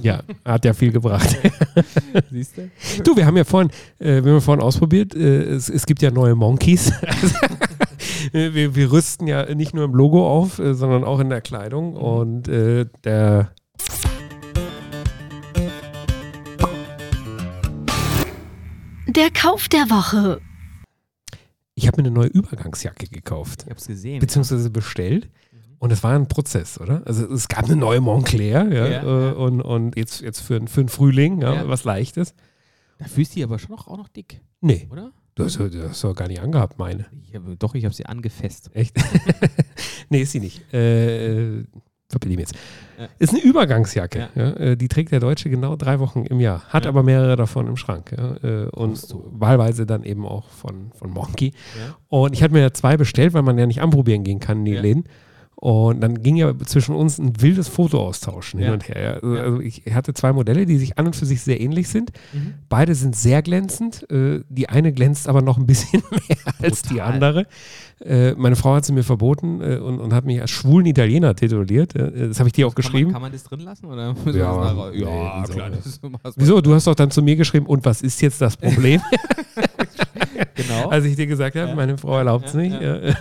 [0.00, 1.36] Ja, hat ja viel gebracht.
[2.30, 2.70] Siehst du?
[3.04, 6.10] Du, wir haben ja vorhin, äh, wir haben vorhin ausprobiert, äh, es, es gibt ja
[6.10, 6.92] neue Monkeys.
[8.32, 11.94] Wir, wir rüsten ja nicht nur im Logo auf, äh, sondern auch in der Kleidung.
[11.94, 13.50] Und äh, der
[19.06, 20.40] Der Kauf der Woche.
[21.74, 24.20] Ich habe mir eine neue Übergangsjacke gekauft, Ich hab's gesehen.
[24.20, 25.28] beziehungsweise bestellt.
[25.78, 27.02] Und es war ein Prozess, oder?
[27.06, 29.30] Also es gab eine neue Montclair ja, Ja.
[29.30, 31.68] äh, und, und jetzt, jetzt für, für den Frühling, ja, Ja.
[31.68, 32.34] was Leichtes.
[32.98, 35.10] Da fühlst du die aber schon auch noch dick, Nee, oder?
[35.34, 37.06] du hast, du hast doch gar nicht angehabt, meine.
[37.26, 38.70] Ich hab, doch, ich habe sie angefasst.
[38.74, 38.94] Echt?
[40.08, 40.72] nee, ist sie nicht.
[40.72, 41.64] Äh,
[42.12, 42.54] verbitte ich mir jetzt.
[42.98, 43.08] Ja.
[43.18, 44.28] Ist eine Übergangsjacke.
[44.34, 44.42] Ja.
[44.42, 44.50] Ja.
[44.52, 46.62] äh, die trägt der Deutsche genau drei Wochen im Jahr.
[46.68, 48.12] Hat aber mehrere davon im Schrank.
[48.12, 49.24] Äh, und du.
[49.32, 51.52] wahlweise dann eben auch von, von Monkey.
[52.08, 54.76] Und ich hatte mir zwei bestellt, weil man ja nicht anprobieren gehen kann in die.
[54.76, 55.04] Läden.
[55.62, 58.74] Und dann ging ja zwischen uns ein wildes Foto austauschen hin Ja.
[58.74, 59.00] und her.
[59.00, 59.10] Ja.
[59.12, 59.42] Also, Ja.
[59.42, 62.10] also ich hatte zwei Modelle, die sich an und für sich sehr ähnlich sind.
[62.32, 62.54] Mhm.
[62.68, 64.10] Beide sind sehr glänzend.
[64.10, 67.12] Äh, die eine glänzt aber noch ein bisschen mehr als die Brutal.
[67.12, 67.46] andere.
[68.04, 71.36] Äh, meine Frau hat sie mir verboten äh, und, und hat mich als schwulen Italiener
[71.36, 71.94] tituliert.
[71.94, 73.04] Äh, das habe ich dir auch Kann geschrieben.
[73.04, 73.86] Man, kann man das drin lassen?
[73.86, 75.70] Oder müssen Ja, das nachher- ja klar.
[76.34, 76.60] Wieso?
[76.60, 79.00] Du hast doch dann zu mir geschrieben, und was ist jetzt das Problem?
[80.54, 80.88] Genau.
[80.90, 81.74] Als ich dir gesagt habe, Ja.
[81.74, 83.16] meine Frau erlaubt es Ja, nicht.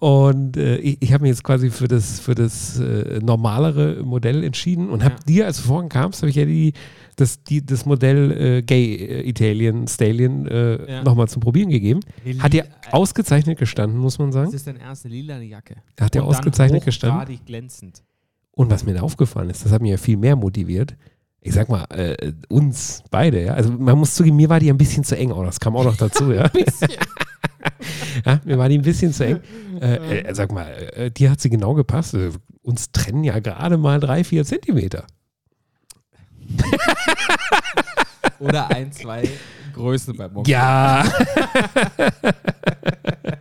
[0.00, 4.44] Und äh, ich, ich habe mich jetzt quasi für das, für das äh, normalere Modell
[4.44, 5.24] entschieden und habe Ja.
[5.26, 6.72] dir, als du vorhin kamst, habe ich ja die,
[7.16, 11.02] das, die, das Modell äh, Gay äh, Italien Stallion äh, Ja.
[11.02, 11.98] nochmal zum Probieren gegeben.
[12.38, 14.52] Hat dir ausgezeichnet gestanden, muss man Das sagen.
[14.54, 15.76] ist deine erste lila Jacke.
[16.00, 17.40] Hat dir ausgezeichnet gestanden.
[17.44, 18.04] glänzend.
[18.52, 20.96] Und was mir da aufgefallen ist, das hat mich ja viel mehr motiviert.
[21.40, 23.54] Ich sag mal, äh, uns beide, ja.
[23.54, 25.84] Also man muss zugeben, mir war die ein bisschen zu eng, auch das kam auch
[25.84, 26.50] noch dazu, ja.
[28.24, 29.40] ja mir war die ein bisschen zu eng.
[29.80, 32.14] Äh, äh, sag mal, äh, dir hat sie genau gepasst.
[32.14, 32.30] Äh,
[32.62, 35.06] uns trennen ja gerade mal drei, vier Zentimeter.
[38.38, 39.28] Oder ein, zwei
[39.74, 40.50] Größen beim Monkey.
[40.52, 41.04] Ja.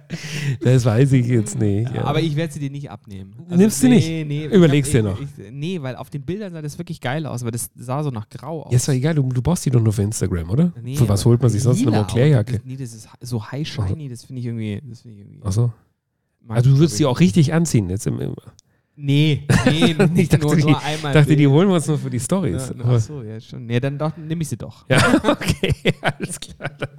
[0.62, 1.93] das weiß ich jetzt nicht.
[1.93, 2.03] Ja.
[2.05, 3.36] Aber ich werde sie dir nicht abnehmen.
[3.49, 4.08] Nimmst du nicht?
[4.08, 5.20] Nee, Überlegst hab- dir noch.
[5.22, 8.10] Ich, nee, weil auf den Bildern sah das wirklich geil aus, weil das sah so
[8.10, 8.72] nach grau aus.
[8.72, 10.72] ja, ist doch egal, du, du brauchst die doch nur für Instagram, oder?
[10.82, 12.62] Nee, für was aber holt man sich sonst eine Montclair-Jacke?
[12.64, 14.82] nee, das ist so high shiny, das finde ich irgendwie.
[14.88, 15.72] Das find ich irgendwie Achso.
[16.45, 17.89] mag Also du würdest ich, auch richtig anziehen.
[17.89, 18.36] Jetzt im, im,
[18.99, 21.13] Nee, nee, Ich nicht dachte, nur, die- nur einmal.
[21.13, 22.73] dachte, die holen wir uns nur für die Stories.
[22.75, 23.65] Ja, ach so, ja, schon.
[23.67, 24.89] Nee, dann nehme ich sie doch.
[24.89, 25.71] Ja, okay,
[26.01, 26.69] alles klar.
[26.79, 26.89] Dann,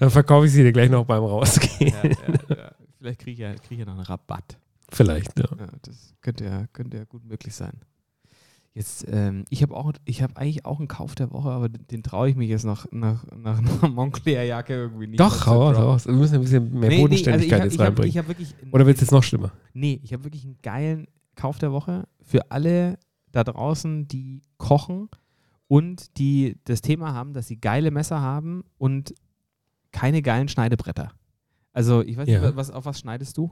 [0.00, 1.92] dann verkaufe ich sie dir gleich noch beim Rausgehen.
[2.02, 2.70] Ja, ja, ja.
[2.98, 4.58] Vielleicht kriege ich, ja, krieg ich ja noch einen Rabatt.
[4.90, 5.44] Vielleicht, ja.
[5.58, 7.74] Ja, das könnte ja, könnte ja gut möglich sein.
[8.72, 11.86] Jetzt, ähm, ich habe auch, ich habe eigentlich auch einen Kauf der Woche, aber den,
[11.86, 15.20] den traue ich mich jetzt nach, nach, nach einer Montclair-Jacke irgendwie nicht.
[15.20, 16.06] Doch, hau raus.
[16.06, 18.10] Wir müssen ein bisschen mehr Nee, nee, also Bodenständigkeit ich jetzt hab, reinbringen.
[18.10, 18.54] Ich habe hab wirklich.
[18.72, 19.52] Oder wird es jetzt noch schlimmer?
[19.74, 22.98] Nee, ich habe wirklich einen geilen Kauf der Woche für alle
[23.32, 25.08] da draußen, die kochen
[25.66, 29.14] und die das Thema haben, dass sie geile Messer haben und
[29.92, 31.12] keine geilen Schneidebretter.
[31.72, 32.40] Also ich weiß Ja.
[32.40, 33.50] nicht, was, auf was schneidest du?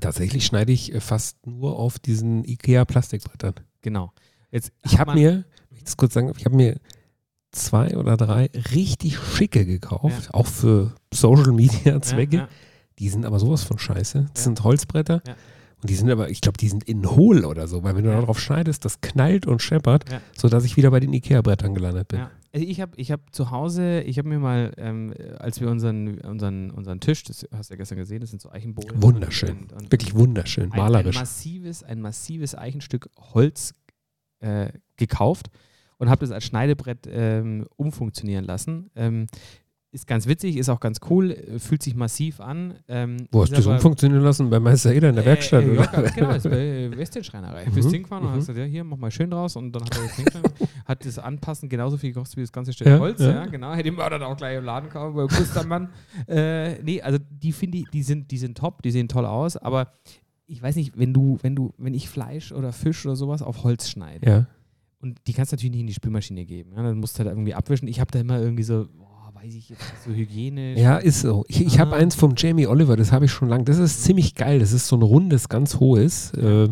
[0.00, 3.54] Tatsächlich schneide ich äh, fast nur auf diesen IKEA-Plastikbrettern.
[3.82, 4.12] Genau.
[4.50, 6.78] Jetzt Ich habe mir, wenn ich das kurz sagen, ich habe mir
[7.52, 12.36] zwei oder drei richtig schicke gekauft, auch für Social Media Zwecke.
[12.36, 12.48] Ja, ja.
[12.98, 14.28] Die sind aber sowas von scheiße.
[14.34, 14.44] Das Ja.
[14.44, 15.22] sind Holzbretter.
[15.82, 18.10] Und die sind aber, ich glaube, die sind in hohl oder so, weil wenn du
[18.10, 18.20] Ja.
[18.20, 20.20] darauf schneidest, das knallt und scheppert, Ja.
[20.36, 22.20] sodass ich wieder bei den Ikea-Brettern gelandet bin.
[22.20, 22.30] Ja.
[22.54, 26.18] Also ich habe ich hab zu Hause, ich habe mir mal, ähm, als wir unseren,
[26.20, 29.02] unseren, unseren Tisch, das hast du ja gestern gesehen, das sind so Eichenbohlen.
[29.02, 29.56] Wunderschön.
[29.62, 31.16] Und, und Wirklich wunderschön, ein, malerisch.
[31.16, 33.74] Ein massives, ein massives Eichenstück Holz
[34.40, 35.48] äh, gekauft
[35.98, 38.90] und habe das als Schneidebrett ähm, umfunktionieren lassen.
[38.96, 39.26] Ähm,
[39.92, 42.74] ist ganz witzig, ist auch ganz cool, äh, fühlt sich massiv an.
[42.88, 44.48] Ähm, Wo hast du das umfunktionieren lassen?
[44.48, 46.04] Bei Meister Eder in der Werkstatt, äh, äh, oder?
[46.04, 47.66] Ja, genau, ist bei äh, Western-Schreinerei.
[47.66, 48.36] Mhm, Bist hingefahren und mhm.
[48.36, 49.54] hast gesagt, ja, hier, mach mal schön draus.
[49.54, 50.50] Und dann hat er das hingefahren,
[50.86, 53.20] hat das anpassen genauso viel gekostet wie das ganze Stück Ja, Holz.
[53.20, 53.30] ja.
[53.32, 53.46] Ja.
[53.46, 53.74] genau.
[53.74, 55.90] Hätte mir dann auch gleich im Laden kaufen, bei Kustermann.
[56.26, 59.58] äh, nee, also die finde ich, die sind, die sind top, die sehen toll aus,
[59.58, 59.92] aber
[60.46, 63.62] ich weiß nicht, wenn du, wenn du, wenn ich Fleisch oder Fisch oder sowas auf
[63.64, 64.46] Holz schneide Ja.
[65.00, 66.72] und die kannst du natürlich nicht in die Spülmaschine geben.
[66.74, 67.88] Ja, dann musst du halt irgendwie abwischen.
[67.88, 69.11] Ich habe da immer irgendwie so, boah,
[69.42, 70.78] weiß ich jetzt nicht, so hygienisch.
[70.78, 71.44] Ja, ist so.
[71.48, 71.98] Ich, ich habe Ah.
[71.98, 73.64] eins vom Jamie Oliver, das habe ich schon lange.
[73.64, 74.58] Das ist ziemlich geil.
[74.60, 76.32] Das ist so ein rundes, ganz hohes.
[76.34, 76.68] Äh,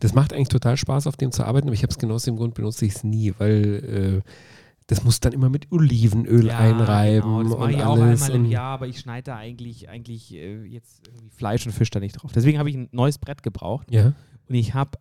[0.00, 2.24] das macht eigentlich total Spaß, auf dem zu arbeiten, aber ich habe es genau aus
[2.24, 4.30] dem Grund benutze ich es nie, weil äh,
[4.88, 8.44] das muss dann immer mit Olivenöl einreiben Genau, das mache und ich auch einmal im
[8.44, 12.12] Jahr, aber ich schneide da eigentlich, eigentlich äh, jetzt irgendwie Fleisch und Fisch da nicht
[12.22, 12.30] drauf.
[12.32, 14.12] Deswegen habe ich ein neues Brett gebraucht Ja,
[14.48, 14.92] und ich habe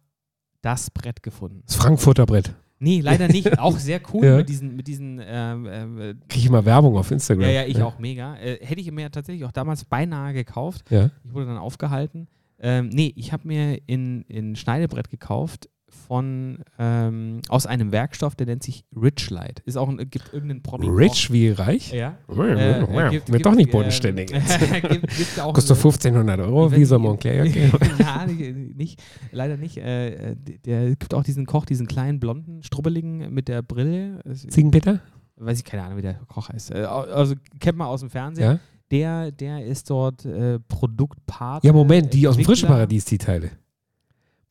[0.62, 1.62] das Brett gefunden.
[1.68, 2.56] das Frankfurter Brett.
[2.80, 3.58] Nee, leider nicht.
[3.60, 4.38] Auch sehr cool Ja.
[4.38, 7.44] mit diesen, mit diesen ähm, ähm, äh, Kriege ich immer Werbung auf Instagram.
[7.46, 8.36] ja, ja, ich auch mega.
[8.38, 10.84] Äh, hätte ich mir tatsächlich auch damals beinahe gekauft.
[10.90, 11.10] Ja.
[11.24, 12.28] Ich wurde dann aufgehalten.
[12.60, 15.70] Ähm, nee, ich habe mir in, in Schneidebrett gekauft
[16.08, 19.62] von ähm, aus einem Werkstoff, der nennt sich Richlight.
[19.66, 20.88] Ist auch ein, gibt irgendeinen Promi.
[20.88, 21.92] Rich wie reich?
[21.92, 22.18] Ja.
[22.30, 24.28] Äh, Äh, gibt- Wird doch nicht bodenständig.
[24.32, 27.46] gibt, gibt Kostet eine- 1500 Euro, nicht, Montclair.
[27.46, 27.70] Okay.
[28.00, 29.78] ja, nicht, nicht, leider nicht.
[29.78, 30.36] Äh, äh,
[30.66, 34.22] der gibt auch diesen Koch, diesen kleinen blonden, strubbeligen mit der Brille.
[34.36, 35.02] Ziegenpeter?
[35.38, 36.72] Weiß ich keine Ahnung, wie der Koch heißt.
[36.72, 38.44] Äh, also kennt man aus dem Fernsehen.
[38.46, 38.60] Ja.
[38.92, 41.64] Der, der ist dort äh, Produktpart.
[41.64, 43.50] Ja, Moment, die aus dem frischen Paradies, die Teile.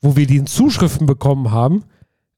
[0.05, 1.85] Wo wir die Zuschriften bekommen haben,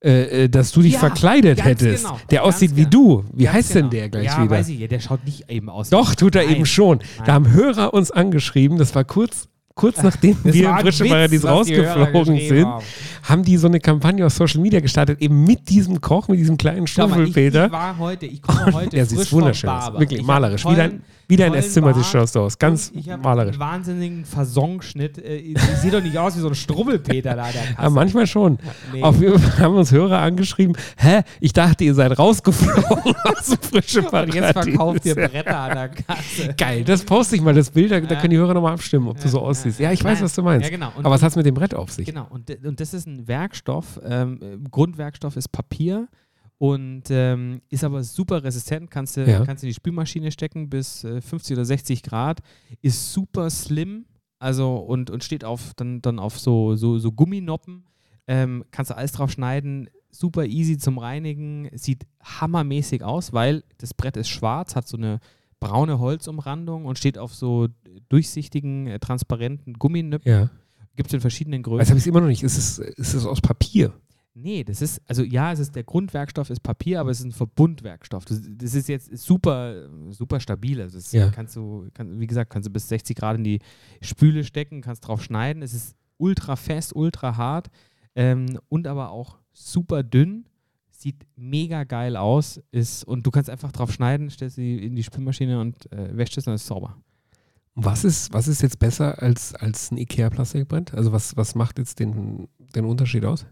[0.05, 2.05] äh, äh, dass du dich Ja, verkleidet hättest.
[2.05, 2.91] genau, der aussieht wie genau.
[2.91, 3.25] du.
[3.33, 3.89] Wie Ganz heißt genau.
[3.89, 4.51] denn der gleich ja, wieder?
[4.51, 5.91] weiß ich, ja, der schaut nicht eben aus.
[5.91, 6.57] Doch, tut er Nein.
[6.57, 6.99] eben schon.
[6.99, 7.27] Nein.
[7.27, 11.45] Da haben Hörer uns angeschrieben, das war kurz, kurz nachdem Das wir im Witz, Paradies
[11.45, 12.85] rausgeflogen sind, haben.
[13.25, 16.57] haben die so eine Kampagne auf Social Media gestartet, eben mit diesem Koch, mit diesem
[16.57, 17.73] kleinen mal, ich, ich Stuffelpeter.
[17.73, 19.71] war heute, ich komme heute Der sieht frisch vom wunderschön.
[19.99, 20.65] Wirklich Ich malerisch.
[20.67, 22.59] Wie dein, wie dein Esszimmer Bart schaust du aus.
[22.59, 23.53] Ganz und ich malerisch.
[23.53, 25.19] einen wahnsinnigen Fasonschnitt.
[25.19, 27.47] Äh, Ich sehe doch nicht aus wie so ein Strubbelpeter da.
[27.77, 28.59] Aber manchmal schon.
[28.93, 29.03] Nee.
[29.03, 33.59] Auf jeden Fall haben uns Hörer angeschrieben, hä, ich dachte, ihr seid rausgeflogen aus dem
[33.61, 34.35] frischen Und Paradies.
[34.37, 36.55] jetzt verkauft ihr Bretter an der Kasse.
[36.57, 38.21] Geil, das poste ich mal, das Bild, da, da Ja.
[38.21, 39.81] können die Hörer nochmal abstimmen, ob du so aussiehst.
[39.81, 40.65] Ja, ich weiß, was du meinst.
[40.65, 40.93] Ja, genau.
[40.97, 42.07] Und, Aber was hat es mit dem Brett auf sich?
[42.07, 44.01] Genau, und, und das ist ein Werkstoff.
[44.05, 46.09] Ähm, äh, Grundwerkstoff ist Papier
[46.59, 48.91] und ähm, ist aber super resistent.
[48.91, 49.45] Kannst du Ja.
[49.45, 52.41] kannst in die Spülmaschine stecken bis äh, 50 oder 60 Grad.
[52.83, 54.07] Ist super slim
[54.39, 57.85] also und, und steht auf, dann, dann auf so, so, so Gumminoppen.
[58.27, 59.89] Ähm, kannst du alles drauf schneiden.
[60.11, 61.69] Super easy zum Reinigen.
[61.75, 65.21] Sieht hammermäßig aus, weil das Brett ist schwarz, hat so eine
[65.61, 67.69] braune Holzumrandung und steht auf so
[68.11, 70.31] durchsichtigen, äh, transparenten Gumminöpfen.
[70.31, 70.51] Ja.
[70.97, 71.81] Gibt es in verschiedenen Größen.
[71.81, 72.43] Jetzt habe ich es immer noch nicht.
[72.43, 73.93] Ist es, ist es aus Papier?
[74.39, 77.33] Nee, das ist, also ja, es ist der Grundwerkstoff ist Papier, aber es ist ein
[77.33, 78.27] Verbundwerkstoff.
[78.27, 80.79] Das, das ist jetzt super, super stabil.
[80.83, 81.31] Also das Ja.
[81.31, 83.61] kannst du, kann, wie gesagt, kannst du bis 60 Grad in die
[84.03, 85.63] Spüle stecken, kannst drauf schneiden.
[85.63, 87.69] Es ist ultra fest, ultra hart
[88.15, 90.45] ähm, und aber auch super dünn.
[90.91, 92.61] Sieht mega geil aus.
[92.73, 96.37] Ist, und du kannst einfach drauf schneiden, stellst sie in die Spülmaschine und äh, wäschst
[96.37, 96.99] es und es ist sauber.
[97.75, 100.93] Was ist, was ist jetzt besser als, als ein Ikea-Plastikbrett?
[100.93, 103.47] Also was, was macht jetzt den, den Unterschied aus?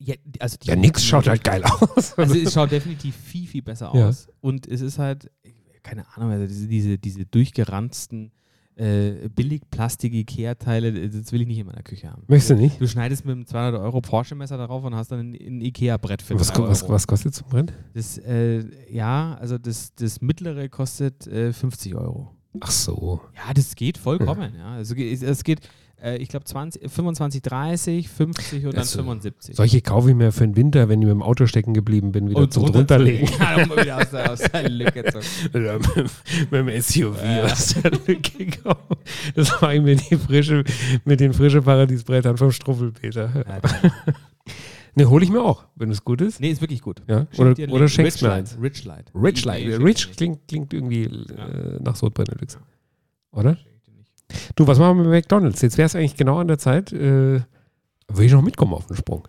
[0.00, 2.16] Ja, also Ja, nix schaut halt geil aus.
[2.16, 4.08] Also es schaut definitiv viel, viel besser Ja.
[4.08, 4.28] aus.
[4.40, 5.30] Und es ist halt,
[5.82, 8.30] keine Ahnung, also diese, diese, diese durchgeranzten
[8.76, 9.28] äh,
[9.98, 12.22] Billig-Plastik-Ikea-Teile, das will ich nicht in meiner Küche haben.
[12.28, 12.80] Möchtest du nicht?
[12.80, 16.38] Du schneidest mit einem 200 Euro Porsche-Messer darauf und hast dann ein, ein Ikea-Brett für
[16.38, 17.72] Was, 3 was, was kostet so ein Brett?
[17.94, 22.34] Das, äh, ja, also das, das mittlere kostet äh, 50 Euro.
[22.60, 23.20] Ach so.
[23.36, 24.54] Ja, das geht vollkommen.
[24.56, 24.74] Ja.
[24.74, 25.60] Also ge- es geht,
[26.02, 29.56] äh, ich glaube, 25, 30, 50 und dann Das, äh, 75.
[29.56, 32.28] Solche kaufe ich mir für den Winter, wenn ich mit dem Auto stecken geblieben bin,
[32.30, 33.28] wieder zum drunterlegen.
[33.40, 35.18] Ja, um wieder aus der, aus der Lücke zu
[35.58, 37.44] Oder mit, mit dem SUV Ja.
[37.44, 39.00] aus der Lücke kommen.
[39.34, 40.64] Das mache ich mit, die frische,
[41.04, 43.44] mit den frischen Paradiesbrettern vom Struffelpeter.
[43.48, 43.60] Ja,
[44.94, 46.40] Ne, hole ich mir auch, wenn es gut ist.
[46.40, 47.02] Nee, ist wirklich gut.
[47.06, 47.28] Ja?
[47.36, 48.38] Oder, einen oder schenkst Rich mir Light.
[48.38, 48.58] eins.
[48.60, 49.12] Rich Light.
[49.14, 49.80] Rich Light.
[49.80, 51.46] Rich klingt, klingt irgendwie Ja.
[51.46, 52.58] äh, nach Sodbrennelix.
[53.30, 53.56] Oder?
[54.56, 55.62] Du, was machen wir mit McDonalds?
[55.62, 56.92] Jetzt wäre es eigentlich genau an der Zeit.
[56.92, 57.40] Äh,
[58.08, 59.26] will ich noch mitkommen auf den Sprung?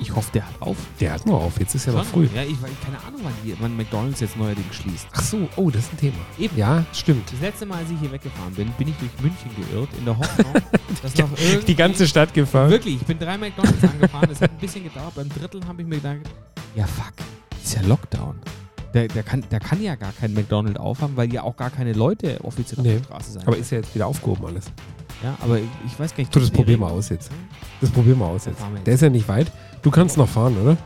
[0.00, 0.76] Ich hoffe, der hat auf.
[1.00, 1.58] Der hat nur auf.
[1.58, 2.28] Jetzt ist ja noch früh.
[2.34, 5.06] Ja, ich weiß keine Ahnung, wann, die, wann McDonalds jetzt neuerdings schließt.
[5.12, 6.18] Ach so, oh, das ist ein Thema.
[6.38, 6.56] Eben.
[6.58, 7.32] Ja, stimmt.
[7.32, 10.18] Das letzte Mal, als ich hier weggefahren bin, bin ich durch München geirrt, in der
[10.18, 10.52] Hoffnung,
[11.02, 11.66] dass noch irgendwie...
[11.66, 12.70] Die ganze Stadt gefahren.
[12.70, 15.14] Wirklich, ich bin drei McDonalds angefahren, das hat ein bisschen gedauert.
[15.14, 16.18] Beim Drittel habe ich mir gedacht,
[16.74, 17.14] ja fuck,
[17.62, 18.40] ist ja Lockdown.
[18.94, 21.92] Der, der, kann, der kann ja gar kein McDonald's aufhaben, weil ja auch gar keine
[21.92, 23.42] Leute offiziell auf Nee, der Straße sein.
[23.46, 24.66] Aber ist ja jetzt wieder aufgehoben alles.
[25.22, 26.32] ja, aber ich, ich weiß gar nicht.
[26.32, 27.30] Tu, das probieren wir aus jetzt.
[27.80, 28.60] Das probieren wir aus jetzt.
[28.60, 28.86] jetzt.
[28.86, 29.50] Der ist ja nicht weit.
[29.82, 30.70] Du kannst noch fahren, oder?
[30.72, 30.78] Ja,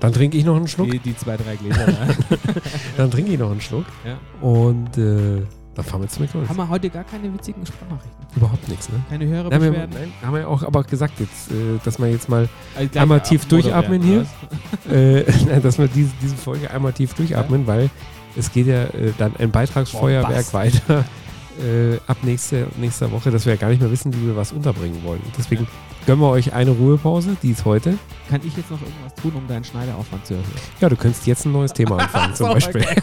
[0.00, 0.90] Dann trinke ich noch einen Schluck.
[0.90, 1.86] die, die zwei, drei Gläser.
[1.86, 2.08] da.
[2.96, 3.84] Dann trinke ich noch einen Schluck.
[4.04, 4.16] ja.
[4.40, 5.42] Und äh,
[5.74, 6.50] dann fahren wir zu McDonalds.
[6.50, 8.26] Haben wir heute gar keine witzigen Sprachnachrichten.
[8.36, 8.96] Überhaupt nichts, ne?
[9.08, 9.94] Keine höhere Nein, wir, Beschwerden.
[9.98, 13.46] nein, haben wir auch aber gesagt jetzt, äh, dass wir jetzt mal, Also einmal tief
[13.46, 14.26] durchatmen hier.
[14.90, 17.90] äh, nein, dass wir diese, diese Folge einmal tief durchatmen, weil
[18.36, 20.54] es geht ja äh, dann ein Beitragsfeuerwerk Bombast.
[20.54, 21.04] weiter
[21.60, 24.52] äh, ab nächste, nächster Woche, dass wir ja gar nicht mehr wissen, wie wir was
[24.52, 25.22] unterbringen wollen.
[25.38, 25.66] Deswegen
[26.06, 27.96] gönnen wir euch eine Ruhepause, die ist heute.
[28.28, 30.48] Kann ich jetzt noch irgendwas tun, um deinen Schneideraufwand zu erhöhen?
[30.80, 32.84] Ja, du könntest jetzt ein neues Thema anfangen zum Beispiel.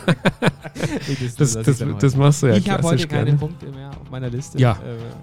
[1.38, 2.18] Das, das, ich das heute.
[2.18, 3.40] machst du ja ich habe heute klassisch keine gerne.
[3.40, 4.58] Punkte mehr auf meiner Liste.
[4.58, 4.72] Ja.
[4.72, 4.76] Äh,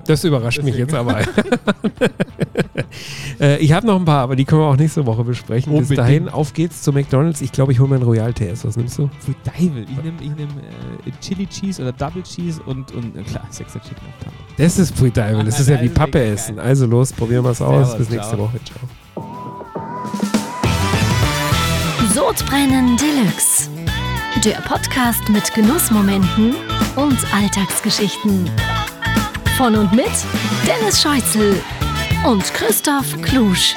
[0.07, 0.89] Das überrascht mich Deswegen.
[0.89, 1.20] jetzt aber.
[3.41, 5.72] äh, ich habe noch ein paar, aber die können wir auch nächste Woche besprechen.
[5.72, 5.99] Bis Unbedingt.
[5.99, 7.41] dahin, auf geht's zu McDonalds.
[7.41, 8.64] Ich glaube, ich hole mir einen Royal TS.
[8.66, 9.09] Was nimmst du?
[9.20, 9.85] für Deivel.
[9.85, 13.81] Ich nehme ich nehm, äh, Chili Cheese oder Double Cheese und, und äh, klar, Sexer
[13.81, 13.97] Chicken.
[14.57, 15.45] Das ist Free Dival.
[15.45, 16.59] Das ist ja wie Pappe essen.
[16.59, 17.68] Also los, probieren wir es aus.
[17.69, 18.39] Servus, Bis nächste ciao.
[18.45, 18.61] Woche.
[18.64, 18.79] Ciao.
[22.14, 23.69] Sodbrennen Deluxe.
[24.45, 26.55] Der Podcast mit Genussmomenten
[26.97, 28.51] und Alltagsgeschichten.
[29.57, 30.11] Von und mit
[30.66, 31.61] Dennis Scheuzel
[32.25, 33.75] und Christoph Klusch.